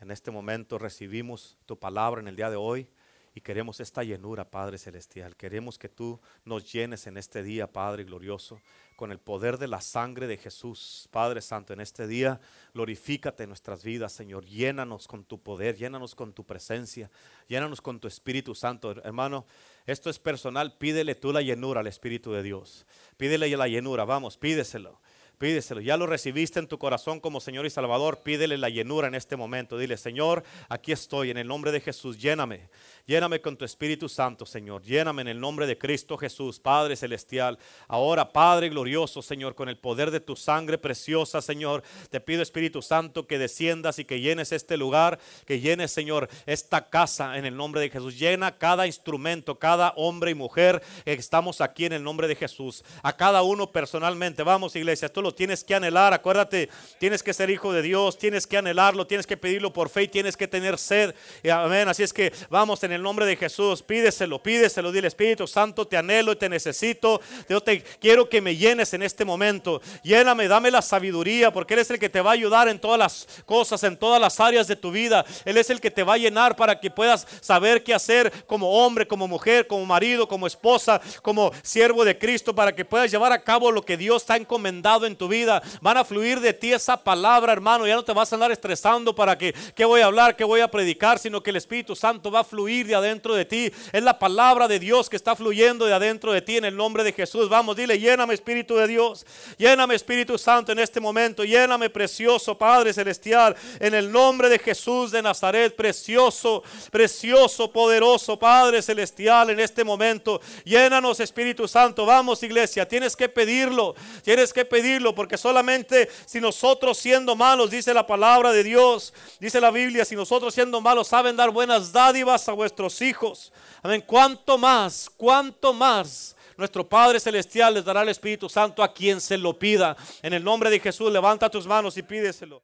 en 0.00 0.10
este 0.10 0.30
momento 0.30 0.78
recibimos 0.78 1.58
tu 1.66 1.78
palabra 1.78 2.20
en 2.20 2.28
el 2.28 2.36
día 2.36 2.48
de 2.48 2.56
hoy 2.56 2.88
y 3.34 3.40
queremos 3.40 3.80
esta 3.80 4.04
llenura, 4.04 4.48
Padre 4.48 4.78
Celestial. 4.78 5.36
Queremos 5.36 5.78
que 5.78 5.88
tú 5.88 6.20
nos 6.44 6.72
llenes 6.72 7.06
en 7.06 7.16
este 7.16 7.42
día, 7.42 7.66
Padre 7.66 8.04
glorioso 8.04 8.60
con 8.94 9.10
el 9.10 9.18
poder 9.18 9.58
de 9.58 9.66
la 9.66 9.80
sangre 9.80 10.26
de 10.26 10.36
Jesús. 10.36 11.08
Padre 11.10 11.40
Santo, 11.40 11.72
en 11.72 11.80
este 11.80 12.06
día 12.06 12.40
glorifícate 12.72 13.42
en 13.42 13.50
nuestras 13.50 13.82
vidas, 13.82 14.12
Señor. 14.12 14.44
Llénanos 14.44 15.08
con 15.08 15.24
tu 15.24 15.42
poder, 15.42 15.76
llénanos 15.76 16.14
con 16.14 16.32
tu 16.32 16.44
presencia, 16.44 17.10
llénanos 17.48 17.80
con 17.80 17.98
tu 17.98 18.08
Espíritu 18.08 18.54
Santo. 18.54 18.92
Hermano, 19.02 19.46
esto 19.86 20.10
es 20.10 20.18
personal. 20.18 20.76
Pídele 20.78 21.14
tú 21.14 21.32
la 21.32 21.42
llenura 21.42 21.80
al 21.80 21.86
Espíritu 21.86 22.32
de 22.32 22.42
Dios. 22.42 22.86
Pídele 23.16 23.48
la 23.56 23.68
llenura, 23.68 24.04
vamos, 24.04 24.36
pídeselo. 24.36 25.00
Pídeselo. 25.38 25.80
Ya 25.80 25.96
lo 25.96 26.06
recibiste 26.06 26.60
en 26.60 26.68
tu 26.68 26.78
corazón 26.78 27.20
como 27.20 27.40
Señor 27.40 27.66
y 27.66 27.70
Salvador. 27.70 28.22
Pídele 28.22 28.56
la 28.56 28.68
llenura 28.68 29.08
en 29.08 29.14
este 29.14 29.36
momento. 29.36 29.76
Dile, 29.76 29.96
Señor, 29.96 30.44
aquí 30.68 30.92
estoy 30.92 31.30
en 31.30 31.38
el 31.38 31.46
nombre 31.46 31.72
de 31.72 31.80
Jesús. 31.80 32.18
Lléname. 32.18 32.68
Lléname 33.06 33.42
con 33.42 33.56
tu 33.56 33.66
Espíritu 33.66 34.08
Santo, 34.08 34.46
Señor. 34.46 34.82
Lléname 34.82 35.22
en 35.22 35.28
el 35.28 35.38
nombre 35.38 35.66
de 35.66 35.76
Cristo 35.76 36.16
Jesús, 36.16 36.58
Padre 36.58 36.96
Celestial. 36.96 37.58
Ahora, 37.86 38.32
Padre 38.32 38.70
glorioso, 38.70 39.20
Señor, 39.20 39.54
con 39.54 39.68
el 39.68 39.76
poder 39.76 40.10
de 40.10 40.20
tu 40.20 40.36
sangre 40.36 40.78
preciosa, 40.78 41.42
Señor. 41.42 41.82
Te 42.08 42.20
pido, 42.20 42.40
Espíritu 42.40 42.80
Santo, 42.80 43.26
que 43.26 43.38
desciendas 43.38 43.98
y 43.98 44.06
que 44.06 44.20
llenes 44.20 44.52
este 44.52 44.78
lugar, 44.78 45.18
que 45.44 45.60
llenes, 45.60 45.90
Señor, 45.90 46.30
esta 46.46 46.88
casa 46.88 47.36
en 47.36 47.44
el 47.44 47.56
nombre 47.56 47.82
de 47.82 47.90
Jesús. 47.90 48.18
Llena 48.18 48.56
cada 48.56 48.86
instrumento, 48.86 49.58
cada 49.58 49.92
hombre 49.96 50.30
y 50.30 50.34
mujer 50.34 50.82
que 51.04 51.12
estamos 51.12 51.60
aquí 51.60 51.84
en 51.84 51.92
el 51.92 52.02
nombre 52.02 52.26
de 52.26 52.36
Jesús. 52.36 52.84
A 53.02 53.14
cada 53.14 53.42
uno 53.42 53.70
personalmente. 53.70 54.42
Vamos, 54.42 54.76
iglesia, 54.76 55.12
tú 55.12 55.20
lo 55.20 55.33
tienes 55.34 55.64
que 55.64 55.74
anhelar. 55.74 56.14
Acuérdate, 56.14 56.68
tienes 56.98 57.22
que 57.22 57.34
ser 57.34 57.50
hijo 57.50 57.72
de 57.72 57.82
Dios, 57.82 58.18
tienes 58.18 58.46
que 58.46 58.56
anhelarlo, 58.56 59.06
tienes 59.06 59.26
que 59.26 59.36
pedirlo 59.36 59.72
por 59.72 59.88
fe 59.88 60.04
y 60.04 60.08
tienes 60.08 60.36
que 60.36 60.48
tener 60.48 60.78
sed. 60.78 61.14
Amén. 61.50 61.88
Así 61.88 62.02
es 62.02 62.12
que 62.12 62.32
vamos 62.48 62.82
en 62.84 62.92
el 62.92 63.02
nombre 63.02 63.26
de 63.26 63.36
Jesús, 63.36 63.82
pídeselo, 63.82 64.42
pídeselo, 64.42 64.92
dile 64.92 65.08
Espíritu 65.08 65.46
Santo, 65.46 65.86
te 65.86 65.96
anhelo 65.96 66.32
y 66.32 66.36
te 66.36 66.48
necesito. 66.48 67.20
Yo 67.48 67.60
te 67.60 67.82
quiero 67.82 68.28
que 68.28 68.40
me 68.40 68.56
llenes 68.56 68.94
en 68.94 69.02
este 69.02 69.24
momento. 69.24 69.80
Lléname, 70.02 70.48
dame 70.48 70.70
la 70.70 70.82
sabiduría, 70.82 71.52
porque 71.52 71.74
eres 71.74 71.90
el 71.90 71.98
que 71.98 72.08
te 72.08 72.20
va 72.20 72.30
a 72.30 72.34
ayudar 72.34 72.68
en 72.68 72.78
todas 72.78 72.98
las 72.98 73.26
cosas, 73.44 73.82
en 73.84 73.96
todas 73.96 74.20
las 74.20 74.40
áreas 74.40 74.66
de 74.66 74.76
tu 74.76 74.90
vida. 74.90 75.24
Él 75.44 75.56
es 75.56 75.70
el 75.70 75.80
que 75.80 75.90
te 75.90 76.02
va 76.02 76.14
a 76.14 76.18
llenar 76.18 76.56
para 76.56 76.78
que 76.80 76.90
puedas 76.90 77.26
saber 77.40 77.82
qué 77.82 77.94
hacer 77.94 78.32
como 78.46 78.84
hombre, 78.84 79.06
como 79.06 79.28
mujer, 79.28 79.66
como 79.66 79.84
marido, 79.84 80.28
como 80.28 80.46
esposa, 80.46 81.00
como 81.22 81.52
siervo 81.62 82.04
de 82.04 82.18
Cristo, 82.18 82.54
para 82.54 82.74
que 82.74 82.84
puedas 82.84 83.10
llevar 83.10 83.32
a 83.32 83.42
cabo 83.42 83.70
lo 83.70 83.84
que 83.84 83.96
Dios 83.96 84.24
te 84.24 84.32
ha 84.32 84.36
encomendado 84.36 85.06
en 85.06 85.13
tu 85.16 85.28
vida. 85.28 85.62
Van 85.80 85.96
a 85.96 86.04
fluir 86.04 86.40
de 86.40 86.52
ti 86.52 86.72
esa 86.72 86.96
palabra, 86.96 87.52
hermano. 87.52 87.86
Ya 87.86 87.94
no 87.94 88.04
te 88.04 88.12
vas 88.12 88.32
a 88.32 88.36
andar 88.36 88.52
estresando 88.52 89.14
para 89.14 89.36
que 89.36 89.54
qué 89.74 89.84
voy 89.84 90.00
a 90.00 90.06
hablar, 90.06 90.36
qué 90.36 90.44
voy 90.44 90.60
a 90.60 90.70
predicar, 90.70 91.18
sino 91.18 91.42
que 91.42 91.50
el 91.50 91.56
Espíritu 91.56 91.94
Santo 91.94 92.30
va 92.30 92.40
a 92.40 92.44
fluir 92.44 92.86
de 92.86 92.94
adentro 92.94 93.34
de 93.34 93.44
ti. 93.44 93.72
Es 93.92 94.02
la 94.02 94.18
palabra 94.18 94.68
de 94.68 94.78
Dios 94.78 95.10
que 95.10 95.16
está 95.16 95.36
fluyendo 95.36 95.86
de 95.86 95.92
adentro 95.92 96.32
de 96.32 96.42
ti 96.42 96.56
en 96.56 96.64
el 96.64 96.76
nombre 96.76 97.04
de 97.04 97.12
Jesús. 97.12 97.48
Vamos, 97.48 97.76
dile, 97.76 97.98
lléname 97.98 98.34
Espíritu 98.34 98.76
de 98.76 98.86
Dios. 98.86 99.26
Lléname 99.58 99.94
Espíritu 99.94 100.38
Santo 100.38 100.72
en 100.72 100.78
este 100.78 101.00
momento. 101.00 101.44
Lléname 101.44 101.90
precioso 101.90 102.56
Padre 102.56 102.92
Celestial. 102.92 103.56
En 103.80 103.94
el 103.94 104.10
nombre 104.10 104.48
de 104.48 104.58
Jesús 104.58 105.10
de 105.10 105.22
Nazaret. 105.22 105.74
Precioso, 105.74 106.62
precioso, 106.90 107.70
poderoso 107.70 108.38
Padre 108.38 108.82
Celestial 108.82 109.50
en 109.50 109.60
este 109.60 109.84
momento. 109.84 110.40
Llénanos 110.64 111.20
Espíritu 111.20 111.68
Santo. 111.68 112.06
Vamos 112.06 112.42
iglesia. 112.42 112.86
Tienes 112.88 113.16
que 113.16 113.28
pedirlo. 113.28 113.94
Tienes 114.22 114.52
que 114.52 114.64
pedirlo 114.64 115.03
porque 115.12 115.36
solamente 115.36 116.08
si 116.24 116.40
nosotros 116.40 116.96
siendo 116.96 117.34
malos, 117.34 117.70
dice 117.70 117.92
la 117.92 118.06
palabra 118.06 118.52
de 118.52 118.62
Dios, 118.62 119.12
dice 119.40 119.60
la 119.60 119.72
Biblia, 119.72 120.04
si 120.04 120.14
nosotros 120.14 120.54
siendo 120.54 120.80
malos 120.80 121.08
saben 121.08 121.34
dar 121.34 121.50
buenas 121.50 121.92
dádivas 121.92 122.48
a 122.48 122.52
vuestros 122.52 123.02
hijos. 123.02 123.52
Amén. 123.82 124.04
Cuanto 124.06 124.56
más, 124.56 125.10
cuanto 125.16 125.72
más 125.72 126.36
nuestro 126.56 126.88
Padre 126.88 127.18
Celestial 127.18 127.74
les 127.74 127.84
dará 127.84 128.02
el 128.02 128.08
Espíritu 128.08 128.48
Santo 128.48 128.82
a 128.82 128.92
quien 128.92 129.20
se 129.20 129.36
lo 129.36 129.58
pida. 129.58 129.96
En 130.22 130.32
el 130.32 130.44
nombre 130.44 130.70
de 130.70 130.78
Jesús, 130.78 131.10
levanta 131.10 131.50
tus 131.50 131.66
manos 131.66 131.96
y 131.96 132.02
pídeselo. 132.02 132.62